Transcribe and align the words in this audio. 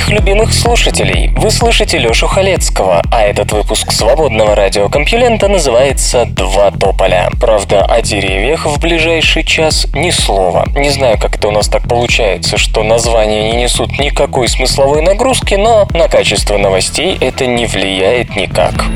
Моих 0.00 0.08
любимых 0.12 0.54
слушателей. 0.54 1.30
Вы 1.36 1.50
слышите 1.50 1.98
Лёшу 1.98 2.26
Халецкого, 2.26 3.02
а 3.12 3.22
этот 3.22 3.52
выпуск 3.52 3.92
свободного 3.92 4.54
радиокомпьюлента 4.54 5.46
называется 5.48 6.24
«Два 6.24 6.70
тополя». 6.70 7.28
Правда, 7.38 7.84
о 7.84 8.00
деревьях 8.00 8.64
в 8.64 8.80
ближайший 8.80 9.44
час 9.44 9.86
ни 9.92 10.10
слова. 10.10 10.66
Не 10.74 10.88
знаю, 10.88 11.18
как 11.20 11.36
это 11.36 11.48
у 11.48 11.50
нас 11.50 11.68
так 11.68 11.86
получается, 11.86 12.56
что 12.56 12.82
названия 12.82 13.52
не 13.52 13.62
несут 13.62 13.98
никакой 13.98 14.48
смысловой 14.48 15.02
нагрузки, 15.02 15.54
но 15.54 15.86
на 15.92 16.08
качество 16.08 16.56
новостей 16.56 17.18
это 17.20 17.44
не 17.46 17.66
влияет 17.66 18.36
никак. 18.36 18.86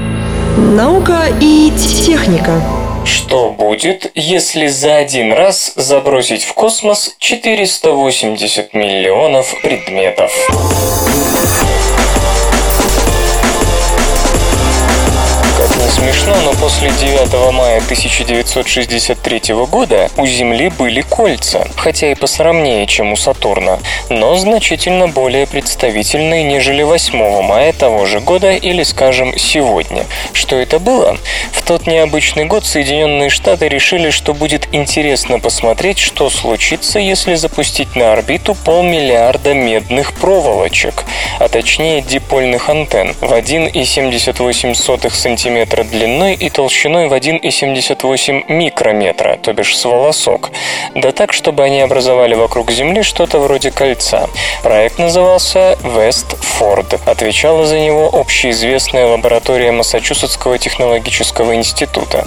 Наука 0.56 1.24
и 1.38 1.70
техника. 2.06 2.62
Что 3.04 3.50
будет, 3.50 4.10
если 4.14 4.66
за 4.66 4.96
один 4.96 5.32
раз 5.32 5.72
забросить 5.76 6.44
в 6.44 6.54
космос 6.54 7.14
480 7.18 8.74
миллионов 8.74 9.54
предметов? 9.62 10.32
Не 15.84 15.90
смешно, 15.90 16.34
но 16.44 16.52
после 16.54 16.90
9 16.90 17.52
мая 17.52 17.78
1963 17.78 19.54
года 19.66 20.10
у 20.16 20.26
Земли 20.26 20.70
были 20.70 21.02
кольца, 21.02 21.66
хотя 21.76 22.10
и 22.10 22.14
посрамнее, 22.14 22.86
чем 22.86 23.12
у 23.12 23.16
Сатурна, 23.16 23.78
но 24.08 24.34
значительно 24.36 25.08
более 25.08 25.46
представительные, 25.46 26.42
нежели 26.42 26.82
8 26.82 27.42
мая 27.42 27.72
того 27.72 28.06
же 28.06 28.20
года 28.20 28.52
или, 28.52 28.82
скажем, 28.82 29.36
сегодня. 29.36 30.06
Что 30.32 30.56
это 30.56 30.78
было? 30.78 31.18
В 31.52 31.62
тот 31.62 31.86
необычный 31.86 32.46
год 32.46 32.64
Соединенные 32.64 33.28
Штаты 33.28 33.68
решили, 33.68 34.10
что 34.10 34.32
будет 34.32 34.68
интересно 34.72 35.38
посмотреть, 35.38 35.98
что 35.98 36.30
случится, 36.30 36.98
если 36.98 37.34
запустить 37.34 37.94
на 37.94 38.12
орбиту 38.12 38.54
полмиллиарда 38.54 39.52
медных 39.52 40.14
проволочек, 40.14 41.04
а 41.38 41.48
точнее 41.48 42.00
дипольных 42.00 42.70
антенн 42.70 43.14
в 43.20 43.32
1,78 43.32 44.74
см 45.10 45.73
длиной 45.82 46.34
и 46.34 46.50
толщиной 46.50 47.08
в 47.08 47.12
1,78 47.12 48.44
микрометра, 48.52 49.36
то 49.42 49.52
бишь 49.52 49.76
с 49.76 49.84
волосок. 49.84 50.50
Да 50.94 51.10
так, 51.10 51.32
чтобы 51.32 51.64
они 51.64 51.80
образовали 51.80 52.34
вокруг 52.34 52.70
Земли 52.70 53.02
что-то 53.02 53.40
вроде 53.40 53.70
кольца. 53.70 54.28
Проект 54.62 54.98
назывался 54.98 55.76
Вестфорд. 55.82 57.00
Отвечала 57.06 57.66
за 57.66 57.78
него 57.78 58.08
общеизвестная 58.12 59.06
лаборатория 59.06 59.72
Массачусетского 59.72 60.58
технологического 60.58 61.56
института. 61.56 62.26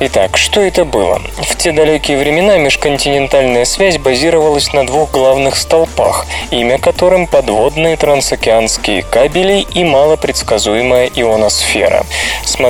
Итак, 0.00 0.36
что 0.36 0.60
это 0.60 0.84
было? 0.84 1.20
В 1.42 1.56
те 1.56 1.72
далекие 1.72 2.18
времена 2.18 2.56
межконтинентальная 2.56 3.64
связь 3.64 3.98
базировалась 3.98 4.72
на 4.72 4.86
двух 4.86 5.10
главных 5.10 5.56
столпах, 5.56 6.26
имя 6.50 6.78
которым 6.78 7.26
подводные 7.26 7.96
трансокеанские 7.96 9.02
кабели 9.02 9.66
и 9.74 9.84
малопредсказуемая 9.84 11.10
ионосфера. 11.14 12.06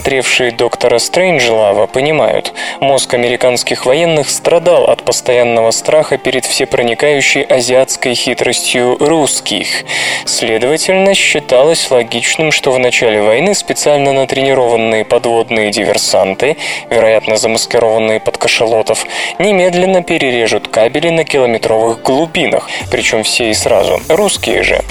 Смотревшие 0.00 0.50
доктора 0.50 0.98
Стрэнджлава 0.98 1.86
понимают, 1.86 2.54
мозг 2.80 3.12
американских 3.12 3.84
военных 3.84 4.30
страдал 4.30 4.84
от 4.84 5.02
постоянного 5.02 5.72
страха 5.72 6.16
перед 6.16 6.46
всепроникающей 6.46 7.42
азиатской 7.42 8.14
хитростью 8.14 8.96
русских. 8.98 9.84
Следовательно, 10.24 11.14
считалось 11.14 11.90
логичным, 11.90 12.50
что 12.50 12.72
в 12.72 12.78
начале 12.78 13.20
войны 13.20 13.54
специально 13.54 14.14
натренированные 14.14 15.04
подводные 15.04 15.70
диверсанты, 15.70 16.56
вероятно 16.88 17.36
замаскированные 17.36 18.20
под 18.20 18.38
кашалотов, 18.38 19.04
немедленно 19.38 20.02
перережут 20.02 20.68
кабели 20.68 21.10
на 21.10 21.24
километровых 21.24 22.00
глубинах, 22.00 22.70
причем 22.90 23.22
все 23.22 23.50
и 23.50 23.52
сразу. 23.54 24.00
Русские 24.08 24.62
же. 24.62 24.82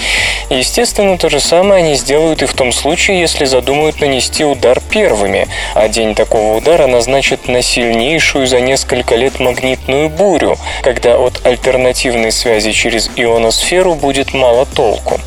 Естественно, 0.50 1.16
то 1.16 1.28
же 1.28 1.40
самое 1.40 1.84
они 1.84 1.94
сделают 1.94 2.42
и 2.42 2.46
в 2.46 2.54
том 2.54 2.72
случае, 2.72 3.20
если 3.20 3.44
задумают 3.44 4.00
нанести 4.00 4.44
удар 4.44 4.80
первыми, 5.00 5.48
а 5.74 5.88
день 5.88 6.14
такого 6.14 6.58
удара 6.58 6.86
назначит 6.86 7.48
на 7.48 7.62
сильнейшую 7.62 8.46
за 8.46 8.60
несколько 8.60 9.14
лет 9.14 9.40
магнитную 9.40 10.10
бурю, 10.10 10.58
когда 10.82 11.16
от 11.16 11.40
альтернативной 11.46 12.32
связи 12.32 12.72
через 12.72 13.10
ионосферу 13.16 13.94
будет 13.94 14.34
мало 14.34 14.66
толку. 14.66 15.18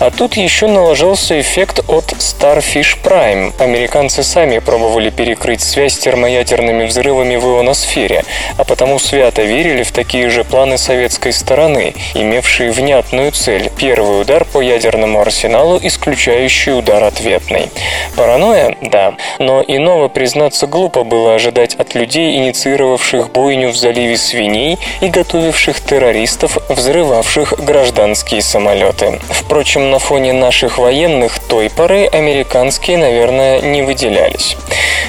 А 0.00 0.10
тут 0.10 0.36
еще 0.36 0.66
наложился 0.66 1.40
эффект 1.40 1.84
от 1.88 2.06
Starfish 2.14 2.98
Prime. 3.04 3.52
Американцы 3.60 4.24
сами 4.24 4.58
пробовали 4.58 5.10
перекрыть 5.10 5.60
связь 5.60 5.96
термоядерными 5.96 6.86
взрывами 6.86 7.36
в 7.36 7.44
ионосфере, 7.44 8.24
а 8.58 8.64
потому 8.64 8.98
свято 8.98 9.42
верили 9.42 9.84
в 9.84 9.92
такие 9.92 10.28
же 10.30 10.42
планы 10.42 10.76
советской 10.76 11.32
стороны, 11.32 11.94
имевшие 12.14 12.72
внятную 12.72 13.30
цель– 13.30 13.70
первый 13.78 14.22
удар 14.22 14.44
по 14.44 14.60
ядерному 14.60 15.20
арсеналу, 15.20 15.78
исключающий 15.80 16.76
удар 16.76 17.04
ответный. 17.04 17.70
Паранойя? 18.16 18.76
Да. 18.82 19.03
Но 19.38 19.62
иного, 19.66 20.08
признаться, 20.08 20.66
глупо 20.66 21.04
было 21.04 21.34
ожидать 21.34 21.74
от 21.74 21.94
людей, 21.94 22.36
инициировавших 22.36 23.30
бойню 23.30 23.70
в 23.70 23.76
заливе 23.76 24.16
свиней 24.16 24.78
и 25.00 25.08
готовивших 25.08 25.80
террористов, 25.80 26.58
взрывавших 26.68 27.54
гражданские 27.58 28.42
самолеты. 28.42 29.20
Впрочем, 29.28 29.90
на 29.90 29.98
фоне 29.98 30.32
наших 30.32 30.78
военных 30.78 31.38
той 31.38 31.70
поры 31.70 32.06
американские, 32.06 32.98
наверное, 32.98 33.60
не 33.60 33.82
выделялись. 33.82 34.56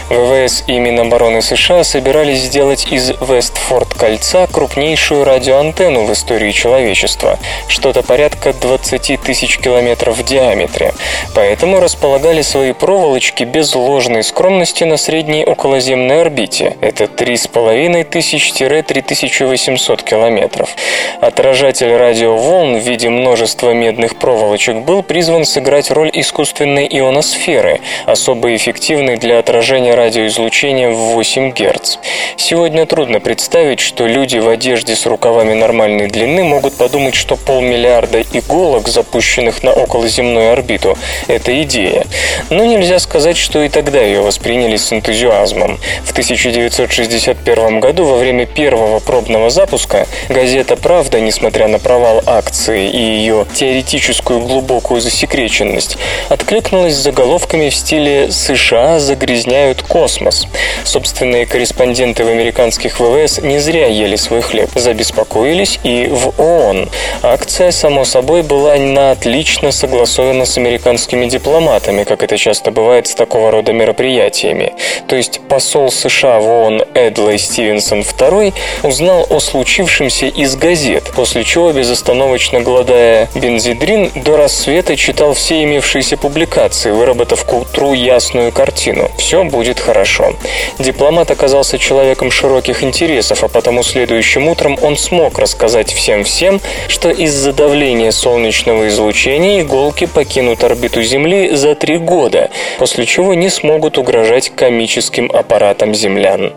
ВВС 0.10 0.64
и 0.68 0.78
Минобороны 0.78 1.42
США 1.42 1.84
собирались 1.84 2.42
сделать 2.42 2.88
из 2.92 3.10
Вестфорд-кольца 3.10 4.48
крупнейшую 4.52 5.24
радиоантенну 5.26 6.06
в 6.06 6.14
истории 6.14 6.52
человечества, 6.52 7.40
что-то 7.68 8.04
порядка 8.04 8.54
20 8.54 9.20
тысяч 9.22 9.58
километров 9.58 10.18
в 10.18 10.24
диаметре. 10.24 10.94
Поэтому 11.34 11.80
располагали 11.80 12.44
свои 12.44 12.74
проволочки 12.74 13.44
без 13.44 13.76
ложной 13.86 14.24
скромности 14.24 14.84
на 14.84 14.98
средней 14.98 15.46
околоземной 15.46 16.22
орбите. 16.22 16.76
Это 16.82 17.06
3,5 17.06 18.04
тысяч-3800 18.04 20.04
километров. 20.04 20.76
Отражатель 21.22 21.96
радиоволн 21.96 22.78
в 22.78 22.84
виде 22.84 23.10
множества 23.10 23.74
медных 23.74 24.18
проволочек 24.18 24.78
был 24.78 25.04
призван 25.04 25.46
сыграть 25.46 25.92
роль 25.92 26.10
искусственной 26.14 26.88
ионосферы, 26.90 27.80
особо 28.06 28.56
эффективной 28.56 29.18
для 29.18 29.40
отражения 29.40 29.94
радиоизлучения 29.94 30.90
в 30.90 31.14
8 31.14 31.52
Гц. 31.52 31.98
Сегодня 32.38 32.86
трудно 32.86 33.20
представить, 33.20 33.80
что 33.80 34.08
люди 34.08 34.38
в 34.38 34.50
одежде 34.50 34.96
с 34.96 35.06
рукавами 35.06 35.54
нормальной 35.54 36.08
длины 36.08 36.44
могут 36.44 36.76
подумать, 36.76 37.16
что 37.16 37.36
полмиллиарда 37.36 38.22
иголок, 38.34 38.88
запущенных 38.88 39.64
на 39.64 39.74
околоземную 39.74 40.52
орбиту, 40.52 40.98
это 41.28 41.62
идея. 41.64 42.06
Но 42.50 42.66
нельзя 42.66 43.00
сказать, 43.00 43.38
что 43.38 43.64
и 43.64 43.70
тогда 43.76 44.02
ее 44.02 44.22
восприняли 44.22 44.78
с 44.78 44.94
энтузиазмом. 44.94 45.78
В 46.06 46.12
1961 46.12 47.82
году 47.82 48.06
во 48.06 48.16
время 48.16 48.46
первого 48.46 49.02
пробного 49.02 49.50
запуска 49.50 50.08
газета 50.30 50.78
«Правда», 50.78 51.20
несмотря 51.20 51.68
на 51.68 51.78
провал 51.78 52.24
акции 52.26 52.90
и 52.90 52.98
ее 52.98 53.46
теоретическую 53.54 54.40
глубокую 54.40 55.02
засекреченность, 55.02 55.98
откликнулась 56.30 56.94
заголовками 56.94 57.68
в 57.68 57.76
стиле 57.76 58.32
«США 58.32 59.00
загрязняют 59.00 59.82
космос». 59.82 60.48
Собственные 60.86 61.46
корреспонденты 61.46 62.24
в 62.24 62.30
американских 62.30 63.02
ВВС 63.02 63.40
не 63.42 63.60
зря 63.60 63.88
ели 63.88 64.16
свой 64.16 64.40
хлеб, 64.40 64.70
забеспокоились 64.74 65.82
и 65.84 66.08
в 66.10 66.40
ООН. 66.40 66.90
Акция, 67.24 67.72
само 67.72 68.06
собой, 68.06 68.42
была 68.42 68.78
на 68.78 69.12
отлично 69.12 69.74
согласована 69.74 70.46
с 70.46 70.58
американскими 70.58 71.26
дипломатами, 71.26 72.06
как 72.06 72.24
это 72.24 72.38
часто 72.38 72.72
бывает 72.72 73.08
с 73.08 73.16
такого 73.16 73.52
рода 73.52 73.65
мероприятиями. 73.74 74.74
То 75.08 75.16
есть 75.16 75.42
посол 75.48 75.92
США 75.92 76.40
в 76.40 76.48
ООН 76.48 76.84
Эдлой 76.94 77.38
Стивенсон 77.38 78.00
II 78.02 78.54
узнал 78.84 79.26
о 79.30 79.40
случившемся 79.40 80.28
из 80.28 80.56
газет, 80.56 81.12
после 81.16 81.44
чего, 81.44 81.72
безостановочно 81.72 82.62
голодая 82.62 83.30
бензидрин, 83.36 84.12
до 84.16 84.38
рассвета 84.38 84.96
читал 84.96 85.34
все 85.34 85.64
имевшиеся 85.64 86.18
публикации, 86.18 86.92
выработав 86.92 87.44
к 87.46 87.54
утру 87.54 87.94
ясную 87.94 88.52
картину. 88.52 89.10
Все 89.18 89.44
будет 89.44 89.80
хорошо. 89.80 90.34
Дипломат 90.80 91.32
оказался 91.32 91.78
человеком 91.78 92.32
широких 92.32 92.84
интересов, 92.84 93.44
а 93.44 93.48
потому 93.48 93.84
следующим 93.84 94.48
утром 94.48 94.78
он 94.82 94.98
смог 94.98 95.40
рассказать 95.40 95.92
всем-всем, 95.92 96.62
что 96.88 97.10
из-за 97.10 97.54
давления 97.54 98.12
солнечного 98.12 98.88
излучения 98.88 99.62
иголки 99.62 100.06
покинут 100.06 100.64
орбиту 100.64 101.02
Земли 101.02 101.56
за 101.56 101.76
три 101.76 101.98
года, 101.98 102.50
после 102.78 103.06
чего 103.06 103.34
не 103.34 103.50
смогут 103.56 103.98
угрожать 103.98 104.50
комическим 104.50 105.32
аппаратам 105.34 105.96
землян. 105.96 106.54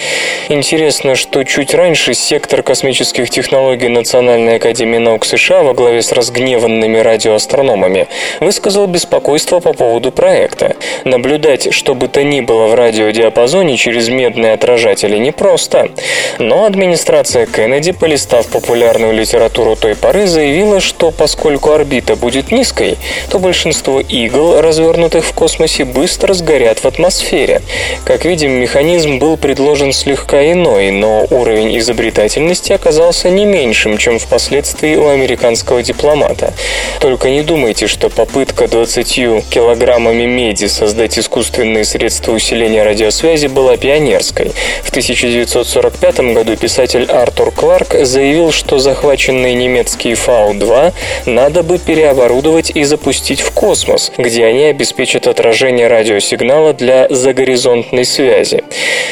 Интересно, 0.49 1.15
что 1.15 1.45
чуть 1.45 1.75
раньше 1.75 2.15
сектор 2.15 2.63
космических 2.63 3.31
технологий 3.31 3.89
Национальной 3.89 4.57
академии 4.57 4.99
наук 4.99 5.25
США 5.25 5.63
во 5.63 5.75
главе 5.75 6.03
с 6.03 6.13
разгневанными 6.13 6.99
радиоастрономами 6.99 8.09
высказал 8.41 8.87
беспокойство 8.87 9.61
по 9.61 9.73
поводу 9.73 10.11
проекта. 10.11 10.77
Наблюдать, 11.05 11.73
что 11.73 11.95
бы 11.95 12.09
то 12.09 12.23
ни 12.25 12.41
было 12.41 12.67
в 12.67 12.75
радиодиапазоне 12.75 13.77
через 13.77 14.09
медные 14.09 14.53
отражатели 14.53 15.17
непросто. 15.19 15.91
Но 16.39 16.65
администрация 16.65 17.47
Кеннеди, 17.47 17.93
полистав 17.93 18.49
популярную 18.49 19.13
литературу 19.13 19.77
той 19.77 19.95
поры, 19.95 20.27
заявила, 20.27 20.81
что 20.81 21.11
поскольку 21.11 21.73
орбита 21.73 22.17
будет 22.17 22.51
низкой, 22.51 22.97
то 23.31 23.39
большинство 23.39 24.01
игл, 24.01 24.61
развернутых 24.61 25.25
в 25.25 25.33
космосе, 25.33 25.85
быстро 25.85 26.35
сгорят 26.35 26.79
в 26.79 26.87
атмосфере. 26.89 27.63
Как 28.05 28.25
видим, 28.25 28.51
механизм 28.53 29.19
был 29.19 29.37
предложен 29.37 29.93
слегка 29.93 30.51
иной, 30.51 30.91
но 30.91 31.27
уровень 31.31 31.79
изобретательности 31.79 32.73
оказался 32.73 33.31
не 33.31 33.45
меньшим, 33.45 33.99
чем 33.99 34.19
впоследствии 34.19 34.97
у 34.97 35.09
американского 35.09 35.83
дипломата. 35.83 36.53
Только 37.01 37.31
не 37.31 37.43
думайте, 37.43 37.87
что 37.87 38.09
попытка 38.09 38.67
20 38.67 39.49
килограммами 39.49 40.25
меди 40.25 40.67
создать 40.67 41.19
искусственные 41.19 41.85
средства 41.85 42.33
усиления 42.33 42.83
радиосвязи 42.83 43.47
была 43.47 43.77
пионерской. 43.77 44.53
В 44.83 44.91
1945 44.91 46.21
году 46.35 46.57
писатель 46.57 47.05
Артур 47.05 47.53
Кларк 47.53 47.95
заявил, 48.03 48.51
что 48.53 48.79
захваченные 48.79 49.55
немецкие 49.55 50.15
Фау-2 50.15 50.93
надо 51.27 51.63
бы 51.63 51.79
переоборудовать 51.79 52.71
и 52.71 52.85
запустить 52.85 53.41
в 53.41 53.53
космос, 53.53 54.13
где 54.17 54.45
они 54.45 54.65
обеспечат 54.65 55.27
отражение 55.27 55.87
радиосигнала 55.89 56.68
для 56.73 57.07
загоризонтной 57.09 58.05
связи. 58.05 58.65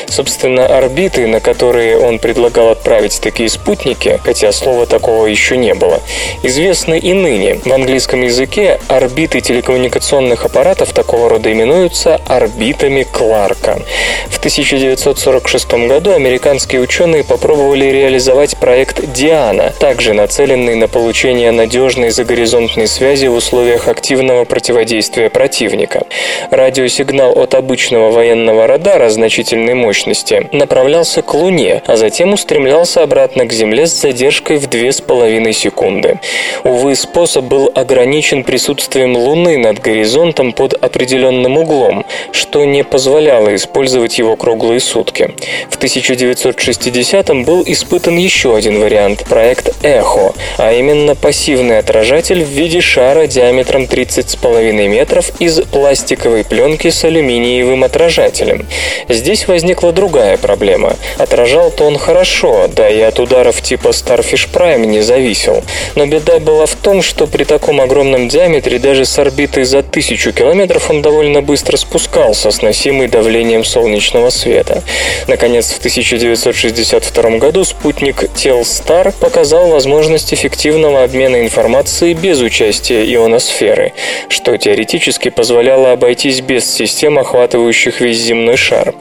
Собственно, 0.06 0.66
орбиты, 0.66 1.26
на 1.26 1.40
которые 1.40 1.98
он 1.98 2.18
предлагал 2.18 2.70
отправить 2.70 3.20
такие 3.20 3.48
спутники, 3.48 4.20
хотя 4.24 4.52
слова 4.52 4.86
такого 4.86 5.26
еще 5.26 5.56
не 5.56 5.74
было, 5.74 6.00
известны 6.42 6.98
и 6.98 7.12
ныне. 7.12 7.60
В 7.64 7.72
английском 7.72 8.22
языке 8.22 8.78
орбиты 8.88 9.40
телекоммуникационных 9.40 10.44
аппаратов 10.44 10.92
такого 10.92 11.28
рода 11.28 11.52
именуются 11.52 12.20
орбитами 12.26 13.02
Кларка. 13.02 13.80
В 14.28 14.38
1946 14.38 15.72
году 15.88 16.12
американские 16.12 16.80
ученые 16.80 17.24
попробовали 17.24 17.86
реализовать 17.86 18.56
проект 18.56 19.12
«Диана», 19.12 19.72
также 19.78 20.12
нацеленный 20.12 20.76
на 20.76 20.88
получение 20.88 21.50
надежной 21.50 22.10
загоризонтной 22.10 22.86
связи 22.86 23.26
в 23.26 23.34
условиях 23.34 23.88
активного 23.88 24.44
противодействия 24.44 25.30
противника. 25.30 26.04
Радиосигнал 26.50 27.36
от 27.46 27.54
обычного 27.54 28.10
военного 28.10 28.66
радара 28.66 29.08
значительной 29.08 29.74
мощности 29.74 30.48
направлялся 30.52 31.22
к 31.22 31.32
Луне, 31.32 31.82
а 31.86 31.96
затем 31.96 32.32
устремлялся 32.32 33.02
обратно 33.02 33.46
к 33.46 33.52
Земле 33.52 33.86
с 33.86 34.00
задержкой 34.00 34.56
в 34.56 34.68
2,5 34.68 35.52
секунды. 35.52 36.18
Увы, 36.64 36.96
способ 36.96 37.44
был 37.44 37.70
ограничен 37.72 38.42
присутствием 38.42 39.16
Луны 39.16 39.58
над 39.58 39.78
горизонтом 39.78 40.52
под 40.52 40.74
определенным 40.74 41.56
углом, 41.56 42.04
что 42.32 42.64
не 42.64 42.82
позволяло 42.82 43.54
использовать 43.54 44.18
его 44.18 44.34
круглые 44.36 44.80
сутки. 44.80 45.34
В 45.70 45.78
1960-м 45.78 47.44
был 47.44 47.62
испытан 47.64 48.16
еще 48.16 48.56
один 48.56 48.80
вариант– 48.80 49.24
проект 49.28 49.72
«Эхо», 49.84 50.34
а 50.58 50.72
именно 50.72 51.14
пассивный 51.14 51.78
отражатель 51.78 52.42
в 52.42 52.48
виде 52.48 52.80
шара 52.80 53.28
диаметром 53.28 53.84
30,5 53.84 54.88
метров 54.88 55.30
из 55.40 55.60
пластиковой 55.60 56.44
пленки 56.44 56.90
с 56.90 57.04
алюминиевым 57.36 57.84
отражателем. 57.84 58.66
Здесь 59.08 59.46
возникла 59.48 59.92
другая 59.92 60.36
проблема. 60.36 60.96
Отражал-то 61.18 61.84
он 61.84 61.98
хорошо, 61.98 62.68
да 62.74 62.88
и 62.88 63.00
от 63.00 63.18
ударов 63.18 63.60
типа 63.60 63.88
Starfish 63.88 64.48
Prime 64.52 64.86
не 64.86 65.00
зависел. 65.00 65.62
Но 65.94 66.06
беда 66.06 66.38
была 66.38 66.66
в 66.66 66.74
том, 66.74 67.02
что 67.02 67.26
при 67.26 67.44
таком 67.44 67.80
огромном 67.80 68.28
диаметре 68.28 68.78
даже 68.78 69.04
с 69.04 69.18
орбиты 69.18 69.64
за 69.64 69.82
тысячу 69.82 70.32
километров 70.32 70.90
он 70.90 71.02
довольно 71.02 71.42
быстро 71.42 71.76
спускался, 71.76 72.50
сносимый 72.50 73.08
давлением 73.08 73.64
солнечного 73.64 74.30
света. 74.30 74.82
Наконец, 75.28 75.70
в 75.72 75.78
1962 75.78 77.38
году 77.38 77.64
спутник 77.64 78.24
Telstar 78.34 79.12
показал 79.18 79.68
возможность 79.68 80.32
эффективного 80.32 81.02
обмена 81.02 81.40
информацией 81.40 82.14
без 82.14 82.40
участия 82.40 83.04
ионосферы, 83.14 83.92
что 84.28 84.56
теоретически 84.56 85.28
позволяло 85.28 85.92
обойтись 85.92 86.40
без 86.40 86.64
систем, 86.72 87.18
охватывающих 87.26 88.00
весь 88.00 88.18
земной 88.18 88.56
шар. 88.56 88.94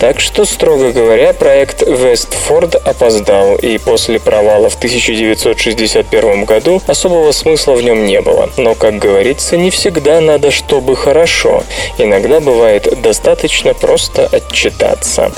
Так 0.00 0.20
что, 0.20 0.44
строго 0.44 0.92
говоря, 0.92 1.32
проект 1.32 1.82
Вестфорд 1.82 2.74
опоздал, 2.74 3.56
и 3.56 3.78
после 3.78 4.18
провала 4.18 4.68
в 4.68 4.76
1961 4.76 6.44
году 6.44 6.82
особого 6.86 7.32
смысла 7.32 7.74
в 7.74 7.82
нем 7.82 8.04
не 8.04 8.20
было. 8.20 8.50
Но, 8.56 8.74
как 8.74 8.98
говорится, 8.98 9.56
не 9.56 9.70
всегда 9.70 10.20
надо, 10.20 10.50
чтобы 10.50 10.96
хорошо. 10.96 11.62
Иногда 11.98 12.40
бывает 12.40 13.00
достаточно 13.00 13.74
просто 13.74 14.26
отчитаться. 14.26 15.32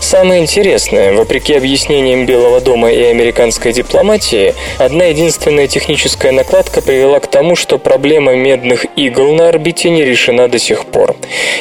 Самое 0.00 0.40
интересное, 0.40 1.12
вопреки 1.12 1.54
объяснениям 1.54 2.26
Белого 2.26 2.60
дома 2.60 2.90
и 2.90 3.02
американской 3.04 3.72
дипломатии, 3.72 4.54
одна 4.78 5.04
единственная 5.04 5.68
техническая 5.68 6.32
накладка 6.32 6.82
привела 6.82 7.20
к 7.20 7.28
тому, 7.28 7.56
что 7.56 7.78
проблема 7.78 8.34
медных 8.34 8.86
игл 8.96 9.32
на 9.34 9.48
орбите 9.48 9.90
не 9.90 10.04
решена 10.04 10.48
до 10.48 10.58
сих 10.58 10.86
пор. 10.86 11.14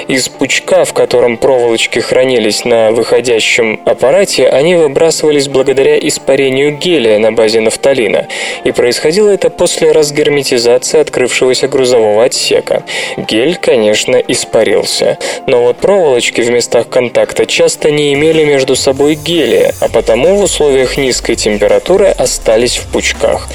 Из 0.07 0.22
пучка, 0.29 0.85
в 0.85 0.93
котором 0.93 1.37
проволочки 1.37 1.99
хранились 1.99 2.65
на 2.65 2.91
выходящем 2.91 3.81
аппарате, 3.85 4.47
они 4.47 4.75
выбрасывались 4.75 5.47
благодаря 5.47 5.97
испарению 5.99 6.77
гелия 6.77 7.19
на 7.19 7.31
базе 7.31 7.59
нафталина. 7.59 8.27
И 8.63 8.71
происходило 8.71 9.29
это 9.29 9.49
после 9.49 9.91
разгерметизации 9.91 10.99
открывшегося 10.99 11.67
грузового 11.67 12.23
отсека. 12.23 12.83
Гель, 13.17 13.55
конечно, 13.55 14.15
испарился. 14.15 15.17
Но 15.47 15.63
вот 15.63 15.77
проволочки 15.77 16.41
в 16.41 16.49
местах 16.49 16.89
контакта 16.89 17.45
часто 17.45 17.91
не 17.91 18.13
имели 18.13 18.43
между 18.45 18.75
собой 18.75 19.15
гелия, 19.15 19.73
а 19.81 19.89
потому 19.89 20.35
в 20.37 20.43
условиях 20.43 20.97
низкой 20.97 21.35
температуры 21.35 22.07
остались 22.07 22.77
в 22.77 22.87
пучках. 22.91 23.49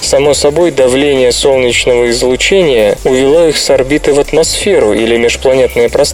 Само 0.00 0.34
собой, 0.34 0.70
давление 0.70 1.32
солнечного 1.32 2.10
излучения 2.10 2.96
увело 3.04 3.48
их 3.48 3.56
с 3.56 3.70
орбиты 3.70 4.12
в 4.12 4.20
атмосферу 4.20 4.92
или 4.92 5.16
межпланетное 5.16 5.88
пространство. 5.88 6.13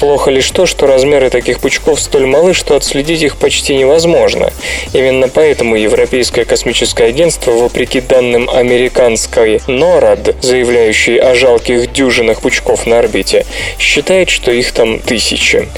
Плохо 0.00 0.30
лишь 0.30 0.50
то, 0.50 0.66
что 0.66 0.86
размеры 0.86 1.30
таких 1.30 1.60
пучков 1.60 2.00
столь 2.00 2.26
малы, 2.26 2.54
что 2.54 2.76
отследить 2.76 3.22
их 3.22 3.36
почти 3.36 3.76
невозможно. 3.76 4.52
Именно 4.92 5.28
поэтому 5.28 5.76
Европейское 5.76 6.44
космическое 6.44 7.04
агентство, 7.04 7.52
вопреки 7.52 8.00
данным 8.00 8.48
американской 8.50 9.56
NORAD, 9.66 10.36
заявляющей 10.40 11.18
о 11.18 11.34
жалких 11.34 11.92
дюжинах 11.92 12.40
пучков 12.40 12.86
на 12.86 12.98
орбите, 12.98 13.46
считает, 13.78 14.30
что 14.30 14.50
их 14.50 14.72
там 14.72 14.98
тысячи. 14.98 15.68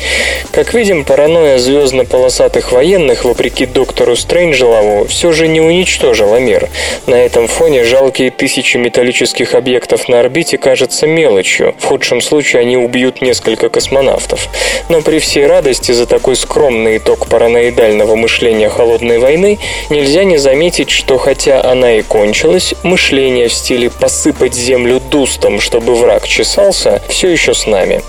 Как 0.52 0.74
видим, 0.74 1.04
паранойя 1.04 1.58
звездно-полосатых 1.58 2.72
военных, 2.72 3.24
вопреки 3.24 3.66
доктору 3.66 4.16
Стрэнджелову, 4.16 5.06
все 5.06 5.32
же 5.32 5.48
не 5.48 5.60
уничтожила 5.60 6.36
мир. 6.36 6.68
На 7.06 7.14
этом 7.14 7.48
фоне 7.48 7.84
жалкие 7.84 8.30
тысячи 8.30 8.76
металлических 8.76 9.54
объектов 9.54 10.08
на 10.08 10.20
орбите 10.20 10.58
кажутся 10.58 11.06
мелочью. 11.06 11.74
В 11.78 11.84
худшем 11.84 12.20
случае 12.20 12.62
они 12.62 12.76
убьют 12.76 13.20
несколько 13.24 13.68
космонавтов. 13.68 14.48
Но 14.88 15.02
при 15.02 15.18
всей 15.18 15.46
радости 15.46 15.90
за 15.90 16.06
такой 16.06 16.36
скромный 16.36 16.98
итог 16.98 17.26
параноидального 17.26 18.14
мышления 18.14 18.68
холодной 18.68 19.18
войны 19.18 19.58
нельзя 19.90 20.22
не 20.22 20.36
заметить, 20.36 20.90
что 20.90 21.18
хотя 21.18 21.64
она 21.64 21.94
и 21.96 22.02
кончилась, 22.02 22.74
мышление 22.84 23.48
в 23.48 23.52
стиле 23.52 23.90
«посыпать 23.90 24.54
землю 24.54 25.00
дустом, 25.00 25.60
чтобы 25.60 25.94
враг 25.96 26.28
чесался» 26.28 27.02
все 27.08 27.30
еще 27.30 27.54
с 27.54 27.66
нами. 27.66 28.02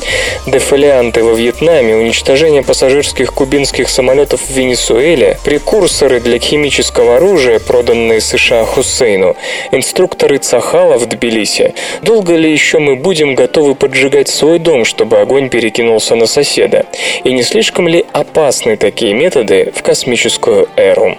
Дефолианты 0.45 1.23
во 1.23 1.33
Вьетнаме, 1.33 1.95
уничтожение 1.95 2.61
пассажирских 2.61 3.33
кубинских 3.33 3.89
самолетов 3.89 4.41
в 4.41 4.49
Венесуэле, 4.51 5.39
прекурсоры 5.43 6.19
для 6.19 6.39
химического 6.39 7.15
оружия, 7.17 7.59
проданные 7.59 8.19
США 8.19 8.65
Хусейну, 8.65 9.37
инструкторы 9.71 10.37
Цахала 10.39 10.97
в 10.97 11.05
Тбилиси. 11.05 11.73
Долго 12.01 12.35
ли 12.35 12.51
еще 12.51 12.79
мы 12.79 12.95
будем 12.95 13.35
готовы 13.35 13.75
поджигать 13.75 14.27
свой 14.27 14.59
дом, 14.59 14.83
чтобы 14.83 15.04
огонь 15.13 15.49
перекинулся 15.49 16.15
на 16.15 16.25
соседа? 16.25 16.85
И 17.23 17.31
не 17.31 17.43
слишком 17.43 17.87
ли 17.87 18.05
опасны 18.13 18.77
такие 18.77 19.13
методы 19.13 19.71
в 19.75 19.83
космическую 19.83 20.67
эру? 20.75 21.17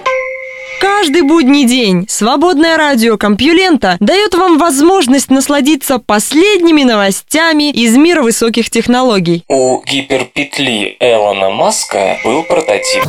Каждый 0.81 1.23
будний 1.23 1.65
день 1.65 2.07
свободное 2.09 2.77
радио 2.77 3.17
Компьюлента 3.17 3.97
дает 4.01 4.35
вам 4.35 4.59
возможность 4.59 5.31
насладиться 5.31 5.99
последними 5.99 6.83
новостями 6.83 7.71
из 7.71 7.97
мира 7.97 8.23
высоких 8.23 8.71
технологий. 8.71 9.43
У 9.49 9.83
гиперпетли 9.83 10.97
Элона 11.01 11.51
Маска 11.51 12.19
был 12.25 12.43
прототип. 12.43 13.05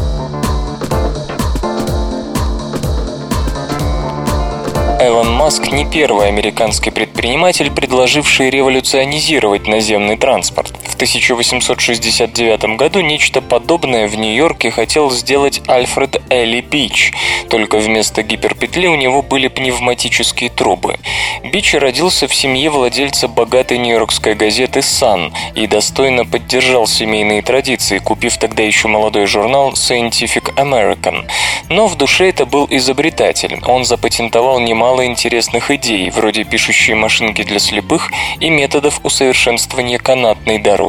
Элон 4.99 5.31
Маск 5.31 5.71
не 5.71 5.85
первый 5.85 6.27
американский 6.27 6.89
предприниматель, 6.89 7.69
предложивший 7.71 8.49
революционизировать 8.49 9.67
наземный 9.67 10.17
транспорт. 10.17 10.73
В 10.97 10.99
1869 10.99 12.75
году 12.75 13.01
нечто 13.01 13.39
подобное 13.39 14.07
в 14.07 14.17
Нью-Йорке 14.17 14.71
хотел 14.71 15.11
сделать 15.11 15.61
Альфред 15.67 16.19
Элли 16.31 16.61
Бич, 16.61 17.13
только 17.51 17.77
вместо 17.77 18.23
гиперпетли 18.23 18.87
у 18.87 18.95
него 18.95 19.21
были 19.21 19.47
пневматические 19.47 20.49
трубы. 20.49 20.97
Бич 21.43 21.75
родился 21.75 22.27
в 22.27 22.33
семье 22.33 22.71
владельца 22.71 23.27
богатой 23.27 23.77
нью-йоркской 23.77 24.33
газеты 24.33 24.81
«Сан» 24.81 25.31
и 25.53 25.67
достойно 25.67 26.25
поддержал 26.25 26.87
семейные 26.87 27.43
традиции, 27.43 27.99
купив 27.99 28.35
тогда 28.37 28.63
еще 28.63 28.87
молодой 28.87 29.27
журнал 29.27 29.73
Scientific 29.73 30.55
American. 30.55 31.27
Но 31.69 31.85
в 31.85 31.95
душе 31.95 32.29
это 32.29 32.47
был 32.47 32.67
изобретатель. 32.71 33.59
Он 33.67 33.85
запатентовал 33.85 34.59
немало 34.59 35.05
интересных 35.05 35.69
идей, 35.69 36.09
вроде 36.09 36.43
пишущей 36.43 36.95
машинки 36.95 37.43
для 37.43 37.59
слепых 37.59 38.11
и 38.39 38.49
методов 38.49 38.99
усовершенствования 39.03 39.99
канатной 39.99 40.57
дороги. 40.57 40.86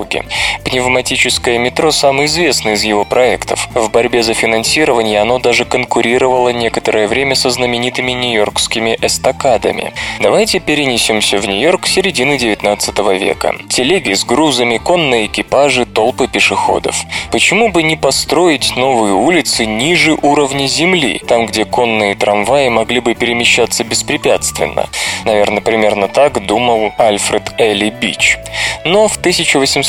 Пневматическое 0.65 1.59
метро– 1.59 1.91
самый 1.93 2.27
известный 2.27 2.75
из 2.75 2.83
его 2.83 3.05
проектов. 3.05 3.69
В 3.75 3.91
борьбе 3.91 4.23
за 4.23 4.35
финансирование 4.35 5.21
оно 5.21 5.39
даже 5.39 5.65
конкурировало 5.65 6.51
некоторое 6.51 7.09
время 7.09 7.35
со 7.35 7.51
знаменитыми 7.51 8.13
нью-йоркскими 8.13 8.99
эстакадами. 9.01 9.93
Давайте 10.21 10.61
перенесемся 10.61 11.39
в 11.39 11.47
Нью-Йорк 11.47 11.87
середины 11.87 12.39
19 12.39 12.99
века. 13.21 13.55
Телеги 13.69 14.13
с 14.13 14.25
грузами, 14.25 14.79
конные 14.79 15.27
экипажи, 15.27 15.87
толпы 15.87 16.29
пешеходов. 16.29 16.97
Почему 17.33 17.71
бы 17.71 17.83
не 17.83 17.97
построить 17.97 18.77
новые 18.77 19.15
улицы 19.15 19.67
ниже 19.67 20.17
уровня 20.23 20.67
земли, 20.67 21.21
там, 21.27 21.47
где 21.47 21.65
конные 21.65 22.15
трамваи 22.15 22.69
могли 22.69 23.01
бы 23.01 23.15
перемещаться 23.15 23.85
беспрепятственно. 23.85 24.89
Наверное, 25.25 25.61
примерно 25.61 26.09
так 26.09 26.45
думал 26.45 26.93
Альфред 26.99 27.55
Элли 27.59 27.91
Бич. 27.91 28.39
Но 28.85 29.09
в 29.09 29.19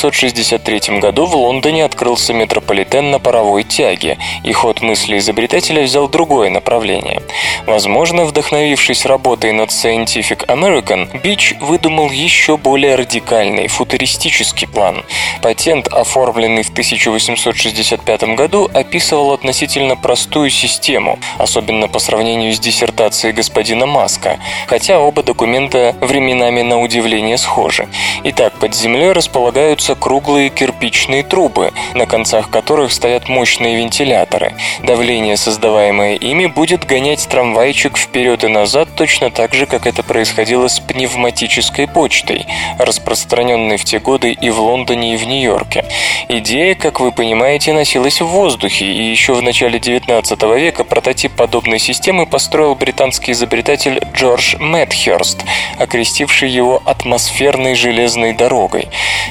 1863 0.00 0.98
году 0.98 1.26
в 1.26 1.36
Лондоне 1.36 1.84
открылся 1.84 2.32
метрополитен 2.32 3.10
на 3.10 3.18
паровой 3.18 3.64
тяге, 3.64 4.16
и 4.44 4.52
ход 4.52 4.80
мысли 4.80 5.18
изобретателя 5.18 5.82
взял 5.82 6.08
другое 6.08 6.48
направление. 6.48 7.22
Возможно, 7.66 8.24
вдохновившись 8.24 9.04
работой 9.04 9.52
над 9.52 9.68
Scientific 9.68 10.46
American, 10.46 11.20
Бич 11.22 11.54
выдумал 11.60 12.10
еще 12.10 12.56
более 12.56 12.94
радикальный, 12.94 13.68
футуристический 13.68 14.66
план. 14.66 15.04
Патент, 15.42 15.88
оформленный 15.88 16.62
в 16.62 16.70
1865 16.70 18.22
году, 18.36 18.70
описывал 18.72 19.32
относительно 19.32 19.96
простую 19.96 20.48
систему, 20.48 21.18
особенно 21.36 21.88
по 21.88 21.98
сравнению 21.98 22.54
с 22.54 22.58
диссертацией 22.58 23.34
господина 23.34 23.84
Маска, 23.84 24.38
хотя 24.66 24.98
оба 24.98 25.22
документа 25.22 25.94
временами 26.00 26.62
на 26.62 26.80
удивление 26.80 27.36
схожи. 27.36 27.86
Итак, 28.24 28.54
под 28.58 28.74
землей 28.74 29.12
располагаются 29.12 29.89
круглые 29.94 30.50
кирпичные 30.50 31.22
трубы, 31.22 31.72
на 31.94 32.06
концах 32.06 32.50
которых 32.50 32.92
стоят 32.92 33.28
мощные 33.28 33.76
вентиляторы. 33.76 34.54
Давление, 34.82 35.36
создаваемое 35.36 36.14
ими, 36.14 36.46
будет 36.46 36.84
гонять 36.84 37.26
трамвайчик 37.28 37.96
вперед 37.96 38.44
и 38.44 38.48
назад 38.48 38.88
точно 38.96 39.30
так 39.30 39.54
же, 39.54 39.66
как 39.66 39.86
это 39.86 40.02
происходило 40.02 40.68
с 40.68 40.80
пневматической 40.80 41.86
почтой, 41.86 42.46
распространенной 42.78 43.76
в 43.76 43.84
те 43.84 43.98
годы 43.98 44.32
и 44.32 44.50
в 44.50 44.60
Лондоне, 44.60 45.14
и 45.14 45.16
в 45.16 45.26
Нью-Йорке. 45.26 45.84
Идея, 46.28 46.74
как 46.74 47.00
вы 47.00 47.12
понимаете, 47.12 47.72
носилась 47.72 48.20
в 48.20 48.26
воздухе, 48.26 48.84
и 48.86 49.10
еще 49.10 49.34
в 49.34 49.42
начале 49.42 49.78
19 49.78 50.42
века 50.56 50.84
прототип 50.84 51.32
подобной 51.32 51.78
системы 51.78 52.26
построил 52.26 52.74
британский 52.74 53.32
изобретатель 53.32 54.00
Джордж 54.14 54.56
Мэтхерст, 54.58 55.44
окрестивший 55.78 56.50
его 56.50 56.82
атмосферной 56.84 57.74
железной 57.74 58.32
дорогой. 58.32 58.88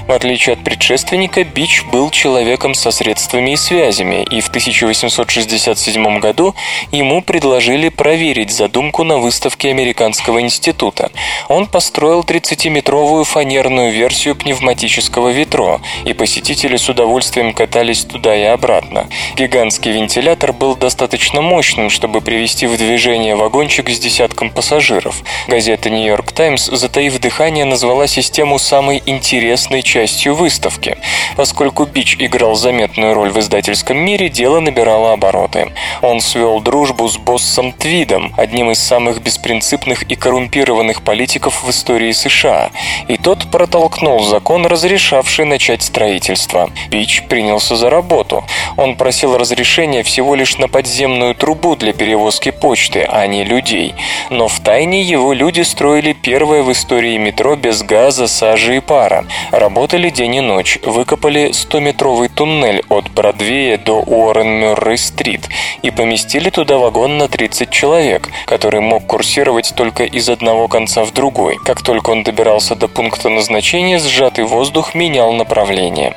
В 0.07 0.11
отличие 0.11 0.48
от 0.49 0.63
предшественника, 0.63 1.43
Бич 1.43 1.83
был 1.91 2.09
человеком 2.09 2.73
со 2.73 2.91
средствами 2.91 3.51
и 3.51 3.55
связями, 3.55 4.23
и 4.29 4.41
в 4.41 4.47
1867 4.47 6.19
году 6.19 6.55
ему 6.91 7.21
предложили 7.21 7.89
проверить 7.89 8.51
задумку 8.51 9.03
на 9.03 9.17
выставке 9.17 9.69
Американского 9.69 10.41
института. 10.41 11.11
Он 11.47 11.67
построил 11.67 12.21
30-метровую 12.21 13.23
фанерную 13.23 13.91
версию 13.91 14.35
пневматического 14.35 15.29
ветро, 15.29 15.81
и 16.05 16.13
посетители 16.13 16.77
с 16.77 16.89
удовольствием 16.89 17.53
катались 17.53 18.03
туда 18.03 18.35
и 18.35 18.43
обратно. 18.43 19.07
Гигантский 19.35 19.91
вентилятор 19.91 20.53
был 20.53 20.75
достаточно 20.75 21.41
мощным, 21.41 21.89
чтобы 21.89 22.21
привести 22.21 22.65
в 22.65 22.77
движение 22.77 23.35
вагончик 23.35 23.89
с 23.89 23.99
десятком 23.99 24.49
пассажиров. 24.49 25.21
Газета 25.47 25.89
«Нью-Йорк 25.89 26.31
Таймс», 26.31 26.65
затаив 26.65 27.19
дыхание, 27.19 27.65
назвала 27.65 28.07
систему 28.07 28.57
самой 28.57 29.03
интересной 29.05 29.83
частью 29.83 30.35
выставки. 30.39 30.97
Поскольку 31.35 31.85
Бич 31.85 32.15
играл 32.19 32.55
заметную 32.55 33.13
роль 33.13 33.29
в 33.29 33.39
издательском 33.39 33.97
мире, 33.97 34.29
дело 34.29 34.59
набирало 34.59 35.13
обороты. 35.13 35.71
Он 36.01 36.19
свел 36.21 36.59
дружбу 36.59 37.07
с 37.07 37.17
боссом 37.17 37.71
Твидом, 37.71 38.33
одним 38.37 38.71
из 38.71 38.79
самых 38.79 39.21
беспринципных 39.21 40.03
и 40.03 40.15
коррумпированных 40.15 41.03
политиков 41.03 41.63
в 41.63 41.69
истории 41.69 42.11
США, 42.11 42.71
и 43.07 43.17
тот 43.17 43.51
протолкнул 43.51 44.23
закон, 44.23 44.65
разрешавший 44.65 45.45
начать 45.45 45.83
строительство. 45.83 46.71
Бич 46.89 47.23
принялся 47.29 47.75
за 47.75 47.89
работу. 47.91 48.43
Он 48.77 48.95
просил 48.95 49.37
разрешения 49.37 50.01
всего 50.01 50.33
лишь 50.35 50.57
на 50.57 50.67
подземную 50.67 51.35
трубу 51.35 51.75
для 51.75 51.93
перевозки 51.93 52.51
почты, 52.51 53.05
а 53.07 53.27
не 53.27 53.43
людей 53.43 53.93
но 54.29 54.47
в 54.47 54.59
тайне 54.59 55.01
его 55.01 55.33
люди 55.33 55.61
строили 55.61 56.13
первое 56.13 56.63
в 56.63 56.71
истории 56.71 57.17
метро 57.17 57.55
без 57.55 57.83
газа, 57.83 58.27
сажи 58.27 58.77
и 58.77 58.79
пара. 58.79 59.25
Работали 59.51 60.09
день 60.09 60.28
и 60.33 60.41
ночь, 60.41 60.79
выкопали 60.83 61.49
100-метровый 61.49 62.29
туннель 62.29 62.83
от 62.89 63.09
Бродвея 63.11 63.77
до 63.77 64.01
Уоррен-Мюррей-стрит 64.01 65.41
и 65.81 65.91
поместили 65.91 66.49
туда 66.49 66.77
вагон 66.77 67.17
на 67.17 67.27
30 67.27 67.69
человек, 67.69 68.29
который 68.45 68.81
мог 68.81 69.05
курсировать 69.05 69.73
только 69.75 70.03
из 70.03 70.29
одного 70.29 70.67
конца 70.67 71.03
в 71.03 71.13
другой. 71.13 71.57
Как 71.65 71.81
только 71.81 72.11
он 72.11 72.23
добирался 72.23 72.75
до 72.75 72.87
пункта 72.87 73.29
назначения, 73.29 73.99
сжатый 73.99 74.45
воздух 74.45 74.95
менял 74.95 75.33
направление. 75.33 76.15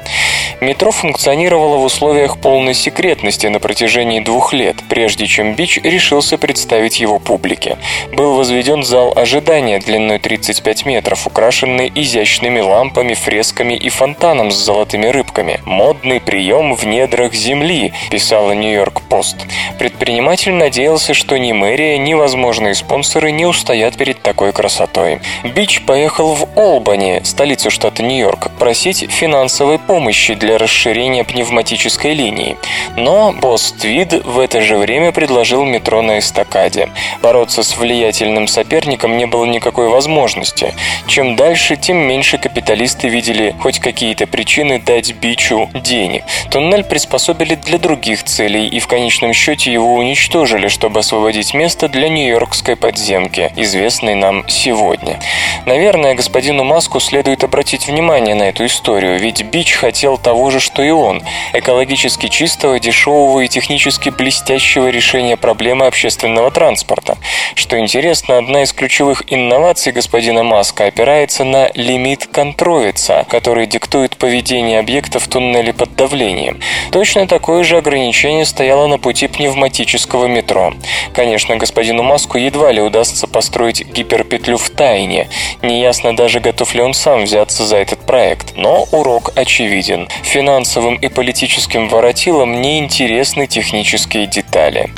Метро 0.61 0.93
функционировало 0.93 1.79
в 1.79 1.85
условиях 1.85 2.39
полной 2.39 2.75
секретности 2.75 3.47
на 3.49 3.59
протяжении 3.59 4.21
двух 4.21 4.53
лет, 4.53 4.77
прежде 4.89 5.27
чем 5.27 5.55
Бич 5.55 5.79
решился 5.83 6.39
представить 6.39 7.01
его 7.01 7.19
публике 7.19 7.77
был 8.13 8.35
возведен 8.35 8.83
зал 8.83 9.13
ожидания 9.17 9.79
длиной 9.79 10.19
35 10.19 10.87
метров, 10.87 11.27
украшенный 11.27 11.91
изящными 11.95 12.61
лампами, 12.61 13.15
фресками 13.15 13.75
и 13.75 13.89
фонтаном 14.03 14.51
с 14.51 14.57
золотыми 14.57 15.07
рыбками. 15.07 15.61
«Модный 15.65 16.19
прием 16.19 16.75
в 16.75 16.85
недрах 16.85 17.35
земли», 17.35 17.93
писала 18.11 18.51
Нью-Йорк 18.51 19.03
Пост. 19.03 19.37
Предприниматель 19.79 20.53
надеялся, 20.53 21.15
что 21.15 21.39
ни 21.39 21.53
мэрия, 21.53 21.99
ни 21.99 22.15
возможные 22.15 22.75
спонсоры 22.75 23.31
не 23.31 23.47
устоят 23.47 23.97
перед 23.97 24.21
такой 24.21 24.53
красотой. 24.53 25.21
Бич 25.45 25.83
поехал 25.83 26.35
в 26.35 26.49
Олбани, 26.59 27.21
столицу 27.25 27.71
штата 27.71 28.03
Нью-Йорк, 28.03 28.51
просить 28.59 29.09
финансовой 29.09 29.79
помощи 29.79 30.35
для 30.35 30.59
расширения 30.59 31.23
пневматической 31.23 32.13
линии. 32.15 32.57
Но 32.97 33.33
босс 33.33 33.73
в 33.73 34.39
это 34.39 34.63
же 34.63 34.79
время 34.79 35.13
предложил 35.13 35.65
метро 35.65 36.03
на 36.03 36.19
эстакаде. 36.19 36.89
Бороться 37.23 37.63
с 37.63 37.77
влиятельным 37.77 38.49
соперником 38.49 39.17
не 39.17 39.27
было 39.27 39.45
никакой 39.45 39.89
возможности. 39.89 40.75
Чем 41.07 41.37
дальше, 41.37 41.77
тем 41.77 41.99
меньше 41.99 42.39
капиталисты 42.39 43.09
видели 43.09 43.55
хоть 43.61 43.79
какие-то 43.83 44.27
причины 44.27 44.79
дать 44.79 45.13
Бичу 45.13 45.69
денег. 45.75 46.25
Туннель 46.51 46.85
приспособили 46.85 47.55
для 47.57 47.79
других 47.79 48.25
целей 48.25 48.69
и 48.69 48.79
в 48.81 48.87
конечном 48.87 49.35
счете 49.35 49.73
его 49.73 49.95
уничтожили, 49.95 50.69
чтобы 50.69 51.01
освободить 51.01 51.53
место 51.53 51.89
для 51.89 52.09
нью-йоркской 52.09 52.77
подземки, 52.77 53.53
известной 53.57 54.15
нам 54.15 54.49
сегодня. 54.49 55.21
Наверное, 55.67 56.15
господину 56.15 56.65
Маску 56.65 57.01
следует 57.01 57.45
обратить 57.45 57.87
внимание 57.87 58.35
на 58.35 58.45
эту 58.45 58.65
историю, 58.67 59.19
ведь 59.19 59.43
Бич 59.43 59.73
хотел 59.73 60.17
того 60.17 60.51
же, 60.51 60.61
что 60.61 60.83
и 60.83 60.91
он– 60.91 61.23
экологически 61.53 62.29
чистого, 62.29 62.79
дешевого 62.79 63.41
и 63.41 63.49
технически 63.49 64.11
блестящего 64.11 64.89
решения 64.89 65.37
проблемы 65.37 65.87
общественного 65.87 66.51
транспорта. 66.51 67.19
Что 67.55 67.79
интересно, 67.79 68.39
одна 68.39 68.63
из 68.63 68.73
ключевых 68.73 69.25
инноваций 69.27 69.93
господина 69.93 70.43
Маска 70.43 70.87
опирается 70.87 71.45
на 71.45 71.71
лимит 71.75 72.27
контроица, 72.27 73.27
который 73.29 73.67
диктует 73.73 74.19
поведение 74.19 74.79
объекта 74.79 75.19
в 75.19 75.27
туннеле 75.27 75.73
под 75.73 75.97
давлением. 75.97 76.61
Точно 76.91 77.27
такое 77.27 77.65
же 77.65 77.79
ограничение 77.79 78.45
стояло 78.45 78.87
на 78.87 78.99
пути 78.99 79.29
пневматического 79.29 80.27
метро. 80.27 80.75
Конечно, 81.15 81.57
господину 81.57 82.03
Маску 82.03 82.37
едва 82.37 82.71
ли 82.71 82.83
удастся 82.83 83.27
построить 83.27 83.87
гиперпетлю 83.87 84.59
в 84.59 84.69
тайне. 84.69 85.29
Неясно 85.63 86.15
даже, 86.15 86.41
готов 86.41 86.75
ли 86.75 86.83
он 86.83 86.93
сам 86.93 87.25
взяться 87.25 87.65
за 87.65 87.79
этот 87.79 88.01
проект. 88.01 88.57
Но 88.57 88.87
урок 88.93 89.33
очевиден. 89.37 90.09
Финансовым 90.23 90.97
и 90.97 91.09
политическим 91.09 91.89
воротилам 91.89 92.61
не 92.61 92.79
интересны 92.79 93.47
технические 93.47 94.27
детали. 94.27 94.91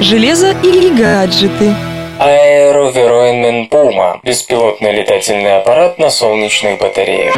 Железо 0.00 0.54
или 0.62 0.90
гаджеты? 0.90 1.74
Аэроверойнмен 2.20 3.68
Пума– 3.68 4.18
беспилотный 4.24 4.92
летательный 4.92 5.58
аппарат 5.58 5.98
на 5.98 6.10
солнечных 6.10 6.80
батареях. 6.80 7.36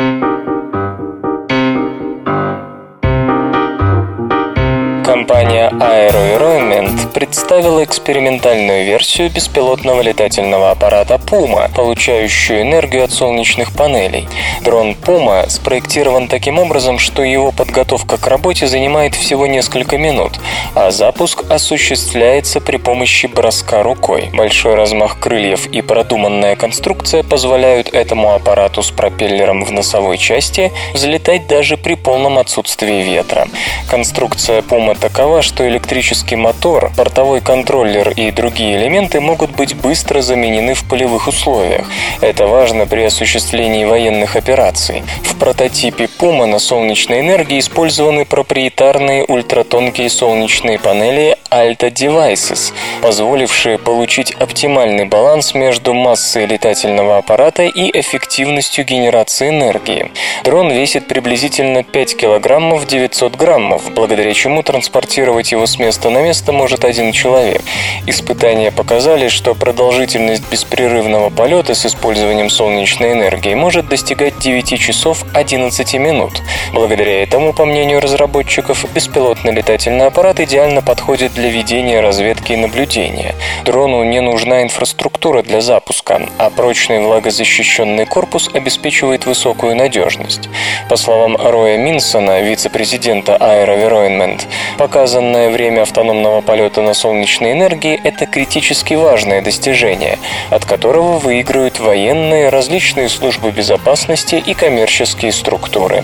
Компания 5.31 5.71
Aeroenvironment 5.71 7.13
представила 7.13 7.85
экспериментальную 7.85 8.85
версию 8.85 9.31
беспилотного 9.31 10.01
летательного 10.01 10.73
аппарата 10.73 11.21
Puma, 11.25 11.73
получающую 11.73 12.63
энергию 12.63 13.05
от 13.05 13.13
солнечных 13.13 13.73
панелей. 13.73 14.29
Дрон 14.63 14.97
Puma 15.01 15.49
спроектирован 15.49 16.27
таким 16.27 16.59
образом, 16.59 16.99
что 16.99 17.23
его 17.23 17.53
подготовка 17.53 18.19
к 18.19 18.27
работе 18.27 18.67
занимает 18.67 19.15
всего 19.15 19.47
несколько 19.47 19.99
минут, 19.99 20.41
а 20.75 20.91
запуск 20.91 21.45
осуществляется 21.49 22.61
при 22.61 22.79
помощи 22.79 23.27
броска 23.27 23.85
рукой. 23.85 24.31
Большой 24.35 24.75
размах 24.75 25.21
крыльев 25.21 25.69
и 25.69 25.81
продуманная 25.81 26.57
конструкция 26.57 27.23
позволяют 27.23 27.95
этому 27.95 28.35
аппарату 28.35 28.83
с 28.83 28.91
пропеллером 28.91 29.65
в 29.65 29.71
носовой 29.71 30.19
части 30.19 30.73
взлетать 30.93 31.47
даже 31.47 31.77
при 31.77 31.95
полном 31.95 32.37
отсутствии 32.37 33.05
ветра. 33.05 33.47
Конструкция 33.89 34.63
Puma 34.63 34.99
такова, 35.21 35.43
что 35.43 35.69
электрический 35.69 36.37
мотор, 36.37 36.91
портовой 36.97 37.43
контроллер 37.43 38.09
и 38.09 38.31
другие 38.31 38.79
элементы 38.79 39.21
могут 39.21 39.51
быть 39.51 39.77
быстро 39.77 40.23
заменены 40.23 40.73
в 40.73 40.85
полевых 40.89 41.29
условиях. 41.29 41.87
Это 42.23 42.47
важно 42.47 42.87
при 42.87 43.03
осуществлении 43.03 43.85
военных 43.85 44.37
операций. 44.37 45.03
В 45.23 45.37
прототипе 45.39 46.05
Puma 46.05 46.47
на 46.47 46.59
солнечной 46.59 47.21
энергии 47.21 47.59
использованы 47.59 48.25
проприетарные 48.25 49.27
ультратонкие 49.29 50.09
солнечные 50.09 50.79
панели 50.79 51.37
Alta 51.51 51.93
Devices, 51.93 52.73
позволившие 53.03 53.77
получить 53.77 54.33
оптимальный 54.33 55.05
баланс 55.05 55.53
между 55.53 55.93
массой 55.93 56.47
летательного 56.47 57.19
аппарата 57.19 57.65
и 57.65 57.91
эффективностью 58.01 58.87
генерации 58.87 59.49
энергии. 59.51 60.13
Дрон 60.45 60.71
весит 60.71 61.09
приблизительно 61.09 61.83
5 61.83 62.17
килограммов 62.17 62.87
900 62.87 63.37
граммов, 63.37 63.93
благодаря 63.93 64.33
чему 64.33 64.63
транспортировать 65.01 65.53
его 65.53 65.67
с 65.67 65.79
места 65.79 66.11
на 66.11 66.23
место 66.23 66.53
может 66.53 66.85
один 66.85 67.13
человек. 67.13 67.63
Испытания 68.07 68.71
показали, 68.71 69.29
что 69.29 69.55
продолжительность 69.55 70.43
беспрерывного 70.51 71.31
полета 71.31 71.75
с 71.75 71.87
использованием 71.87 72.51
солнечной 72.51 73.13
энергии 73.13 73.55
может 73.55 73.89
достигать 73.89 74.39
9 74.39 74.79
часов 74.79 75.25
11 75.35 75.95
минут. 75.95 76.43
Благодаря 76.73 77.23
этому, 77.23 77.53
по 77.53 77.65
мнению 77.65 78.01
разработчиков, 78.01 78.85
беспилотный 78.95 79.53
летательный 79.53 80.07
аппарат 80.07 80.39
идеально 80.41 80.83
подходит 80.83 81.33
для 81.35 81.49
ведения 81.49 82.01
разведки 82.01 82.53
и 82.53 82.57
наблюдения. 82.57 83.35
Дрону 83.65 84.05
не 84.05 84.21
нужна 84.21 84.63
инфраструктура 84.63 85.43
для 85.43 85.61
запуска, 85.61 86.21
а 86.39 86.51
прочный 86.51 87.01
влагозащищенный 87.01 88.07
корпус 88.07 88.51
обеспечивает 88.53 89.27
высокую 89.27 89.77
надежность. 89.77 90.49
По 90.89 90.97
словам 90.97 91.37
Роя 91.37 91.79
Минсона, 91.79 92.43
вице-президента 92.43 93.37
Aeroveroinment, 93.41 94.43
показанное 94.91 95.51
время 95.51 95.83
автономного 95.83 96.41
полета 96.41 96.83
на 96.83 96.95
солнечной 96.95 97.53
энергии– 97.53 98.01
это 98.05 98.27
критически 98.27 98.95
важное 98.95 99.41
достижение, 99.41 100.19
от 100.51 100.65
которого 100.65 101.21
выигрывают 101.21 101.79
военные, 101.79 102.49
различные 102.49 103.09
службы 103.09 103.53
безопасности 103.53 104.43
и 104.45 104.53
коммерческие 104.53 105.31
структуры. 105.31 106.03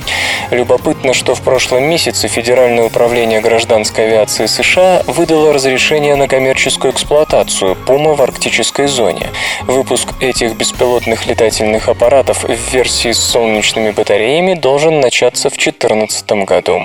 Любопытно, 0.53 1.15
что 1.15 1.35
в 1.35 1.43
прошлом 1.43 1.83
месяце 1.83 2.29
Федеральное 2.29 2.85
управление 2.85 3.41
гражданской 3.41 4.07
авиации 4.07 4.47
США 4.47 5.03
выдало 5.09 5.53
разрешение 5.53 6.15
на 6.15 6.29
коммерческую 6.29 6.93
эксплуатацию 6.93 7.75
Пума 7.75 8.15
в 8.15 8.23
арктической 8.23 8.87
зоне. 8.87 9.31
Выпуск 9.63 10.11
этих 10.21 10.55
беспилотных 10.55 11.27
летательных 11.27 11.89
аппаратов 11.89 12.45
в 12.45 12.73
версии 12.73 13.11
с 13.11 13.19
солнечными 13.19 13.91
батареями 13.91 14.55
должен 14.55 15.01
начаться 15.01 15.51
в 15.51 15.55
2014 15.59 16.45
году. 16.47 16.81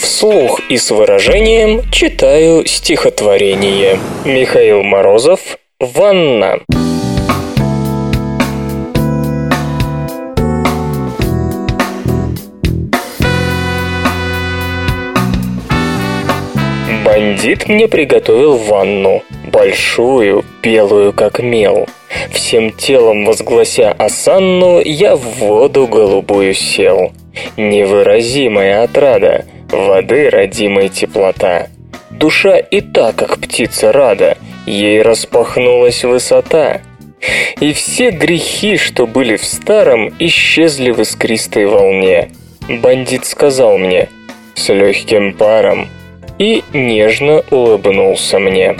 Вслух 0.00 0.60
и 0.68 0.76
с 0.76 0.92
выражением 0.92 1.82
читаю 1.90 2.64
стихотворение. 2.66 3.98
Михаил 4.24 4.82
Морозов 4.84 5.58
«Ванна». 5.80 6.60
Бандит 17.04 17.68
мне 17.68 17.88
приготовил 17.88 18.56
ванну, 18.56 19.22
большую, 19.50 20.44
белую 20.62 21.12
как 21.12 21.40
мел. 21.40 21.88
Всем 22.30 22.70
телом 22.70 23.24
возглася 23.24 23.92
осанну, 23.92 24.80
я 24.80 25.16
в 25.16 25.22
воду 25.38 25.88
голубую 25.88 26.54
сел. 26.54 27.12
Невыразимая 27.56 28.82
отрада, 28.84 29.44
воды 29.70 30.30
родимой 30.30 30.88
теплота. 30.88 31.68
Душа 32.10 32.58
и 32.58 32.80
та, 32.80 33.12
как 33.12 33.38
птица 33.38 33.92
рада, 33.92 34.36
ей 34.66 35.02
распахнулась 35.02 36.04
высота. 36.04 36.80
И 37.60 37.72
все 37.72 38.10
грехи, 38.10 38.76
что 38.76 39.06
были 39.06 39.36
в 39.36 39.44
старом, 39.44 40.12
исчезли 40.18 40.90
в 40.90 41.00
искристой 41.00 41.66
волне. 41.66 42.30
Бандит 42.68 43.24
сказал 43.24 43.78
мне 43.78 44.08
с 44.54 44.68
легким 44.68 45.32
паром 45.32 45.88
и 46.38 46.62
нежно 46.72 47.42
улыбнулся 47.50 48.38
мне. 48.38 48.76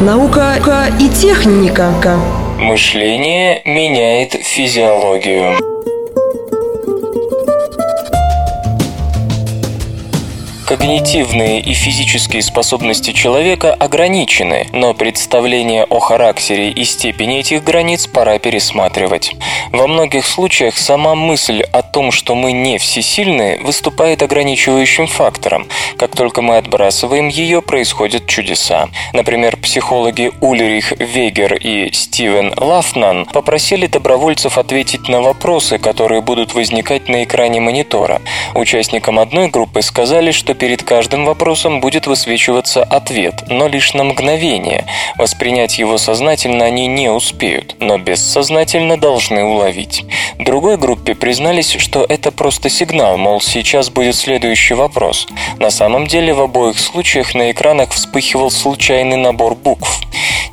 Наука 0.00 0.56
и 0.98 1.08
техника. 1.08 1.92
Мышление 2.62 3.60
меняет 3.64 4.34
физиологию. 4.34 5.71
Когнитивные 10.72 11.60
и 11.60 11.74
физические 11.74 12.40
способности 12.40 13.12
человека 13.12 13.74
ограничены, 13.74 14.68
но 14.72 14.94
представление 14.94 15.84
о 15.84 16.00
характере 16.00 16.70
и 16.70 16.84
степени 16.84 17.40
этих 17.40 17.62
границ 17.62 18.06
пора 18.06 18.38
пересматривать. 18.38 19.36
Во 19.70 19.86
многих 19.86 20.24
случаях 20.24 20.78
сама 20.78 21.14
мысль 21.14 21.60
о 21.60 21.82
том, 21.82 22.10
что 22.10 22.34
мы 22.34 22.52
не 22.52 22.78
всесильны, 22.78 23.60
выступает 23.62 24.22
ограничивающим 24.22 25.08
фактором. 25.08 25.66
Как 25.98 26.16
только 26.16 26.40
мы 26.40 26.56
отбрасываем 26.56 27.28
ее, 27.28 27.60
происходят 27.60 28.26
чудеса. 28.26 28.88
Например, 29.12 29.58
психологи 29.58 30.32
Ульрих 30.40 30.92
Вегер 30.92 31.54
и 31.54 31.92
Стивен 31.92 32.54
Лафнан 32.56 33.26
попросили 33.26 33.86
добровольцев 33.88 34.56
ответить 34.56 35.06
на 35.10 35.20
вопросы, 35.20 35.76
которые 35.76 36.22
будут 36.22 36.54
возникать 36.54 37.10
на 37.10 37.24
экране 37.24 37.60
монитора. 37.60 38.22
Участникам 38.54 39.18
одной 39.18 39.48
группы 39.48 39.82
сказали, 39.82 40.30
что 40.30 40.54
перед 40.62 40.84
каждым 40.84 41.24
вопросом 41.24 41.80
будет 41.80 42.06
высвечиваться 42.06 42.84
ответ, 42.84 43.42
но 43.48 43.66
лишь 43.66 43.94
на 43.94 44.04
мгновение. 44.04 44.84
Воспринять 45.18 45.76
его 45.80 45.98
сознательно 45.98 46.66
они 46.66 46.86
не 46.86 47.08
успеют, 47.08 47.74
но 47.80 47.98
бессознательно 47.98 48.96
должны 48.96 49.42
уловить. 49.42 50.04
Другой 50.38 50.76
группе 50.76 51.16
признались, 51.16 51.72
что 51.80 52.06
это 52.08 52.30
просто 52.30 52.70
сигнал, 52.70 53.18
мол, 53.18 53.40
сейчас 53.40 53.90
будет 53.90 54.14
следующий 54.14 54.74
вопрос. 54.74 55.26
На 55.58 55.70
самом 55.70 56.06
деле 56.06 56.32
в 56.32 56.40
обоих 56.40 56.78
случаях 56.78 57.34
на 57.34 57.50
экранах 57.50 57.90
вспыхивал 57.90 58.52
случайный 58.52 59.16
набор 59.16 59.56
букв. 59.56 60.00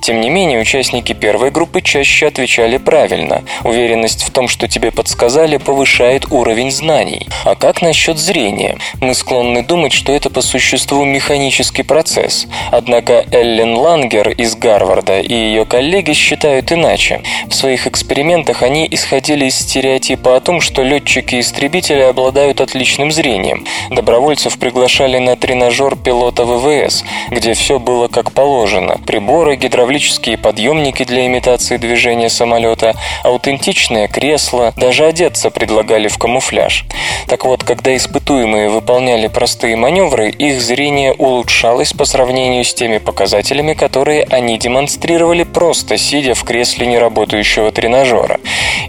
Тем 0.01 0.21
не 0.21 0.29
менее, 0.29 0.59
участники 0.59 1.13
первой 1.13 1.51
группы 1.51 1.81
чаще 1.81 2.27
отвечали 2.27 2.77
правильно. 2.77 3.43
Уверенность 3.63 4.23
в 4.23 4.31
том, 4.31 4.47
что 4.47 4.67
тебе 4.67 4.91
подсказали, 4.91 5.57
повышает 5.57 6.31
уровень 6.31 6.71
знаний. 6.71 7.27
А 7.43 7.55
как 7.55 7.81
насчет 7.81 8.17
зрения? 8.17 8.77
Мы 9.01 9.13
склонны 9.13 9.61
думать, 9.61 9.91
что 9.99 10.13
это 10.13 10.29
по 10.29 10.39
существу 10.41 11.03
механический 11.03 11.83
процесс. 11.83 12.47
Однако 12.71 13.25
Эллен 13.33 13.75
Лангер 13.75 14.29
из 14.29 14.55
Гарварда 14.55 15.19
и 15.19 15.33
ее 15.33 15.65
коллеги 15.65 16.13
считают 16.13 16.71
иначе. 16.71 17.21
В 17.47 17.53
своих 17.53 17.85
экспериментах 17.85 18.63
они 18.63 18.87
исходили 18.89 19.45
из 19.45 19.59
стереотипа 19.59 20.37
о 20.37 20.39
том, 20.39 20.61
что 20.61 20.83
летчики-истребители 20.83 21.99
обладают 21.99 22.61
отличным 22.61 23.11
зрением. 23.11 23.65
Добровольцев 23.89 24.57
приглашали 24.57 25.17
на 25.17 25.35
тренажер 25.35 25.97
пилота 25.97 26.45
ВВС, 26.45 27.03
где 27.29 27.53
все 27.53 27.77
было 27.77 28.07
как 28.07 28.31
положено. 28.31 28.99
Приборы, 29.05 29.57
гидравлические 29.57 30.37
подъемники 30.37 31.03
для 31.03 31.27
имитации 31.27 31.75
движения 31.75 32.29
самолета, 32.29 32.95
аутентичное 33.25 34.07
кресло, 34.07 34.73
даже 34.77 35.05
одеться 35.05 35.49
предлагали 35.49 36.07
в 36.07 36.17
камуфляж. 36.17 36.85
Так 37.27 37.43
вот, 37.43 37.65
когда 37.65 37.93
испытуемые 37.97 38.69
выполняли 38.69 39.27
простые 39.27 39.75
маневры, 39.79 40.29
их 40.29 40.61
зрение 40.61 41.13
улучшалось 41.13 41.93
по 41.93 42.05
сравнению 42.05 42.63
с 42.63 42.73
теми 42.73 42.99
показателями, 42.99 43.73
которые 43.73 44.23
они 44.29 44.59
демонстрировали 44.59 45.43
просто 45.43 45.97
сидя 45.97 46.35
в 46.35 46.43
кресле 46.43 46.85
неработающего 46.85 47.71
тренажера. 47.71 48.39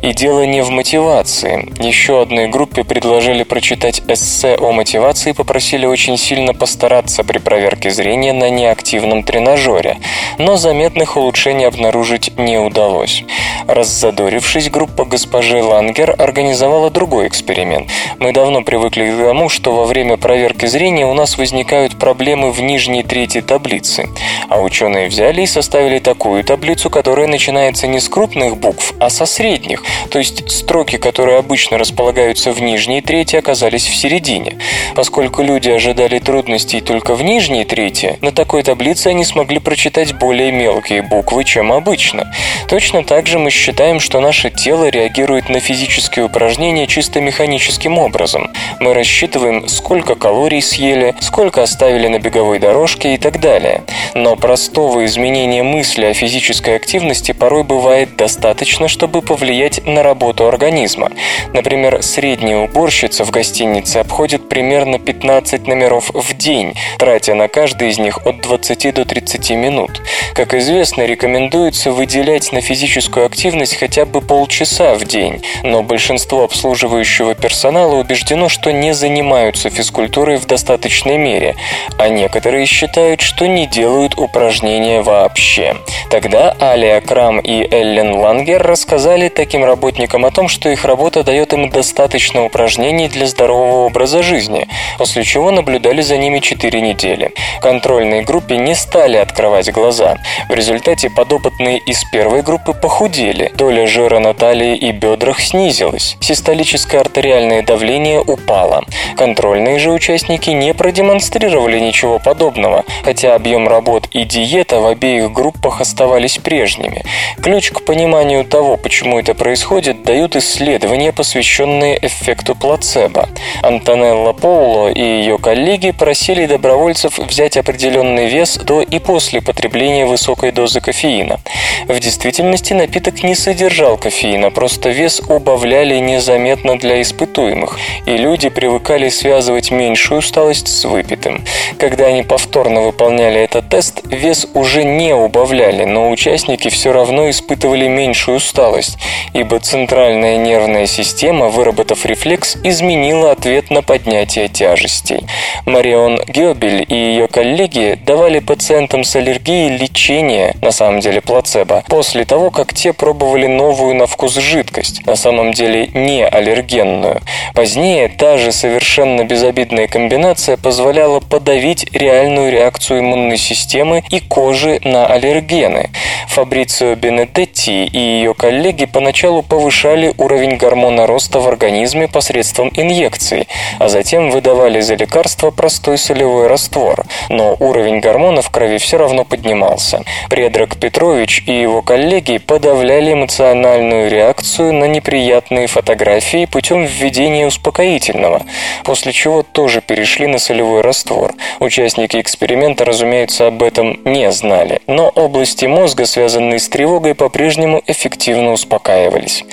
И 0.03 0.12
дело 0.12 0.44
не 0.44 0.62
в 0.62 0.70
мотивации. 0.70 1.72
Еще 1.83 2.20
одной 2.20 2.48
группе 2.48 2.85
предложили 2.85 3.44
прочитать 3.44 4.03
эссе 4.09 4.57
о 4.57 4.72
мотивации 4.72 5.31
и 5.31 5.35
попросили 5.35 5.87
очень 5.87 6.18
сильно 6.18 6.53
постараться 6.53 7.24
при 7.24 7.38
проверке 7.38 7.90
зрения 7.90 8.33
на 8.33 8.50
неактивном 8.50 9.22
тренажере. 9.22 9.98
Но 10.38 10.57
заметных 10.57 11.16
улучшений 11.16 11.66
обнаружить 11.66 12.37
не 12.37 12.59
удалось. 12.59 13.24
Раззадорившись, 13.66 14.70
группа 14.70 15.05
госпожи 15.05 15.62
Лангер 15.62 16.14
организовала 16.18 16.90
другой 16.90 17.29
эксперимент. 17.29 17.88
Мы 18.18 18.33
давно 18.33 18.62
привыкли 18.62 19.11
к 19.11 19.16
тому, 19.16 19.48
что 19.48 19.72
во 19.72 19.85
время 19.85 20.16
проверки 20.16 20.66
зрения 20.66 20.80
у 20.81 21.12
нас 21.12 21.37
возникают 21.37 21.99
проблемы 21.99 22.53
в 22.53 22.62
нижней 22.62 23.03
трети 23.03 23.43
таблицы. 23.43 24.09
А 24.49 24.61
ученые 24.61 25.09
взяли 25.09 25.43
и 25.43 25.47
составили 25.47 25.99
такую 25.99 26.43
таблицу, 26.43 26.88
которая 26.88 27.27
начинается 27.27 27.87
не 27.87 28.01
с 28.01 28.09
крупных 28.09 28.57
букв, 28.57 28.95
а 28.99 29.11
со 29.11 29.27
средних. 29.27 29.85
То 30.11 30.19
есть 30.19 30.51
строки, 30.51 30.97
которые 30.97 31.37
обычно 31.37 31.77
располагаются 31.77 32.53
в 32.53 32.62
нижней 32.62 33.03
трети, 33.03 33.37
оказались 33.37 33.87
в 33.87 33.95
середине. 33.95 34.57
Поскольку 34.95 35.43
люди 35.43 35.69
ожидали 35.69 36.19
трудностей 36.19 36.81
только 36.81 37.14
в 37.14 37.23
нижней 37.23 37.64
трети, 37.64 38.19
на 38.23 38.33
такой 38.33 38.62
таблице 38.62 39.09
они 39.09 39.27
смогли 39.27 39.59
прочитать 39.59 40.14
более 40.14 40.51
мелкие 40.51 41.03
буквы, 41.03 41.45
чем 41.45 41.73
обычно. 41.73 42.33
Точно 42.69 43.05
так 43.05 43.27
же 43.27 43.38
мы 43.38 43.51
считаем, 43.51 44.01
что 44.01 44.21
наше 44.21 44.49
тело 44.49 44.88
реагирует 44.88 45.51
на 45.51 45.61
физические 45.61 46.25
упражнения 46.25 46.87
чисто 46.87 47.21
механическим 47.21 47.99
образом. 47.99 48.51
Мы 48.81 48.95
рассчитываем, 48.95 49.69
сколько 49.69 50.14
калорий 50.14 50.62
съели, 50.71 51.15
сколько 51.21 51.63
оставили 51.63 52.09
на 52.09 52.19
беговой 52.19 52.59
дорожке 52.59 53.15
и 53.15 53.19
так 53.19 53.41
далее. 53.41 53.83
Но 54.15 54.37
простого 54.37 55.05
изменения 55.05 55.63
мысли 55.63 56.05
о 56.05 56.15
физической 56.15 56.77
активности 56.77 57.33
порой 57.33 57.65
бывает 57.65 58.17
достаточно, 58.17 58.89
чтобы 58.89 59.23
повлиять 59.23 59.85
на 59.87 60.03
работу 60.03 60.47
организма. 60.47 61.11
Например, 61.53 62.03
средняя 62.03 62.59
уборщица 62.59 63.25
в 63.25 63.31
гостинице 63.31 63.99
обходит 63.99 64.49
примерно 64.49 64.99
15 64.99 65.67
номеров 65.67 66.11
в 66.15 66.37
день, 66.37 66.75
тратя 66.99 67.35
на 67.35 67.49
каждый 67.49 67.91
из 67.91 67.99
них 67.99 68.27
от 68.27 68.41
20 68.41 68.95
до 68.95 69.05
30 69.05 69.51
минут. 69.51 70.01
Как 70.35 70.55
известно, 70.55 71.03
рекомендуется 71.03 71.93
выделять 71.93 72.53
на 72.53 72.61
физическую 72.61 73.27
активность 73.27 73.77
хотя 73.77 74.05
бы 74.05 74.21
полчаса 74.21 74.95
в 74.95 75.05
день, 75.05 75.43
но 75.63 75.83
большинство 75.83 76.45
обслуживающего 76.45 77.35
персонала 77.35 77.97
убеждено, 77.97 78.49
что 78.49 78.73
не 78.73 78.95
занимаются 78.95 79.71
физкультурой 79.71 80.37
в 80.37 80.47
достаточной 80.61 81.16
мере, 81.16 81.57
а 81.99 82.09
некоторые 82.09 82.66
считают, 82.66 83.23
что 83.23 83.46
не 83.46 83.66
делают 83.66 84.18
упражнения 84.18 85.01
вообще. 85.01 85.75
Тогда 86.11 86.55
Алия 86.61 87.01
Крам 87.01 87.40
и 87.40 87.66
Эллен 87.75 88.12
Лангер 88.12 88.62
рассказали 88.62 89.29
таким 89.29 89.64
работникам 89.64 90.27
о 90.27 90.31
том, 90.31 90.49
что 90.49 90.68
их 90.68 90.85
работа 90.85 91.23
дает 91.23 91.55
им 91.55 91.70
достаточно 91.70 92.44
упражнений 92.44 93.09
для 93.09 93.27
здорового 93.27 93.87
образа 93.87 94.23
жизни, 94.23 94.68
после 94.99 95.25
чего 95.25 95.51
наблюдали 95.51 96.03
за 96.03 96.18
ними 96.18 96.40
4 96.40 96.81
недели. 96.83 97.33
Контрольной 97.62 98.23
группе 98.23 98.59
не 98.59 98.75
стали 98.75 99.16
открывать 99.16 99.73
глаза. 99.73 100.18
В 100.51 100.55
результате 100.55 101.09
подопытные 101.09 101.79
из 101.79 102.05
первой 102.12 102.42
группы 102.42 102.75
похудели, 102.75 103.51
доля 103.55 103.87
жира 103.87 104.18
на 104.18 104.35
талии 104.35 104.77
и 104.77 104.92
бедрах 104.92 105.40
снизилась, 105.40 106.18
систолическое 106.20 107.01
артериальное 107.01 107.62
давление 107.62 108.20
упало. 108.20 108.85
Контрольные 109.16 109.79
же 109.79 109.90
участники 109.90 110.50
не 110.53 110.75
продемонстрировали 110.75 111.79
ничего 111.79 112.19
подобного, 112.19 112.85
хотя 113.05 113.35
объем 113.35 113.69
работ 113.69 114.09
и 114.13 114.25
диета 114.25 114.81
в 114.81 114.87
обеих 114.87 115.33
группах 115.33 115.81
оставались 115.81 116.39
прежними. 116.39 117.05
Ключ 117.43 117.71
к 117.71 117.85
пониманию 117.85 118.45
того, 118.45 118.77
почему 118.77 119.19
это 119.19 119.35
происходит, 119.35 120.03
дают 120.03 120.37
исследования, 120.37 121.13
посвященные 121.13 121.99
эффекту 122.05 122.55
плацебо. 122.55 123.29
Антонелла 123.63 124.33
Поуло 124.33 124.89
и 124.89 125.01
ее 125.01 125.39
коллеги 125.39 125.93
просили 125.93 126.47
добровольцев 126.47 127.19
взять 127.19 127.57
определенный 127.57 128.29
вес 128.29 128.57
до 128.57 128.83
и 128.83 128.99
после 128.99 129.41
потребления 129.41 130.07
высокой 130.07 130.53
дозы 130.53 130.81
кофеина. 130.81 131.41
В 131.89 131.99
действительности 131.99 132.73
напиток 132.73 133.23
не 133.23 133.35
содержал 133.35 133.97
кофеина, 133.97 134.51
просто 134.51 134.91
вес 134.91 135.23
убавляли 135.29 135.99
незаметно 135.99 136.79
для 136.79 137.01
испытуемых, 137.01 137.79
и 138.07 138.17
люди 138.17 138.49
привыкали 138.49 139.09
связывать 139.09 139.71
меньшую 139.71 140.19
усталость 140.19 140.39
с 140.48 140.85
выпитым. 140.85 141.44
Когда 141.79 142.07
они 142.07 142.22
повторно 142.22 142.81
выполняли 142.83 143.40
этот 143.40 143.68
тест, 143.68 144.00
вес 144.05 144.46
уже 144.55 144.85
не 144.85 145.14
убавляли, 145.14 145.85
но 145.85 146.11
участники 146.11 146.68
все 146.68 146.92
равно 146.92 147.29
испытывали 147.29 147.88
меньшую 147.88 148.38
усталость, 148.38 148.96
ибо 149.35 149.61
центральная 149.61 150.38
нервная 150.38 150.87
система, 150.87 151.48
выработав 151.48 152.07
рефлекс, 152.07 152.57
изменила 152.64 153.33
ответ 153.33 153.70
на 153.70 153.83
поднятие 153.83 154.48
тяжестей. 154.48 155.26
Марион 155.66 156.18
Гёбель 156.26 156.85
и 156.88 156.94
ее 156.94 157.29
коллеги 157.29 157.98
давали 158.07 158.38
пациентам 158.38 159.05
с 159.05 159.14
аллергией 159.16 159.76
лечение, 159.76 160.55
на 160.62 160.70
самом 160.70 161.00
деле 161.00 161.20
плацебо, 161.20 161.85
после 161.88 162.24
того, 162.24 162.50
как 162.50 162.72
те 162.72 162.92
пробовали 162.92 163.46
новую 163.46 163.94
на 163.94 164.07
вкус 164.07 164.37
жидкость, 164.37 165.07
на 165.07 165.16
самом 165.16 165.53
деле 165.53 165.88
не 165.94 166.26
аллергенную. 166.26 167.20
Позднее 167.55 168.09
та 168.09 168.38
же 168.38 168.53
совершенно 168.53 169.24
безобидная 169.24 169.87
комбинация 169.87 170.30
позволяла 170.57 171.21
подавить 171.21 171.93
реальную 171.93 172.53
реакцию 172.53 173.01
иммунной 173.01 173.37
системы 173.37 174.03
и 174.11 174.21
кожи 174.21 174.81
на 174.85 175.07
аллергены. 175.07 175.90
Фабрицио 176.29 176.95
Бенедетти 176.95 177.85
и 177.85 177.99
ее 177.99 178.35
коллеги 178.35 178.85
поначалу 178.85 179.43
повышали 179.43 180.14
уровень 180.16 180.57
гормона 180.57 181.07
роста 181.07 181.40
в 181.40 181.49
организме 181.49 182.09
посредством 182.09 182.71
инъекций, 182.75 183.49
а 183.79 183.88
затем 183.88 184.31
выдавали 184.31 184.81
за 184.81 184.95
лекарство 184.95 185.51
простой 185.51 185.99
солевой 185.99 186.47
раствор, 186.47 187.05
но 187.29 187.57
уровень 187.59 188.01
гормона 188.01 188.43
в 188.43 188.51
крови 188.51 188.79
все 188.79 188.97
равно 188.97 189.25
поднимался. 189.25 190.05
Предрак 190.29 190.77
Петрович 190.77 191.43
и 191.47 191.53
его 191.53 191.83
коллеги 191.83 192.38
подавляли 192.38 193.12
эмоциональную 193.12 194.11
реакцию 194.11 194.73
на 194.73 194.85
неприятные 194.85 195.66
фотографии 195.66 196.47
путем 196.47 196.85
введения 196.85 197.47
успокоительного, 197.47 198.43
после 198.85 199.12
чего 199.12 199.43
тоже 199.43 199.81
перешли 199.81 200.20
на 200.27 200.39
солевой 200.39 200.81
раствор. 200.81 201.35
Участники 201.61 202.21
эксперимента, 202.21 202.85
разумеется, 202.85 203.47
об 203.47 203.63
этом 203.63 204.01
не 204.05 204.33
знали, 204.33 204.81
но 204.89 205.09
области 205.09 205.67
мозга, 205.67 206.07
связанные 206.07 206.59
с 206.59 206.69
тревогой, 206.69 207.15
по-прежнему 207.15 207.83
эффективно 207.87 208.53
успокаивались. 208.53 209.45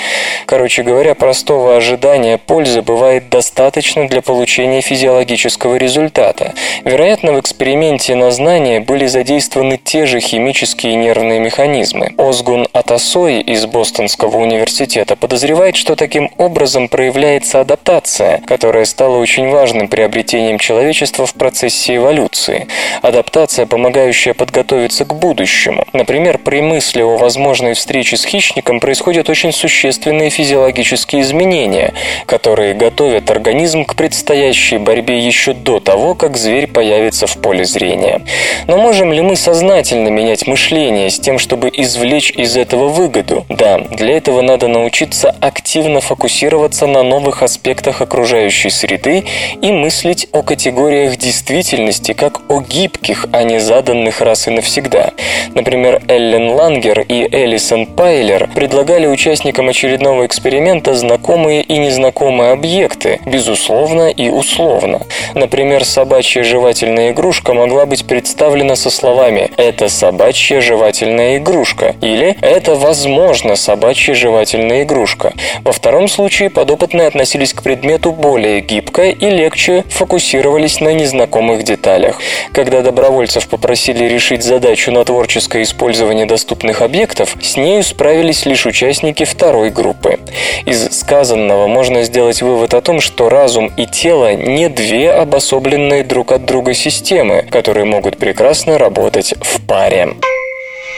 Короче 0.48 0.82
говоря, 0.82 1.14
простого 1.14 1.78
ожидания 1.78 2.40
пользы 2.40 2.82
бывает 2.82 3.30
достаточно 3.30 4.08
для 4.08 4.22
получения 4.22 4.82
физиологического 4.82 5.76
результата. 5.76 6.54
Вероятно, 6.84 7.34
в 7.34 7.40
эксперименте 7.40 8.16
на 8.16 8.32
знание 8.32 8.80
были 8.80 9.06
задействованы 9.06 9.78
те 9.78 10.08
же 10.08 10.20
химические 10.20 10.96
нервные 10.96 11.40
механизмы. 11.40 12.16
Озгун 12.18 12.68
Атасои 12.74 13.28
Рой 13.28 13.42
из 13.42 13.66
Бостонского 13.66 14.38
университета 14.38 15.18
подозревает, 15.18 15.76
что 15.76 15.98
таким 15.98 16.32
образом 16.38 16.88
проявляется 16.88 17.60
адаптация, 17.60 18.42
которая 18.48 18.86
стала 18.86 19.18
очень 19.18 19.50
важным 19.50 19.90
приобретением 19.90 20.47
человечества 20.56 21.26
в 21.26 21.34
процессе 21.34 21.98
эволюции. 21.98 22.68
Адаптация, 23.02 23.66
помогающая 23.66 24.34
подготовиться 24.34 25.04
к 25.04 25.14
будущему. 25.14 25.86
Например, 25.94 26.38
при 26.38 26.62
мысли 26.62 27.02
о 27.02 27.18
возможной 27.18 27.74
встрече 27.74 28.16
с 28.16 28.24
хищником 28.24 28.80
происходят 28.80 29.30
очень 29.30 29.52
существенные 29.52 30.30
физиологические 30.30 31.22
изменения, 31.24 31.94
которые 32.26 32.74
готовят 32.74 33.30
организм 33.30 33.84
к 33.84 33.96
предстоящей 33.96 34.78
борьбе 34.78 35.20
еще 35.20 35.54
до 35.54 35.80
того, 35.80 36.16
как 36.16 36.38
зверь 36.38 36.68
появится 36.68 37.28
в 37.28 37.38
поле 37.38 37.66
зрения. 37.66 38.22
Но 38.68 38.78
можем 38.78 39.12
ли 39.12 39.22
мы 39.22 39.36
сознательно 39.36 40.08
менять 40.08 40.48
мышление 40.48 41.10
с 41.10 41.20
тем, 41.20 41.40
чтобы 41.40 41.70
извлечь 41.74 42.32
из 42.32 42.56
этого 42.56 42.88
выгоду? 42.88 43.46
Да, 43.50 43.80
для 43.80 44.18
этого 44.18 44.42
надо 44.42 44.68
научиться 44.68 45.36
активно 45.42 46.02
фокусироваться 46.02 46.88
на 46.88 47.04
новых 47.04 47.44
аспектах 47.44 48.02
окружающей 48.02 48.70
среды 48.70 49.26
и 49.62 49.72
мыслить 49.72 50.28
о 50.38 50.44
категориях 50.44 51.18
действительности 51.18 52.14
как 52.14 52.42
о 52.48 52.62
гибких, 52.62 53.26
а 53.32 53.42
не 53.44 53.60
заданных 53.60 54.22
раз 54.22 54.48
и 54.48 54.52
навсегда. 54.52 55.12
Например, 55.56 56.00
Эллен 56.08 56.52
Лангер 56.52 57.00
и 57.00 57.28
Элисон 57.32 57.88
Пайлер 57.88 58.48
предлагали 58.54 59.08
участникам 59.08 59.70
очередного 59.70 60.28
эксперимента 60.28 60.94
знакомые 60.94 61.64
и 61.64 61.80
незнакомые 61.80 62.52
объекты, 62.52 63.20
безусловно 63.26 64.10
и 64.10 64.30
условно. 64.30 65.02
Например, 65.34 65.84
собачья 65.84 66.44
жевательная 66.44 67.12
игрушка 67.12 67.56
могла 67.56 67.88
быть 67.88 68.06
представлена 68.06 68.76
со 68.76 68.92
словами 68.92 69.50
«это 69.58 69.90
собачья 69.90 70.62
жевательная 70.62 71.38
игрушка» 71.38 71.96
или 72.02 72.38
«это, 72.42 72.76
возможно, 72.76 73.56
собачья 73.56 74.14
жевательная 74.14 74.84
игрушка». 74.84 75.34
Во 75.64 75.72
втором 75.72 76.08
случае 76.08 76.52
подопытные 76.52 77.08
относились 77.08 77.54
к 77.54 77.64
предмету 77.64 78.12
более 78.12 78.62
гибко 78.62 79.10
и 79.10 79.30
легче 79.32 79.84
фокусировались 80.28 80.82
на 80.82 80.94
незнакомых 80.94 81.64
деталях. 81.64 82.20
Когда 82.52 82.82
добровольцев 82.82 83.48
попросили 83.48 84.04
решить 84.04 84.44
задачу 84.44 84.92
на 84.92 85.06
творческое 85.06 85.64
использование 85.64 86.26
доступных 86.26 86.82
объектов, 86.82 87.38
с 87.42 87.56
нею 87.56 87.82
справились 87.82 88.46
лишь 88.46 88.66
участники 88.66 89.24
второй 89.24 89.70
группы. 89.70 90.20
Из 90.66 91.00
сказанного 91.00 91.68
можно 91.68 92.04
сделать 92.04 92.42
вывод 92.42 92.74
о 92.74 92.82
том, 92.82 93.00
что 93.00 93.30
разум 93.30 93.72
и 93.78 93.86
тело 93.86 94.34
не 94.34 94.68
две 94.68 95.12
обособленные 95.12 96.04
друг 96.04 96.34
от 96.34 96.44
друга 96.44 96.74
системы, 96.74 97.46
которые 97.50 97.86
могут 97.86 98.18
прекрасно 98.18 98.78
работать 98.78 99.34
в 99.40 99.66
паре. 99.66 100.10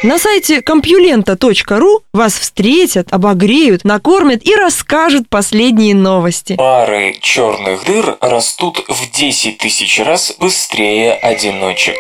На 0.02 0.18
сайте 0.18 0.62
компьюлента.ру 0.62 2.04
вас 2.14 2.40
встретят, 2.40 3.12
обогреют, 3.12 3.84
накормят 3.84 4.46
и 4.46 4.56
расскажут 4.56 5.28
последние 5.28 5.94
новости. 5.94 6.56
Пары 6.56 7.18
черных 7.20 7.84
дыр 7.86 8.18
растут 8.22 8.82
в 8.88 9.12
10 9.12 9.58
тысяч 9.58 10.00
раз 10.00 10.34
быстрее 10.40 11.16
одиночек. 11.16 11.98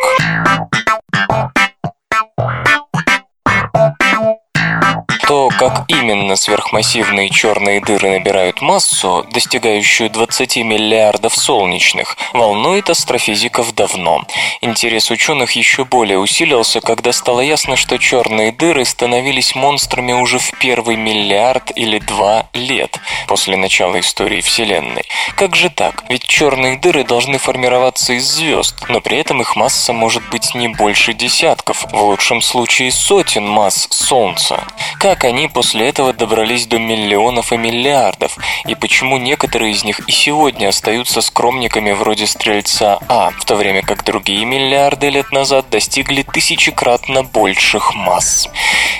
То, 5.29 5.49
как 5.49 5.85
именно 5.89 6.35
сверхмассивные 6.35 7.29
черные 7.29 7.81
дыры 7.81 8.09
набирают 8.09 8.63
массу, 8.63 9.27
достигающую 9.31 10.09
20 10.09 10.57
миллиардов 10.63 11.35
солнечных, 11.35 12.17
волнует 12.33 12.89
астрофизиков 12.89 13.75
давно. 13.75 14.23
Интерес 14.61 15.11
ученых 15.11 15.51
еще 15.51 15.85
более 15.85 16.17
усилился, 16.17 16.81
когда 16.81 17.13
стало 17.13 17.41
ясно, 17.41 17.75
что 17.75 17.99
черные 17.99 18.51
дыры 18.51 18.83
становились 18.85 19.53
монстрами 19.53 20.13
уже 20.13 20.39
в 20.39 20.51
первый 20.57 20.95
миллиард 20.95 21.73
или 21.75 21.99
два 21.99 22.47
лет 22.53 22.99
после 23.27 23.55
начала 23.55 23.99
истории 23.99 24.41
Вселенной. 24.41 25.03
Как 25.35 25.55
же 25.55 25.69
так? 25.69 26.05
Ведь 26.09 26.23
черные 26.23 26.79
дыры 26.79 27.03
должны 27.03 27.37
формироваться 27.37 28.13
из 28.13 28.25
звезд, 28.25 28.73
но 28.89 28.99
при 28.99 29.19
этом 29.19 29.41
их 29.41 29.55
масса 29.55 29.93
может 29.93 30.27
быть 30.31 30.55
не 30.55 30.69
больше 30.69 31.13
десятков, 31.13 31.85
в 31.91 32.01
лучшем 32.01 32.41
случае 32.41 32.91
сотен 32.91 33.47
масс 33.47 33.87
Солнца. 33.91 34.63
Как 34.97 35.18
они 35.23 35.47
после 35.47 35.89
этого 35.89 36.13
добрались 36.13 36.67
до 36.67 36.79
миллионов 36.79 37.51
и 37.53 37.57
миллиардов, 37.57 38.37
и 38.65 38.75
почему 38.75 39.17
некоторые 39.17 39.73
из 39.73 39.83
них 39.83 39.99
и 40.07 40.11
сегодня 40.11 40.69
остаются 40.69 41.21
скромниками 41.21 41.91
вроде 41.91 42.27
Стрельца 42.27 42.99
А, 43.07 43.31
в 43.31 43.45
то 43.45 43.55
время 43.55 43.81
как 43.81 44.03
другие 44.03 44.45
миллиарды 44.45 45.09
лет 45.09 45.31
назад 45.31 45.69
достигли 45.69 46.23
тысячекратно 46.23 47.23
больших 47.23 47.95
масс. 47.95 48.47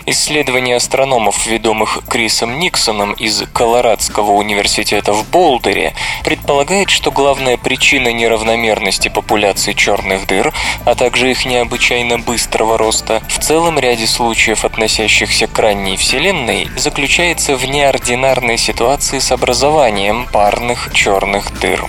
Исследования 0.06 0.76
астрономов, 0.76 1.46
ведомых 1.46 2.00
Крисом 2.10 2.60
Никсоном 2.60 3.14
из 3.14 3.44
Колорадского 3.54 4.32
университета 4.32 5.14
в 5.14 5.30
Болдере, 5.30 5.94
предполагает, 6.24 6.90
что 6.90 7.12
главная 7.12 7.58
причина 7.58 8.12
неравномерности 8.12 9.10
популяции 9.10 9.74
черных 9.74 10.26
дыр, 10.28 10.54
а 10.86 10.96
также 10.96 11.32
их 11.32 11.46
необычайно 11.46 12.18
быстрого 12.18 12.78
роста, 12.78 13.22
в 13.28 13.40
целом 13.40 13.78
ряде 13.78 14.08
случаев, 14.08 14.66
относящихся 14.66 15.48
к 15.48 15.60
ранней 15.60 15.96
Вселенной, 16.10 16.68
заключается 16.76 17.56
в 17.56 17.64
неординарной 17.66 18.58
ситуации 18.58 19.20
с 19.20 19.32
образованием 19.32 20.26
парных 20.34 20.92
черных 20.92 21.54
дыр. 21.60 21.86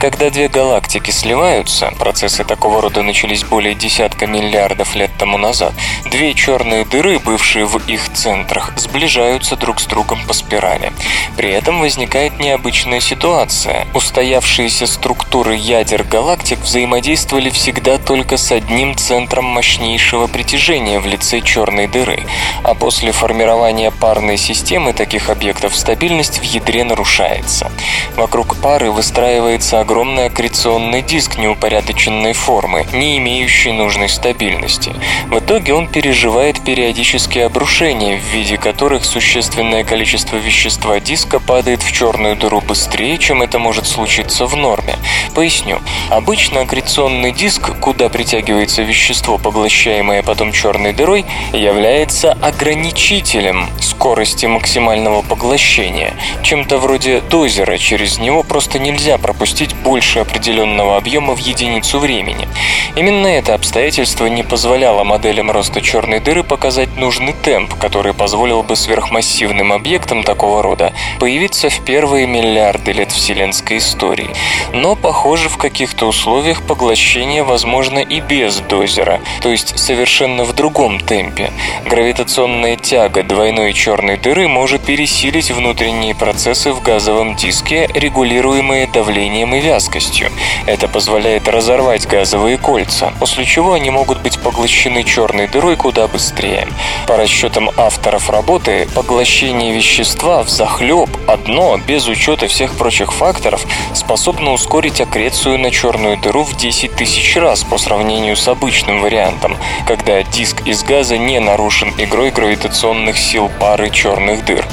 Когда 0.00 0.30
две 0.30 0.48
галактики 0.48 1.10
сливаются, 1.10 1.92
процессы 1.98 2.42
такого 2.44 2.80
рода 2.80 3.02
начались 3.02 3.44
более 3.44 3.74
десятка 3.74 4.26
миллиардов 4.26 4.94
лет 4.94 5.10
тому 5.18 5.36
назад, 5.36 5.74
две 6.06 6.32
черные 6.32 6.86
дыры, 6.86 7.18
бывшие 7.18 7.66
в 7.66 7.76
их 7.86 8.10
центрах, 8.14 8.72
сближаются 8.78 9.56
друг 9.56 9.78
с 9.78 9.84
другом 9.84 10.20
по 10.26 10.32
спирали. 10.32 10.90
При 11.36 11.50
этом 11.50 11.80
возникает 11.80 12.38
необычная 12.38 13.00
ситуация. 13.00 13.86
Устоявшиеся 13.92 14.86
структуры 14.86 15.54
ядер 15.54 16.02
галактик 16.04 16.60
взаимодействовали 16.60 17.50
всегда 17.50 17.98
только 17.98 18.38
с 18.38 18.52
одним 18.52 18.96
центром 18.96 19.44
мощнейшего 19.44 20.28
притяжения 20.28 20.98
в 20.98 21.04
лице 21.04 21.42
черной 21.42 21.88
дыры, 21.88 22.24
а 22.64 22.74
после 22.74 23.12
формирования 23.50 23.90
парной 23.90 24.36
системы 24.36 24.92
таких 24.92 25.28
объектов 25.28 25.74
стабильность 25.76 26.38
в 26.38 26.42
ядре 26.44 26.84
нарушается. 26.84 27.72
Вокруг 28.14 28.54
пары 28.54 28.92
выстраивается 28.92 29.80
огромный 29.80 30.26
аккреционный 30.26 31.02
диск 31.02 31.36
неупорядоченной 31.36 32.32
формы, 32.32 32.86
не 32.92 33.18
имеющий 33.18 33.72
нужной 33.72 34.08
стабильности. 34.08 34.94
В 35.26 35.40
итоге 35.40 35.74
он 35.74 35.88
переживает 35.88 36.60
периодические 36.60 37.46
обрушения, 37.46 38.20
в 38.20 38.32
виде 38.32 38.56
которых 38.56 39.04
существенное 39.04 39.82
количество 39.82 40.36
вещества 40.36 41.00
диска 41.00 41.40
падает 41.40 41.82
в 41.82 41.90
черную 41.90 42.36
дыру 42.36 42.60
быстрее, 42.60 43.18
чем 43.18 43.42
это 43.42 43.58
может 43.58 43.84
случиться 43.84 44.46
в 44.46 44.54
норме. 44.54 44.94
Поясню. 45.34 45.80
Обычно 46.08 46.60
аккреционный 46.60 47.32
диск, 47.32 47.80
куда 47.80 48.08
притягивается 48.10 48.82
вещество, 48.82 49.38
поглощаемое 49.38 50.22
потом 50.22 50.52
черной 50.52 50.92
дырой, 50.92 51.24
является 51.52 52.32
ограничителем 52.40 53.39
скорости 53.80 54.46
максимального 54.46 55.22
поглощения, 55.22 56.14
чем-то 56.42 56.78
вроде 56.78 57.20
дозера, 57.20 57.78
через 57.78 58.18
него 58.18 58.42
просто 58.42 58.78
нельзя 58.78 59.18
пропустить 59.18 59.74
больше 59.74 60.20
определенного 60.20 60.96
объема 60.96 61.34
в 61.34 61.38
единицу 61.38 61.98
времени. 61.98 62.48
Именно 62.96 63.28
это 63.28 63.54
обстоятельство 63.54 64.26
не 64.26 64.42
позволяло 64.42 65.04
моделям 65.04 65.50
роста 65.50 65.80
черной 65.80 66.20
дыры 66.20 66.42
показать 66.42 66.96
нужный 66.96 67.32
темп, 67.32 67.74
который 67.74 68.14
позволил 68.14 68.62
бы 68.62 68.76
сверхмассивным 68.76 69.72
объектам 69.72 70.22
такого 70.22 70.62
рода 70.62 70.92
появиться 71.18 71.70
в 71.70 71.80
первые 71.84 72.26
миллиарды 72.26 72.92
лет 72.92 73.12
вселенской 73.12 73.78
истории. 73.78 74.30
Но, 74.72 74.96
похоже, 74.96 75.48
в 75.48 75.56
каких-то 75.56 76.06
условиях 76.06 76.62
поглощение 76.62 77.42
возможно 77.42 77.98
и 77.98 78.20
без 78.20 78.56
дозера, 78.60 79.20
то 79.42 79.50
есть 79.50 79.78
совершенно 79.78 80.44
в 80.44 80.52
другом 80.52 81.00
темпе. 81.00 81.52
Гравитационная 81.86 82.76
тяга 82.76 83.22
двойной 83.30 83.72
черной 83.74 84.16
дыры 84.16 84.48
может 84.48 84.82
пересилить 84.82 85.52
внутренние 85.52 86.16
процессы 86.16 86.72
в 86.72 86.82
газовом 86.82 87.36
диске, 87.36 87.88
регулируемые 87.94 88.88
давлением 88.88 89.54
и 89.54 89.60
вязкостью. 89.60 90.32
Это 90.66 90.88
позволяет 90.88 91.46
разорвать 91.46 92.08
газовые 92.08 92.58
кольца, 92.58 93.12
после 93.20 93.44
чего 93.44 93.74
они 93.74 93.90
могут 93.90 94.20
быть 94.20 94.40
поглощены 94.40 95.04
черной 95.04 95.46
дырой 95.46 95.76
куда 95.76 96.08
быстрее. 96.08 96.66
По 97.06 97.16
расчетам 97.16 97.70
авторов 97.76 98.30
работы, 98.30 98.88
поглощение 98.96 99.72
вещества 99.72 100.42
в 100.42 100.48
захлеб 100.48 101.08
одно, 101.28 101.78
без 101.78 102.08
учета 102.08 102.48
всех 102.48 102.74
прочих 102.74 103.12
факторов, 103.12 103.64
способно 103.94 104.52
ускорить 104.52 105.00
аккрецию 105.00 105.56
на 105.56 105.70
черную 105.70 106.16
дыру 106.16 106.42
в 106.42 106.56
10 106.56 106.96
тысяч 106.96 107.36
раз 107.36 107.62
по 107.62 107.78
сравнению 107.78 108.34
с 108.34 108.48
обычным 108.48 109.00
вариантом, 109.00 109.56
когда 109.86 110.20
диск 110.24 110.66
из 110.66 110.82
газа 110.82 111.16
не 111.16 111.38
нарушен 111.38 111.94
игрой 111.96 112.32
гравитационных 112.32 113.19
сил 113.20 113.50
пары 113.60 113.90
черных 113.90 114.44
дыр. 114.44 114.66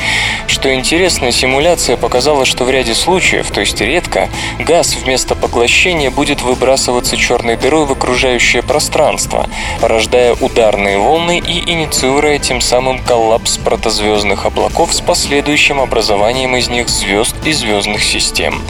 Что 0.47 0.73
интересно, 0.73 1.31
симуляция 1.31 1.97
показала, 1.97 2.45
что 2.45 2.63
в 2.63 2.69
ряде 2.71 2.95
случаев, 2.95 3.51
то 3.51 3.59
есть 3.59 3.79
редко, 3.81 4.29
газ 4.57 4.95
вместо 4.95 5.35
поглощения 5.35 6.09
будет 6.09 6.41
выбрасываться 6.41 7.17
черной 7.17 7.57
дырой 7.57 7.85
в 7.85 7.91
окружающее 7.91 8.63
пространство, 8.63 9.47
порождая 9.81 10.33
ударные 10.33 10.97
волны 10.97 11.39
и 11.39 11.69
инициируя 11.71 12.39
тем 12.39 12.61
самым 12.61 12.99
коллапс 12.99 13.57
протозвездных 13.57 14.45
облаков 14.45 14.93
с 14.93 15.01
последующим 15.01 15.79
образованием 15.79 16.55
из 16.55 16.69
них 16.69 16.89
звезд 16.89 17.35
и 17.45 17.51
звездных 17.51 18.01
систем. 18.03 18.61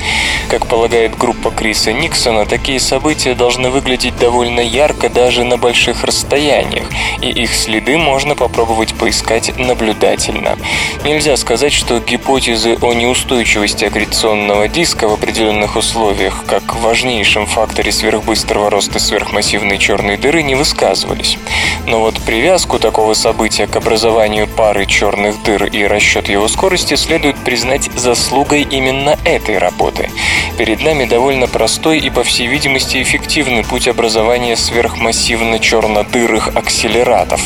Как 0.50 0.66
полагает 0.68 1.18
группа 1.18 1.52
Криса 1.52 1.94
Никсона, 1.94 2.46
такие 2.46 2.80
события 2.80 3.36
должны 3.36 3.70
выглядеть 3.70 4.18
довольно 4.18 4.62
ярко 4.62 5.10
даже 5.10 5.44
на 5.44 5.58
больших 5.58 6.04
расстояниях, 6.04 6.90
и 7.22 7.30
их 7.30 7.54
следы 7.54 7.98
можно 7.98 8.36
попробовать 8.36 8.94
поискать 8.96 9.58
наблюдательно. 9.68 10.58
Нельзя 11.04 11.38
сказать, 11.38 11.74
что 11.74 12.00
гипотезы 12.00 12.78
о 12.82 12.94
неустойчивости 12.94 13.86
аккреционного 13.86 14.68
диска 14.68 15.08
в 15.08 15.14
определенных 15.14 15.76
условиях, 15.76 16.44
как 16.48 16.76
важнейшем 16.76 17.46
факторе 17.46 17.92
сверхбыстрого 17.92 18.70
роста 18.70 19.00
сверхмассивной 19.00 19.78
черной 19.78 20.18
дыры, 20.18 20.42
не 20.42 20.56
высказывались. 20.56 21.38
Но 21.86 22.00
вот 22.00 22.20
привязку 22.22 22.80
такого 22.80 23.14
события 23.14 23.68
к 23.68 23.76
образованию 23.76 24.48
пары 24.48 24.86
черных 24.86 25.42
дыр 25.44 25.66
и 25.66 25.84
расчет 25.84 26.30
его 26.30 26.48
скорости 26.48 26.96
следует 26.96 27.38
признать 27.38 27.90
заслугой 27.96 28.64
именно 28.64 29.18
этой 29.24 29.58
работы. 29.58 30.10
Перед 30.58 30.84
нами 30.84 31.06
довольно 31.06 31.48
простой 31.48 32.00
и, 32.00 32.10
по 32.10 32.24
всей 32.24 32.48
видимости, 32.48 33.02
эффективный 33.02 33.64
путь 33.64 33.88
образования 33.88 34.56
сверхмассивно-чернодырых 34.56 36.56
акселератов. 36.56 37.42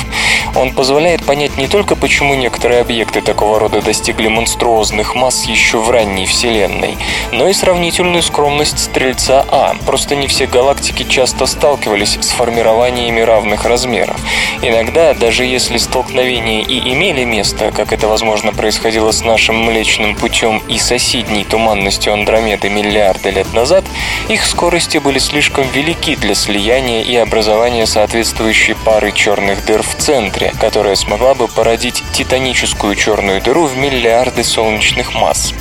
Он 0.55 0.73
позволяет 0.73 1.23
понять 1.23 1.57
не 1.57 1.67
только, 1.67 1.95
почему 2.01 2.33
некоторые 2.33 2.81
объекты 2.81 3.21
такого 3.21 3.59
рода 3.59 3.81
достигли 3.81 4.27
монструозных 4.27 5.13
масс 5.13 5.45
еще 5.45 5.77
в 5.77 5.89
ранней 5.91 6.25
Вселенной, 6.25 6.97
но 7.31 7.47
и 7.47 7.53
сравнительную 7.53 8.23
скромность 8.23 8.79
Стрельца 8.79 9.45
А. 9.49 9.75
Просто 9.85 10.15
не 10.15 10.27
все 10.27 10.47
галактики 10.47 11.03
часто 11.03 11.45
сталкивались 11.45 12.17
с 12.19 12.29
формированиями 12.29 13.21
равных 13.21 13.65
размеров. 13.65 14.19
Иногда, 14.63 15.13
даже 15.13 15.45
если 15.45 15.77
столкновения 15.77 16.63
и 16.63 16.79
имели 16.93 17.23
место, 17.23 17.71
как 17.71 17.93
это 17.93 18.07
возможно 18.07 18.51
происходило 18.51 19.11
с 19.11 19.23
нашим 19.23 19.63
Млечным 19.63 20.15
путем 20.15 20.61
и 20.67 20.79
соседней 20.79 21.43
туманностью 21.43 22.13
Андромеды 22.13 22.69
миллиарды 22.69 23.29
лет 23.29 23.53
назад, 23.53 23.85
их 24.27 24.45
скорости 24.45 24.97
были 24.97 25.19
слишком 25.19 25.67
велики 25.69 26.15
для 26.15 26.33
слияния 26.33 27.03
и 27.03 27.15
образования 27.15 27.85
соответствующей 27.85 28.73
пары 28.73 29.11
черных 29.11 29.63
дыр 29.65 29.83
в 29.83 29.95
центре, 29.95 30.51
которая 30.59 30.95
смогла 30.95 31.35
бы 31.35 31.47
породить 31.47 31.90
титаническую 32.13 32.95
черную 32.95 33.41
дыру 33.41 33.65
в 33.65 33.77
миллиарды 33.77 34.43
солнечных 34.43 35.13
масс. 35.13 35.53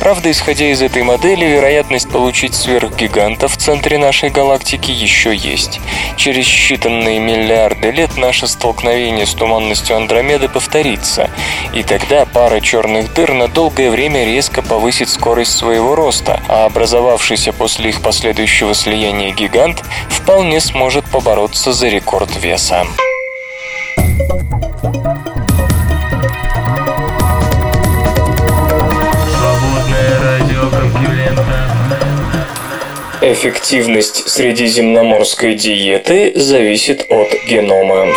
Правда, 0.00 0.30
исходя 0.30 0.66
из 0.70 0.82
этой 0.82 1.02
модели, 1.02 1.44
вероятность 1.44 2.10
получить 2.10 2.54
сверхгиганта 2.54 3.48
в 3.48 3.56
центре 3.56 3.98
нашей 3.98 4.30
галактики 4.30 4.90
еще 4.90 5.34
есть. 5.34 5.80
Через 6.16 6.46
считанные 6.46 7.18
миллиарды 7.18 7.90
лет 7.90 8.16
наше 8.16 8.46
столкновение 8.46 9.26
с 9.26 9.34
туманностью 9.34 9.96
Андромеды 9.96 10.48
повторится, 10.48 11.30
и 11.72 11.82
тогда 11.82 12.24
пара 12.26 12.60
черных 12.60 13.12
дыр 13.14 13.32
на 13.32 13.48
долгое 13.48 13.90
время 13.90 14.24
резко 14.24 14.62
повысит 14.62 15.08
скорость 15.08 15.56
своего 15.56 15.94
роста, 15.94 16.42
а 16.48 16.64
образовавшийся 16.66 17.52
после 17.52 17.90
их 17.90 18.02
последующего 18.02 18.74
слияния 18.74 19.32
гигант 19.32 19.82
вполне 20.08 20.60
сможет 20.60 21.04
побороться 21.06 21.72
за 21.72 21.88
рекорд 21.88 22.30
веса. 22.36 22.86
Эффективность 33.26 34.28
средиземноморской 34.28 35.54
диеты 35.54 36.32
зависит 36.34 37.06
от 37.08 37.28
генома. 37.48 38.08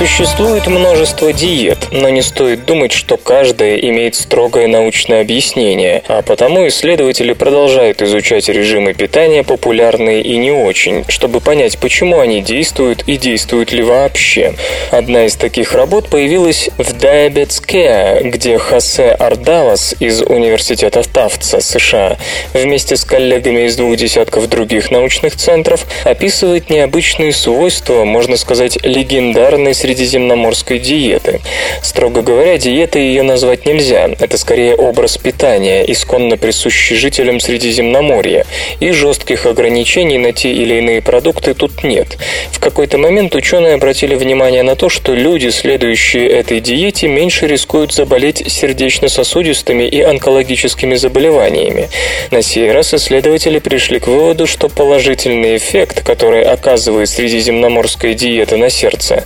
Существует 0.00 0.66
множество 0.66 1.30
диет, 1.30 1.88
но 1.90 2.08
не 2.08 2.22
стоит 2.22 2.64
думать, 2.64 2.90
что 2.90 3.18
каждая 3.18 3.76
имеет 3.76 4.14
строгое 4.14 4.66
научное 4.66 5.20
объяснение, 5.20 6.02
а 6.08 6.22
потому 6.22 6.66
исследователи 6.68 7.34
продолжают 7.34 8.00
изучать 8.00 8.48
режимы 8.48 8.94
питания, 8.94 9.44
популярные 9.44 10.22
и 10.22 10.38
не 10.38 10.52
очень, 10.52 11.04
чтобы 11.08 11.40
понять, 11.40 11.76
почему 11.76 12.18
они 12.18 12.40
действуют 12.40 13.04
и 13.06 13.18
действуют 13.18 13.72
ли 13.72 13.82
вообще. 13.82 14.54
Одна 14.90 15.26
из 15.26 15.36
таких 15.36 15.74
работ 15.74 16.08
появилась 16.08 16.70
в 16.78 16.94
Diabetes 16.94 17.62
Care, 17.62 18.26
где 18.26 18.56
Хосе 18.56 19.10
Ардалас 19.10 19.94
из 20.00 20.22
Университета 20.22 21.02
Тафтса, 21.02 21.60
США, 21.60 22.16
вместе 22.54 22.96
с 22.96 23.04
коллегами 23.04 23.66
из 23.66 23.76
двух 23.76 23.96
десятков 23.96 24.48
других 24.48 24.90
научных 24.90 25.36
центров 25.36 25.84
описывает 26.04 26.70
необычные 26.70 27.34
свойства, 27.34 28.04
можно 28.04 28.38
сказать, 28.38 28.78
легендарной 28.82 29.74
среди 29.74 29.89
средиземноморской 29.90 30.78
диеты. 30.78 31.40
Строго 31.82 32.22
говоря, 32.22 32.58
диетой 32.58 33.02
ее 33.02 33.22
назвать 33.22 33.66
нельзя. 33.66 34.08
Это 34.20 34.38
скорее 34.38 34.76
образ 34.76 35.18
питания, 35.18 35.82
исконно 35.82 36.36
присущий 36.36 36.94
жителям 36.94 37.40
Средиземноморья. 37.40 38.46
И 38.78 38.92
жестких 38.92 39.46
ограничений 39.46 40.18
на 40.18 40.32
те 40.32 40.52
или 40.52 40.74
иные 40.74 41.02
продукты 41.02 41.54
тут 41.54 41.82
нет. 41.82 42.18
В 42.52 42.60
какой-то 42.60 42.98
момент 42.98 43.34
ученые 43.34 43.74
обратили 43.74 44.14
внимание 44.14 44.62
на 44.62 44.76
то, 44.76 44.88
что 44.88 45.12
люди, 45.12 45.48
следующие 45.48 46.28
этой 46.28 46.60
диете, 46.60 47.08
меньше 47.08 47.48
рискуют 47.48 47.92
заболеть 47.92 48.44
сердечно-сосудистыми 48.46 49.84
и 49.84 50.00
онкологическими 50.02 50.94
заболеваниями. 50.94 51.88
На 52.30 52.42
сей 52.42 52.70
раз 52.70 52.94
исследователи 52.94 53.58
пришли 53.58 53.98
к 53.98 54.06
выводу, 54.06 54.46
что 54.46 54.68
положительный 54.68 55.56
эффект, 55.56 56.04
который 56.04 56.42
оказывает 56.42 57.08
средиземноморская 57.08 58.14
диета 58.14 58.56
на 58.56 58.70
сердце, 58.70 59.24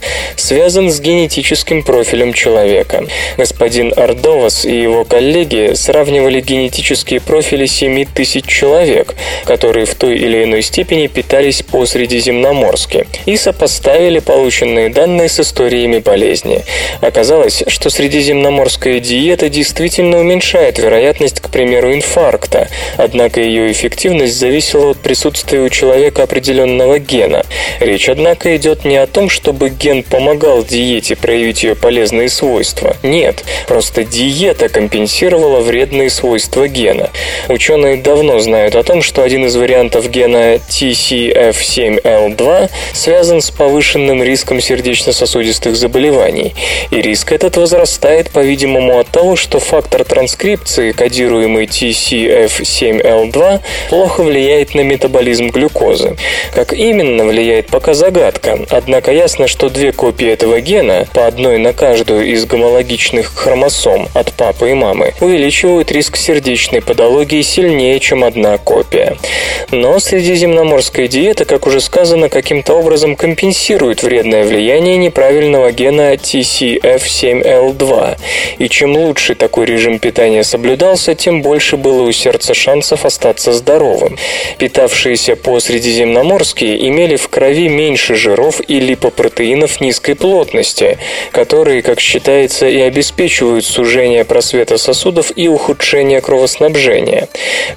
связан 0.55 0.89
с 0.89 1.01
генетическим 1.01 1.83
профилем 1.83 2.33
человека. 2.33 3.05
Господин 3.37 3.93
Ардовас 3.97 4.65
и 4.65 4.83
его 4.83 5.05
коллеги 5.05 5.73
сравнивали 5.75 6.41
генетические 6.41 7.21
профили 7.21 7.67
7 7.67 8.05
тысяч 8.05 8.47
человек, 8.47 9.17
которые 9.47 9.85
в 9.85 9.97
той 9.97 10.17
или 10.17 10.45
иной 10.45 10.63
степени 10.63 11.09
питались 11.09 11.63
по-средиземноморски, 11.63 13.09
и 13.27 13.37
сопоставили 13.37 14.21
полученные 14.21 14.91
данные 14.91 15.29
с 15.29 15.41
историями 15.41 15.99
болезни. 15.99 16.63
Оказалось, 17.01 17.65
что 17.67 17.91
средиземноморская 17.91 19.01
диета 19.01 19.49
действительно 19.49 20.21
уменьшает 20.21 20.79
вероятность, 20.79 21.41
к 21.41 21.49
примеру, 21.49 21.93
инфаркта, 21.93 22.69
однако 22.97 23.41
ее 23.41 23.73
эффективность 23.73 24.39
зависела 24.39 24.93
от 24.93 24.99
присутствия 24.99 25.63
у 25.63 25.69
человека 25.69 26.23
определенного 26.23 27.01
гена. 27.01 27.45
Речь, 27.81 28.09
однако, 28.09 28.57
идет 28.57 28.85
не 28.85 28.99
о 28.99 29.09
том, 29.09 29.29
чтобы 29.29 29.69
ген 29.69 30.05
помогал 30.05 30.44
помогал 30.45 30.65
диете 30.65 31.17
проявить 31.17 31.63
ее 31.63 31.75
полезные 31.75 32.29
свойства. 32.29 32.99
Нет, 33.03 33.43
просто 33.67 34.05
диета 34.05 34.69
компенсировала 34.69 35.61
вредные 35.61 36.11
свойства 36.11 36.69
гена. 36.69 37.09
Ученые 37.49 37.97
давно 37.97 38.39
знают 38.41 38.75
о 38.75 38.83
том, 38.83 39.01
что 39.01 39.23
один 39.23 39.47
из 39.47 39.57
вариантов 39.57 40.11
гена 40.11 40.57
TCF7L2 40.57 42.69
связан 42.93 43.41
с 43.41 43.51
повышенным 43.51 44.23
риском 44.23 44.61
сердечно-сосудистых 44.61 45.77
заболеваний. 45.77 46.55
И 46.91 47.01
риск 47.01 47.33
этот 47.33 47.57
возрастает, 47.57 48.31
по-видимому, 48.31 48.99
от 48.99 49.09
того, 49.09 49.37
что 49.37 49.61
фактор 49.61 50.05
транскрипции, 50.05 50.93
кодируемый 50.93 51.65
TCF7L2, 51.65 53.61
плохо 53.89 54.23
влияет 54.23 54.75
на 54.75 54.83
метаболизм 54.83 55.49
глюкозы. 55.49 56.19
Как 56.55 56.75
именно 56.75 57.25
влияет, 57.25 57.69
пока 57.69 57.95
загадка. 57.95 58.59
Однако 58.69 59.11
ясно, 59.11 59.49
что 59.49 59.71
две 59.71 59.93
копии 59.93 60.34
этого 60.35 60.61
гена, 60.61 61.07
по 61.15 61.27
одной 61.27 61.57
на 61.59 61.73
каждую 61.73 62.27
из 62.27 62.45
гомологичных 62.45 63.35
хромосом 63.35 64.09
от 64.15 64.33
папы 64.33 64.73
и 64.73 64.75
мамы, 64.75 65.15
увеличивают 65.21 65.93
риск 65.93 66.17
сердечной 66.17 66.83
патологии 66.83 67.43
сильнее, 67.43 68.01
чем 68.01 68.25
одна 68.25 68.59
копия. 68.59 69.17
Но 69.71 70.01
средиземноморская 70.01 71.07
диета, 71.07 71.45
как 71.45 71.69
уже 71.69 71.81
сказано, 71.81 72.29
каким-то 72.29 72.75
образом 72.75 73.15
компенсирует 73.15 74.03
вредное 74.03 74.43
влияние 74.45 74.97
неправильного 74.97 75.71
гена 75.71 76.15
TCF7L2. 76.15 78.17
И 78.59 78.69
чем 78.69 78.97
лучше 78.97 79.37
такой 79.37 79.67
режим 79.67 80.01
питания 80.01 80.43
соблюдался, 80.43 81.15
тем 81.15 81.43
больше 81.43 81.77
было 81.77 82.03
у 82.03 82.11
сердца 82.13 82.55
шансов 82.55 83.05
остаться 83.05 83.53
здоровым. 83.53 84.19
Питавшиеся 84.59 85.37
по 85.37 85.61
средиземноморски 85.61 86.89
имели 86.89 87.15
в 87.15 87.29
крови 87.29 87.69
меньше 87.69 88.17
жиров 88.17 88.61
и 88.67 88.81
липопротеинов 88.81 89.81
низкой 89.81 90.17
плотности, 90.25 90.97
которые, 91.33 91.83
как 91.83 92.01
считается, 92.01 92.67
и 92.67 92.81
обеспечивают 92.81 93.67
сужение 93.67 94.25
просвета 94.25 94.79
сосудов 94.79 95.31
и 95.37 95.49
ухудшение 95.49 96.23
кровоснабжения. 96.23 97.29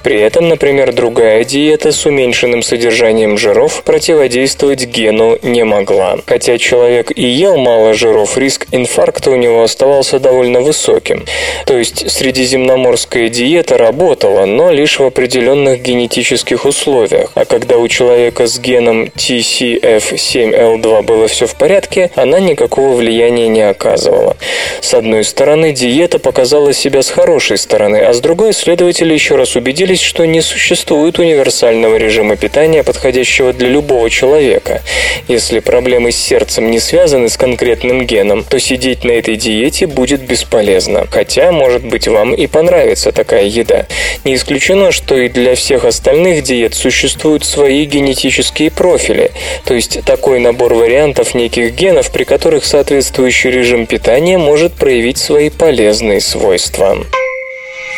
При 0.02 0.18
этом, 0.18 0.48
например, 0.48 0.94
другая 0.94 1.44
диета 1.44 1.92
с 1.92 2.06
уменьшенным 2.06 2.62
содержанием 2.62 3.36
жиров 3.36 3.82
противодействовать 3.84 4.86
гену 4.86 5.38
не 5.42 5.62
могла. 5.62 6.16
Хотя 6.24 6.56
человек 6.56 7.12
и 7.14 7.26
ел 7.26 7.58
мало 7.58 7.92
жиров, 7.92 8.38
риск 8.38 8.66
инфаркта 8.72 9.30
у 9.30 9.36
него 9.36 9.62
оставался 9.62 10.18
довольно 10.18 10.62
высоким. 10.62 11.26
То 11.66 11.76
есть 11.76 12.10
средиземноморская 12.10 13.28
диета 13.28 13.76
работала, 13.76 14.46
но 14.46 14.70
лишь 14.70 14.98
в 14.98 15.04
определенных 15.04 15.82
генетических 15.82 16.64
условиях. 16.64 17.30
А 17.34 17.44
когда 17.44 17.76
у 17.76 17.86
человека 17.88 18.46
с 18.46 18.58
геном 18.58 19.10
TCF7L2 19.14 21.02
было 21.02 21.28
все 21.28 21.46
в 21.46 21.54
порядке, 21.54 22.10
она 22.14 22.27
никакого 22.36 22.94
влияния 22.94 23.48
не 23.48 23.62
оказывала. 23.62 24.36
С 24.80 24.94
одной 24.94 25.24
стороны, 25.24 25.72
диета 25.72 26.18
показала 26.18 26.72
себя 26.72 27.02
с 27.02 27.10
хорошей 27.10 27.58
стороны, 27.58 27.96
а 27.96 28.12
с 28.12 28.20
другой, 28.20 28.50
исследователи 28.50 29.12
еще 29.12 29.36
раз 29.36 29.56
убедились, 29.56 30.00
что 30.00 30.24
не 30.26 30.40
существует 30.40 31.18
универсального 31.18 31.96
режима 31.96 32.36
питания, 32.36 32.82
подходящего 32.82 33.52
для 33.52 33.68
любого 33.68 34.10
человека. 34.10 34.82
Если 35.26 35.60
проблемы 35.60 36.12
с 36.12 36.16
сердцем 36.16 36.70
не 36.70 36.80
связаны 36.80 37.28
с 37.28 37.36
конкретным 37.36 38.06
геном, 38.06 38.44
то 38.44 38.58
сидеть 38.58 39.04
на 39.04 39.12
этой 39.12 39.36
диете 39.36 39.86
будет 39.86 40.22
бесполезно. 40.22 41.06
Хотя, 41.10 41.52
может 41.52 41.84
быть, 41.84 42.08
вам 42.08 42.34
и 42.34 42.46
понравится 42.46 43.12
такая 43.12 43.44
еда. 43.44 43.86
Не 44.24 44.34
исключено, 44.34 44.92
что 44.92 45.16
и 45.16 45.28
для 45.28 45.54
всех 45.54 45.84
остальных 45.84 46.42
диет 46.42 46.74
существуют 46.74 47.44
свои 47.44 47.84
генетические 47.84 48.70
профили, 48.70 49.32
то 49.64 49.74
есть 49.74 50.04
такой 50.04 50.38
набор 50.38 50.74
вариантов 50.74 51.34
неких 51.34 51.74
генов, 51.74 52.10
при 52.18 52.24
которых 52.24 52.64
соответствующий 52.64 53.48
режим 53.48 53.86
питания 53.86 54.38
может 54.38 54.72
проявить 54.72 55.18
свои 55.18 55.50
полезные 55.50 56.20
свойства. 56.20 56.98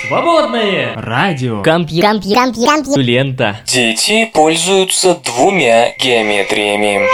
Свободное 0.06 0.92
радио. 0.94 1.62
Компью... 1.62 2.02
Компью... 2.02 2.34
Компью... 2.34 2.66
Компью... 2.66 2.96
Лента. 2.98 3.60
Дети 3.64 4.30
пользуются 4.30 5.16
двумя 5.24 5.94
геометриями. 5.98 7.08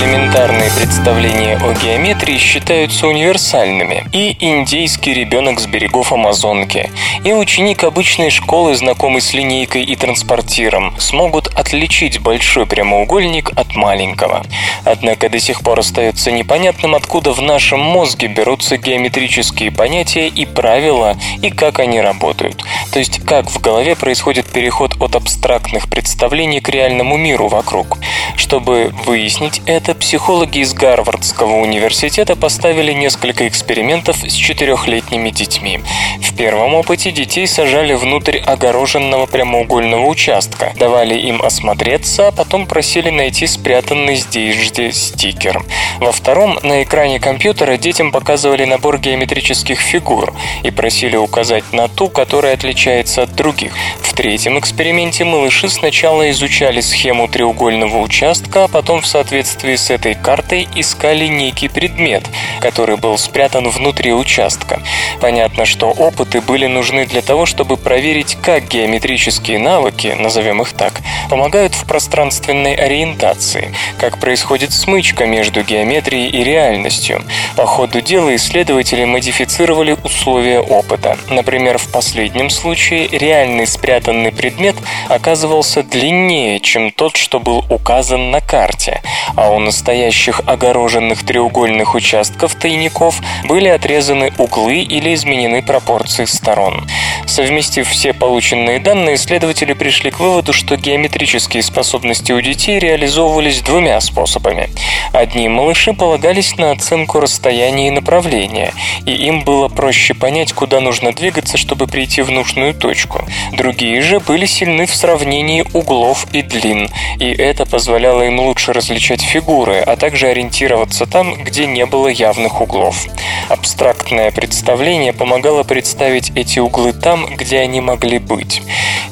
Элементарные 0.00 0.70
представления 0.70 1.58
о 1.58 1.74
геометрии 1.74 2.38
считаются 2.38 3.06
универсальными. 3.06 4.06
И 4.12 4.34
индейский 4.40 5.12
ребенок 5.12 5.60
с 5.60 5.66
берегов 5.66 6.10
Амазонки, 6.10 6.90
и 7.22 7.34
ученик 7.34 7.84
обычной 7.84 8.30
школы, 8.30 8.74
знакомый 8.74 9.20
с 9.20 9.34
линейкой 9.34 9.84
и 9.84 9.94
транспортиром, 9.96 10.98
смогут 10.98 11.48
отличить 11.48 12.18
большой 12.18 12.64
прямоугольник 12.64 13.50
от 13.54 13.76
маленького. 13.76 14.42
Однако 14.86 15.28
до 15.28 15.38
сих 15.38 15.60
пор 15.60 15.80
остается 15.80 16.32
непонятным, 16.32 16.94
откуда 16.94 17.32
в 17.32 17.42
нашем 17.42 17.80
мозге 17.80 18.28
берутся 18.28 18.78
геометрические 18.78 19.70
понятия 19.70 20.28
и 20.28 20.46
правила, 20.46 21.18
и 21.42 21.50
как 21.50 21.78
они 21.78 22.00
работают. 22.00 22.64
То 22.90 23.00
есть, 23.00 23.22
как 23.26 23.50
в 23.50 23.60
голове 23.60 23.96
происходит 23.96 24.46
переход 24.46 24.96
от 24.98 25.14
абстрактных 25.14 25.90
представлений 25.90 26.62
к 26.62 26.70
реальному 26.70 27.18
миру 27.18 27.48
вокруг. 27.48 27.98
Чтобы 28.36 28.94
выяснить 29.04 29.60
это, 29.66 29.89
психологи 29.94 30.20
Психологи 30.40 30.58
из 30.58 30.74
Гарвардского 30.74 31.56
университета 31.56 32.36
поставили 32.36 32.92
несколько 32.92 33.48
экспериментов 33.48 34.16
с 34.22 34.32
четырехлетними 34.32 35.30
детьми. 35.30 35.80
В 36.20 36.36
первом 36.36 36.74
опыте 36.74 37.10
детей 37.10 37.46
сажали 37.46 37.94
внутрь 37.94 38.38
огороженного 38.38 39.26
прямоугольного 39.26 40.06
участка, 40.06 40.72
давали 40.78 41.14
им 41.14 41.42
осмотреться, 41.42 42.28
а 42.28 42.32
потом 42.32 42.66
просили 42.66 43.10
найти 43.10 43.46
спрятанный 43.46 44.16
здесь 44.16 44.54
же 44.54 44.92
стикер. 44.92 45.62
Во 45.98 46.12
втором 46.12 46.58
на 46.62 46.82
экране 46.82 47.20
компьютера 47.20 47.76
детям 47.76 48.12
показывали 48.12 48.64
набор 48.64 48.98
геометрических 48.98 49.78
фигур 49.78 50.32
и 50.62 50.70
просили 50.70 51.16
указать 51.16 51.64
на 51.72 51.88
ту, 51.88 52.08
которая 52.08 52.54
отличается 52.54 53.22
от 53.22 53.34
других. 53.34 53.72
В 54.00 54.14
третьем 54.14 54.58
эксперименте 54.58 55.24
малыши 55.24 55.68
сначала 55.68 56.30
изучали 56.30 56.80
схему 56.80 57.28
треугольного 57.28 57.98
участка, 57.98 58.64
а 58.64 58.68
потом 58.68 59.02
в 59.02 59.06
соответствии 59.06 59.76
с 59.80 59.90
этой 59.90 60.14
картой 60.14 60.68
искали 60.74 61.26
некий 61.26 61.68
предмет, 61.68 62.24
который 62.60 62.96
был 62.96 63.16
спрятан 63.18 63.68
внутри 63.68 64.12
участка. 64.12 64.80
Понятно, 65.20 65.64
что 65.64 65.90
опыты 65.90 66.40
были 66.40 66.66
нужны 66.66 67.06
для 67.06 67.22
того, 67.22 67.46
чтобы 67.46 67.76
проверить, 67.76 68.36
как 68.42 68.68
геометрические 68.68 69.58
навыки, 69.58 70.14
назовем 70.18 70.62
их 70.62 70.72
так, 70.72 71.00
помогают 71.28 71.74
в 71.74 71.84
пространственной 71.86 72.74
ориентации, 72.74 73.74
как 73.98 74.18
происходит 74.18 74.72
смычка 74.72 75.26
между 75.26 75.62
геометрией 75.62 76.28
и 76.28 76.44
реальностью. 76.44 77.22
По 77.56 77.66
ходу 77.66 78.00
дела 78.00 78.34
исследователи 78.36 79.04
модифицировали 79.04 79.96
условия 80.04 80.60
опыта. 80.60 81.16
Например, 81.28 81.78
в 81.78 81.88
последнем 81.88 82.50
случае 82.50 83.08
реальный 83.08 83.66
спрятанный 83.66 84.32
предмет 84.32 84.76
оказывался 85.08 85.82
длиннее, 85.82 86.60
чем 86.60 86.90
тот, 86.90 87.16
что 87.16 87.40
был 87.40 87.64
указан 87.70 88.30
на 88.30 88.40
карте, 88.40 89.02
а 89.36 89.50
настоящего 89.58 89.69
настоящих 89.70 90.42
огороженных 90.46 91.24
треугольных 91.24 91.94
участков 91.94 92.56
тайников 92.56 93.20
были 93.44 93.68
отрезаны 93.68 94.32
углы 94.36 94.78
или 94.78 95.14
изменены 95.14 95.62
пропорции 95.62 96.24
сторон. 96.24 96.88
Совместив 97.26 97.88
все 97.88 98.12
полученные 98.12 98.80
данные, 98.80 99.14
исследователи 99.14 99.74
пришли 99.74 100.10
к 100.10 100.18
выводу, 100.18 100.52
что 100.52 100.76
геометрические 100.76 101.62
способности 101.62 102.32
у 102.32 102.40
детей 102.40 102.80
реализовывались 102.80 103.60
двумя 103.60 104.00
способами. 104.00 104.70
Одни 105.12 105.46
малыши 105.48 105.92
полагались 105.92 106.56
на 106.56 106.72
оценку 106.72 107.20
расстояния 107.20 107.86
и 107.88 107.92
направления, 107.92 108.72
и 109.06 109.12
им 109.12 109.44
было 109.44 109.68
проще 109.68 110.14
понять, 110.14 110.52
куда 110.52 110.80
нужно 110.80 111.12
двигаться, 111.12 111.56
чтобы 111.56 111.86
прийти 111.86 112.22
в 112.22 112.30
нужную 112.32 112.74
точку. 112.74 113.24
Другие 113.52 114.02
же 114.02 114.18
были 114.18 114.46
сильны 114.46 114.86
в 114.86 114.94
сравнении 114.96 115.64
углов 115.72 116.26
и 116.32 116.42
длин, 116.42 116.90
и 117.20 117.30
это 117.30 117.66
позволяло 117.66 118.22
им 118.22 118.40
лучше 118.40 118.72
различать 118.72 119.22
фигуры, 119.22 119.59
а 119.68 119.96
также 119.96 120.28
ориентироваться 120.28 121.06
там, 121.06 121.44
где 121.44 121.66
не 121.66 121.86
было 121.86 122.08
явных 122.08 122.60
углов. 122.60 123.06
Абстрактное 123.48 124.30
представление 124.30 125.12
помогало 125.12 125.62
представить 125.62 126.32
эти 126.34 126.58
углы 126.58 126.92
там, 126.92 127.26
где 127.36 127.58
они 127.58 127.80
могли 127.80 128.18
быть. 128.18 128.62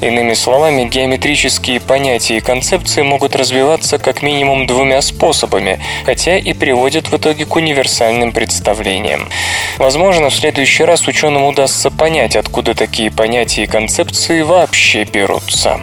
Иными 0.01 0.35
словами, 0.35 0.85
геометрические 0.85 1.81
понятия 1.81 2.37
и 2.37 2.41
концепции 2.41 3.03
могут 3.03 3.35
развиваться 3.35 3.99
как 3.99 4.23
минимум 4.23 4.67
двумя 4.67 5.03
способами, 5.03 5.81
хотя 6.07 6.39
и 6.39 6.53
приводят 6.53 7.09
в 7.09 7.17
итоге 7.17 7.45
к 7.45 7.57
универсальным 7.57 8.33
представлениям. 8.33 9.29
Возможно, 9.77 10.31
в 10.31 10.35
следующий 10.35 10.85
раз 10.85 11.07
ученым 11.09 11.45
удастся 11.45 11.91
понять, 11.91 12.37
откуда 12.37 12.75
такие 12.75 13.11
понятия 13.11 13.65
и 13.65 13.67
концепции 13.67 14.43
вообще 14.43 15.05
берутся. 15.05 15.81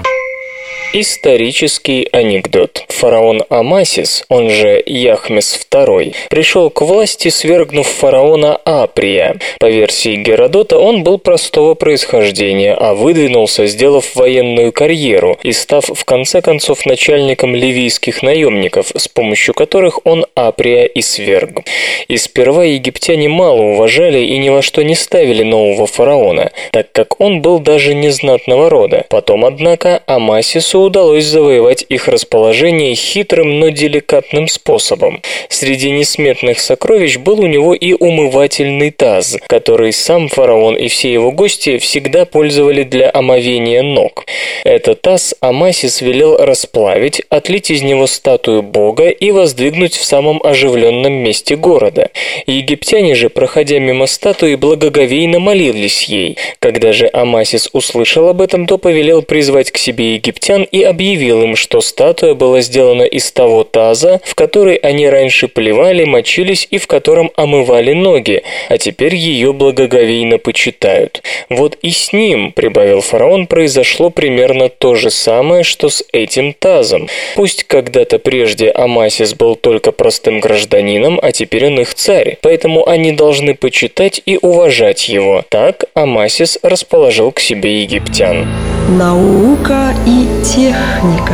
Исторический 0.97 2.07
анекдот. 2.13 2.85
Фараон 2.87 3.43
Амасис, 3.49 4.23
он 4.29 4.49
же 4.49 4.81
Яхмес 4.85 5.67
II, 5.69 6.15
пришел 6.29 6.69
к 6.69 6.79
власти, 6.79 7.27
свергнув 7.27 7.85
фараона 7.85 8.55
Априя. 8.63 9.35
По 9.59 9.65
версии 9.65 10.15
Геродота, 10.15 10.79
он 10.79 11.03
был 11.03 11.17
простого 11.17 11.73
происхождения, 11.73 12.73
а 12.73 12.93
выдвинулся, 12.93 13.65
сделав 13.65 14.15
военную 14.15 14.71
карьеру 14.71 15.37
и 15.43 15.51
став 15.51 15.83
в 15.83 16.05
конце 16.05 16.41
концов 16.41 16.85
начальником 16.85 17.53
ливийских 17.55 18.23
наемников, 18.23 18.93
с 18.95 19.09
помощью 19.09 19.53
которых 19.53 19.99
он 20.05 20.25
Априя 20.33 20.85
и 20.85 21.01
сверг. 21.01 21.59
И 22.07 22.15
сперва 22.15 22.63
египтяне 22.63 23.27
мало 23.27 23.61
уважали 23.61 24.19
и 24.19 24.37
ни 24.37 24.47
во 24.47 24.61
что 24.61 24.81
не 24.81 24.95
ставили 24.95 25.43
нового 25.43 25.87
фараона, 25.87 26.53
так 26.71 26.93
как 26.93 27.19
он 27.19 27.41
был 27.41 27.59
даже 27.59 27.93
незнатного 27.93 28.69
рода. 28.69 29.05
Потом, 29.09 29.43
однако, 29.43 30.01
Амасису 30.05 30.84
удалось 30.85 31.25
завоевать 31.25 31.85
их 31.89 32.07
расположение 32.07 32.95
хитрым, 32.95 33.59
но 33.59 33.69
деликатным 33.69 34.47
способом. 34.47 35.21
Среди 35.49 35.91
несметных 35.91 36.59
сокровищ 36.59 37.17
был 37.17 37.41
у 37.41 37.47
него 37.47 37.73
и 37.73 37.93
умывательный 37.93 38.91
таз, 38.91 39.37
который 39.47 39.91
сам 39.93 40.27
фараон 40.29 40.75
и 40.75 40.87
все 40.87 41.11
его 41.11 41.31
гости 41.31 41.77
всегда 41.77 42.25
пользовали 42.25 42.83
для 42.83 43.09
омовения 43.13 43.83
ног. 43.83 44.25
Этот 44.63 45.01
таз 45.01 45.35
Амасис 45.41 46.01
велел 46.01 46.37
расплавить, 46.37 47.21
отлить 47.29 47.71
из 47.71 47.81
него 47.81 48.07
статую 48.07 48.63
бога 48.63 49.09
и 49.09 49.31
воздвигнуть 49.31 49.95
в 49.95 50.03
самом 50.03 50.41
оживленном 50.43 51.13
месте 51.13 51.55
города. 51.55 52.09
Египтяне 52.47 53.15
же, 53.15 53.29
проходя 53.29 53.79
мимо 53.79 54.07
статуи, 54.07 54.55
благоговейно 54.55 55.39
молились 55.39 56.03
ей. 56.03 56.37
Когда 56.59 56.91
же 56.93 57.09
Амасис 57.11 57.69
услышал 57.73 58.27
об 58.29 58.41
этом, 58.41 58.67
то 58.67 58.77
повелел 58.77 59.21
призвать 59.21 59.71
к 59.71 59.77
себе 59.77 60.15
египтян 60.15 60.64
и 60.71 60.83
объявил 60.83 61.43
им, 61.43 61.55
что 61.55 61.81
статуя 61.81 62.33
была 62.33 62.61
сделана 62.61 63.03
из 63.03 63.31
того 63.31 63.63
таза, 63.63 64.21
в 64.23 64.35
который 64.35 64.75
они 64.75 65.07
раньше 65.07 65.47
плевали, 65.47 66.03
мочились 66.03 66.67
и 66.69 66.77
в 66.77 66.87
котором 66.87 67.31
омывали 67.35 67.93
ноги, 67.93 68.43
а 68.69 68.77
теперь 68.77 69.15
ее 69.15 69.53
благоговейно 69.53 70.37
почитают. 70.37 71.23
Вот 71.49 71.77
и 71.81 71.91
с 71.91 72.13
ним, 72.13 72.51
прибавил 72.51 73.01
фараон, 73.01 73.47
произошло 73.47 74.09
примерно 74.09 74.69
то 74.69 74.95
же 74.95 75.09
самое, 75.09 75.63
что 75.63 75.89
с 75.89 76.03
этим 76.11 76.53
тазом. 76.53 77.07
Пусть 77.35 77.63
когда-то 77.63 78.19
прежде 78.19 78.71
Амасис 78.71 79.33
был 79.33 79.55
только 79.55 79.91
простым 79.91 80.39
гражданином, 80.39 81.19
а 81.21 81.31
теперь 81.31 81.67
он 81.67 81.79
их 81.79 81.93
царь, 81.93 82.37
поэтому 82.41 82.87
они 82.87 83.11
должны 83.11 83.55
почитать 83.55 84.21
и 84.25 84.37
уважать 84.41 85.09
его. 85.09 85.43
Так 85.49 85.85
Амасис 85.93 86.59
расположил 86.61 87.31
к 87.31 87.39
себе 87.39 87.81
египтян. 87.81 88.74
Наука 88.87 89.95
и 90.05 90.27
техника. 90.43 91.33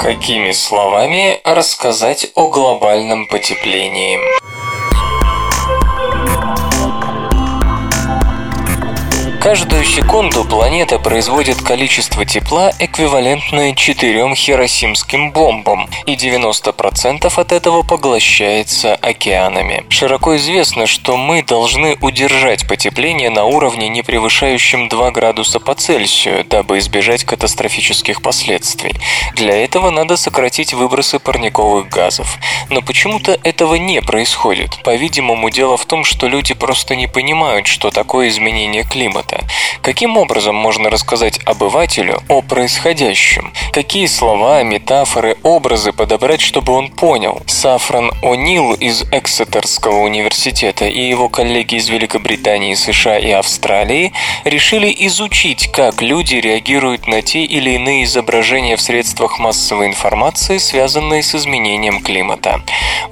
Какими 0.00 0.52
словами 0.52 1.42
рассказать 1.44 2.30
о 2.34 2.48
глобальном 2.48 3.26
потеплении? 3.26 4.18
Каждую 9.46 9.84
секунду 9.84 10.44
планета 10.44 10.98
производит 10.98 11.62
количество 11.62 12.24
тепла, 12.24 12.72
эквивалентное 12.80 13.74
четырем 13.74 14.34
хиросимским 14.34 15.30
бомбам, 15.30 15.88
и 16.04 16.16
90% 16.16 17.32
от 17.32 17.52
этого 17.52 17.84
поглощается 17.84 18.96
океанами. 18.96 19.86
Широко 19.88 20.34
известно, 20.34 20.86
что 20.86 21.16
мы 21.16 21.44
должны 21.44 21.96
удержать 22.00 22.66
потепление 22.66 23.30
на 23.30 23.44
уровне, 23.44 23.88
не 23.88 24.02
превышающем 24.02 24.88
2 24.88 25.12
градуса 25.12 25.60
по 25.60 25.76
Цельсию, 25.76 26.44
дабы 26.44 26.78
избежать 26.78 27.22
катастрофических 27.22 28.22
последствий. 28.22 28.96
Для 29.36 29.54
этого 29.54 29.90
надо 29.90 30.16
сократить 30.16 30.74
выбросы 30.74 31.20
парниковых 31.20 31.88
газов. 31.88 32.38
Но 32.68 32.82
почему-то 32.82 33.38
этого 33.44 33.76
не 33.76 34.02
происходит. 34.02 34.82
По-видимому, 34.82 35.50
дело 35.50 35.76
в 35.76 35.86
том, 35.86 36.02
что 36.02 36.26
люди 36.26 36.52
просто 36.52 36.96
не 36.96 37.06
понимают, 37.06 37.68
что 37.68 37.92
такое 37.92 38.26
изменение 38.26 38.82
климата. 38.82 39.35
Каким 39.82 40.16
образом 40.16 40.56
можно 40.56 40.90
рассказать 40.90 41.38
обывателю 41.44 42.20
о 42.28 42.42
происходящем? 42.42 43.52
Какие 43.72 44.06
слова, 44.06 44.62
метафоры, 44.62 45.36
образы 45.42 45.92
подобрать, 45.92 46.40
чтобы 46.40 46.72
он 46.72 46.88
понял? 46.88 47.40
Сафран 47.46 48.10
О'Нил 48.22 48.74
из 48.74 49.04
Эксетерского 49.12 50.00
университета 50.00 50.86
и 50.86 51.00
его 51.00 51.28
коллеги 51.28 51.76
из 51.76 51.88
Великобритании, 51.88 52.74
США 52.74 53.18
и 53.18 53.30
Австралии 53.30 54.12
решили 54.44 54.94
изучить, 55.06 55.70
как 55.72 56.02
люди 56.02 56.36
реагируют 56.36 57.06
на 57.06 57.22
те 57.22 57.44
или 57.44 57.70
иные 57.70 58.04
изображения 58.04 58.76
в 58.76 58.80
средствах 58.80 59.38
массовой 59.38 59.86
информации, 59.86 60.58
связанные 60.58 61.22
с 61.22 61.34
изменением 61.34 62.02
климата. 62.02 62.62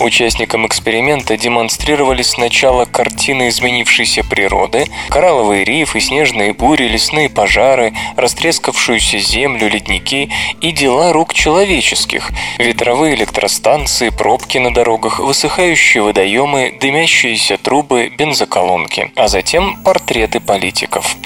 Участникам 0.01 0.66
эксперимента 0.66 1.37
демонстрировали 1.37 2.22
сначала 2.22 2.85
картины 2.85 3.49
изменившейся 3.49 4.25
природы, 4.25 4.87
коралловые 5.09 5.64
рифы, 5.64 6.01
снежные 6.15 6.53
бури, 6.53 6.85
лесные 6.85 7.29
пожары, 7.29 7.93
растрескавшуюся 8.15 9.19
землю, 9.19 9.69
ледники 9.69 10.31
и 10.61 10.71
дела 10.71 11.12
рук 11.12 11.35
человеческих, 11.35 12.31
ветровые 12.59 13.17
электростанции, 13.17 14.11
пробки 14.11 14.59
на 14.59 14.73
дорогах, 14.73 15.19
высыхающие 15.19 16.05
водоемы, 16.05 16.79
дымящиеся 16.81 17.57
трубы, 17.57 18.12
бензоколонки, 18.17 19.11
а 19.17 19.27
затем 19.27 19.83
портреты 19.83 20.39
политиков. 20.39 21.17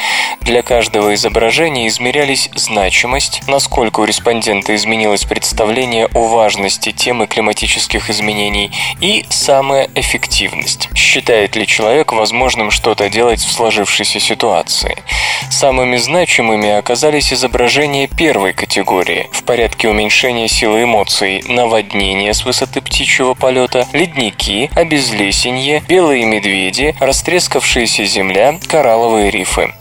Для 0.40 0.62
каждого 0.62 1.14
изображения 1.14 1.88
измерялись 1.88 2.48
значимость, 2.54 3.42
насколько 3.46 4.00
у 4.00 4.04
респондента 4.04 4.74
изменилось 4.74 5.24
представление 5.24 6.06
о 6.14 6.28
важности 6.28 6.92
темы 6.92 7.26
климатических 7.26 8.08
изменений 8.08 8.70
и 9.00 9.26
самая 9.28 9.90
эффективность. 9.94 10.88
Считает 10.94 11.56
ли 11.56 11.66
человек 11.66 12.12
возможным 12.12 12.70
что-то 12.70 13.10
делать 13.10 13.40
в 13.40 13.52
сложившейся 13.52 14.20
ситуации? 14.20 14.77
Информации. 14.78 15.02
Самыми 15.50 15.96
значимыми 15.96 16.68
оказались 16.70 17.32
изображения 17.32 18.06
первой 18.06 18.52
категории 18.52 19.28
в 19.32 19.44
порядке 19.44 19.88
уменьшения 19.88 20.48
силы 20.48 20.84
эмоций, 20.84 21.42
наводнения 21.48 22.34
с 22.34 22.44
высоты 22.44 22.80
птичьего 22.80 23.34
полета, 23.34 23.86
ледники, 23.92 24.70
обезлесенье, 24.74 25.82
белые 25.88 26.24
медведи, 26.26 26.94
растрескавшаяся 27.00 28.04
земля, 28.04 28.58
коралловые 28.68 29.30
рифы. 29.30 29.72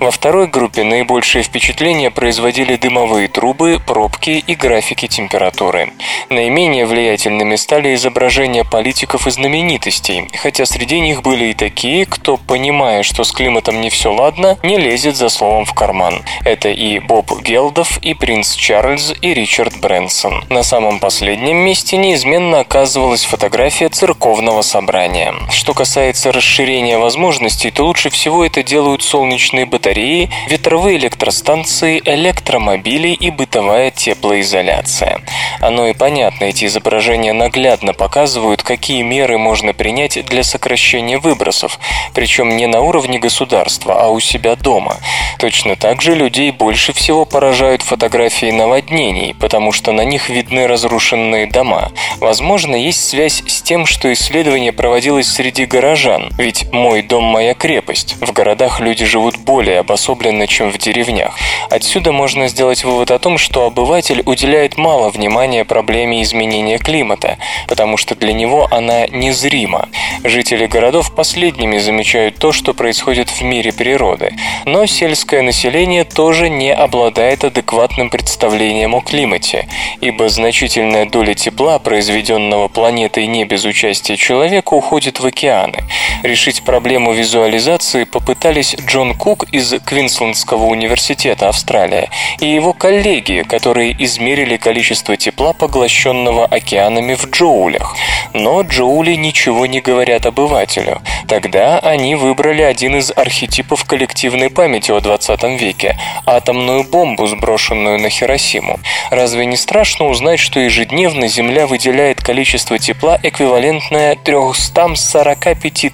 Во 0.00 0.10
второй 0.10 0.46
группе 0.46 0.82
наибольшее 0.82 1.44
впечатление 1.44 2.10
производили 2.10 2.76
дымовые 2.76 3.28
трубы, 3.28 3.78
пробки 3.86 4.42
и 4.46 4.54
графики 4.54 5.06
температуры. 5.06 5.92
Наименее 6.30 6.86
влиятельными 6.86 7.56
стали 7.56 7.94
изображения 7.94 8.64
политиков 8.64 9.26
и 9.26 9.30
знаменитостей, 9.30 10.28
хотя 10.38 10.64
среди 10.64 11.00
них 11.00 11.22
были 11.22 11.46
и 11.46 11.54
такие, 11.54 12.06
кто, 12.06 12.38
понимая, 12.38 13.02
что 13.02 13.24
с 13.24 13.32
климатом 13.32 13.82
не 13.82 13.90
все 13.90 14.10
ладно, 14.10 14.29
ладно, 14.30 14.56
не 14.62 14.78
лезет 14.78 15.16
за 15.16 15.28
словом 15.28 15.64
в 15.64 15.74
карман. 15.74 16.22
Это 16.44 16.68
и 16.68 17.00
Боб 17.00 17.32
Гелдов, 17.42 17.98
и 17.98 18.14
принц 18.14 18.54
Чарльз, 18.54 19.12
и 19.20 19.34
Ричард 19.34 19.80
Брэнсон. 19.80 20.44
На 20.48 20.62
самом 20.62 21.00
последнем 21.00 21.56
месте 21.56 21.96
неизменно 21.96 22.60
оказывалась 22.60 23.24
фотография 23.24 23.88
церковного 23.88 24.62
собрания. 24.62 25.34
Что 25.50 25.74
касается 25.74 26.30
расширения 26.30 26.98
возможностей, 26.98 27.72
то 27.72 27.84
лучше 27.84 28.10
всего 28.10 28.44
это 28.44 28.62
делают 28.62 29.02
солнечные 29.02 29.66
батареи, 29.66 30.30
ветровые 30.48 30.96
электростанции, 30.98 32.00
электромобили 32.04 33.08
и 33.08 33.30
бытовая 33.30 33.90
теплоизоляция. 33.90 35.20
Оно 35.60 35.88
и 35.88 35.92
понятно, 35.92 36.44
эти 36.44 36.66
изображения 36.66 37.32
наглядно 37.32 37.94
показывают, 37.94 38.62
какие 38.62 39.02
меры 39.02 39.38
можно 39.38 39.72
принять 39.72 40.24
для 40.24 40.44
сокращения 40.44 41.18
выбросов, 41.18 41.80
причем 42.14 42.56
не 42.56 42.66
на 42.66 42.80
уровне 42.80 43.18
государства, 43.18 44.00
а 44.00 44.08
у 44.08 44.19
себя 44.20 44.56
дома. 44.56 44.96
Точно 45.38 45.74
так 45.74 46.02
же 46.02 46.14
людей 46.14 46.50
больше 46.50 46.92
всего 46.92 47.24
поражают 47.24 47.80
фотографии 47.80 48.50
наводнений, 48.50 49.34
потому 49.34 49.72
что 49.72 49.92
на 49.92 50.02
них 50.02 50.28
видны 50.28 50.66
разрушенные 50.66 51.46
дома. 51.46 51.92
Возможно, 52.18 52.76
есть 52.76 53.08
связь 53.08 53.42
с 53.46 53.62
тем, 53.62 53.86
что 53.86 54.12
исследование 54.12 54.72
проводилось 54.72 55.28
среди 55.28 55.64
горожан, 55.64 56.30
ведь 56.36 56.70
«мой 56.72 57.00
дом– 57.02 57.24
моя 57.24 57.54
крепость». 57.54 58.16
В 58.20 58.32
городах 58.32 58.80
люди 58.80 59.06
живут 59.06 59.38
более 59.38 59.78
обособленно, 59.78 60.46
чем 60.46 60.70
в 60.70 60.76
деревнях. 60.76 61.34
Отсюда 61.70 62.12
можно 62.12 62.48
сделать 62.48 62.84
вывод 62.84 63.10
о 63.10 63.18
том, 63.18 63.38
что 63.38 63.64
обыватель 63.64 64.22
уделяет 64.26 64.76
мало 64.76 65.08
внимания 65.08 65.64
проблеме 65.64 66.22
изменения 66.22 66.78
климата, 66.78 67.38
потому 67.66 67.96
что 67.96 68.14
для 68.14 68.34
него 68.34 68.68
она 68.70 69.06
незрима. 69.06 69.88
Жители 70.22 70.66
городов 70.66 71.14
последними 71.14 71.78
замечают 71.78 72.36
то, 72.36 72.52
что 72.52 72.74
происходит 72.74 73.30
в 73.30 73.40
мире 73.40 73.72
природы 73.72 74.09
природы. 74.10 74.34
Но 74.66 74.86
сельское 74.86 75.42
население 75.42 76.04
тоже 76.04 76.48
не 76.48 76.72
обладает 76.72 77.44
адекватным 77.44 78.10
представлением 78.10 78.94
о 78.94 79.00
климате, 79.00 79.68
ибо 80.00 80.28
значительная 80.28 81.06
доля 81.06 81.34
тепла, 81.34 81.78
произведенного 81.78 82.68
планетой 82.68 83.26
не 83.26 83.44
без 83.44 83.64
участия 83.64 84.16
человека, 84.16 84.74
уходит 84.74 85.20
в 85.20 85.26
океаны. 85.26 85.84
Решить 86.22 86.62
проблему 86.62 87.12
визуализации 87.12 88.04
попытались 88.04 88.76
Джон 88.86 89.14
Кук 89.14 89.44
из 89.52 89.72
Квинслендского 89.84 90.66
университета 90.66 91.48
Австралия 91.48 92.10
и 92.40 92.46
его 92.46 92.72
коллеги, 92.72 93.44
которые 93.48 93.96
измерили 94.04 94.56
количество 94.56 95.16
тепла, 95.16 95.52
поглощенного 95.52 96.46
океанами 96.46 97.14
в 97.14 97.26
джоулях. 97.26 97.96
Но 98.32 98.62
джоули 98.62 99.14
ничего 99.14 99.66
не 99.66 99.80
говорят 99.80 100.26
обывателю. 100.26 101.00
Тогда 101.26 101.78
они 101.78 102.14
выбрали 102.14 102.62
один 102.62 102.96
из 102.96 103.12
архетипов 103.14 103.84
коллектива 103.84 103.99
коллективной 104.00 104.48
памяти 104.48 104.92
о 104.92 105.00
20 105.00 105.42
веке– 105.60 105.98
атомную 106.24 106.84
бомбу, 106.84 107.26
сброшенную 107.26 107.98
на 107.98 108.08
Хиросиму. 108.08 108.80
Разве 109.10 109.44
не 109.44 109.58
страшно 109.58 110.06
узнать, 110.06 110.40
что 110.40 110.58
ежедневно 110.58 111.28
Земля 111.28 111.66
выделяет 111.66 112.22
количество 112.22 112.78
тепла, 112.78 113.20
эквивалентное 113.22 114.16
345 114.16 115.92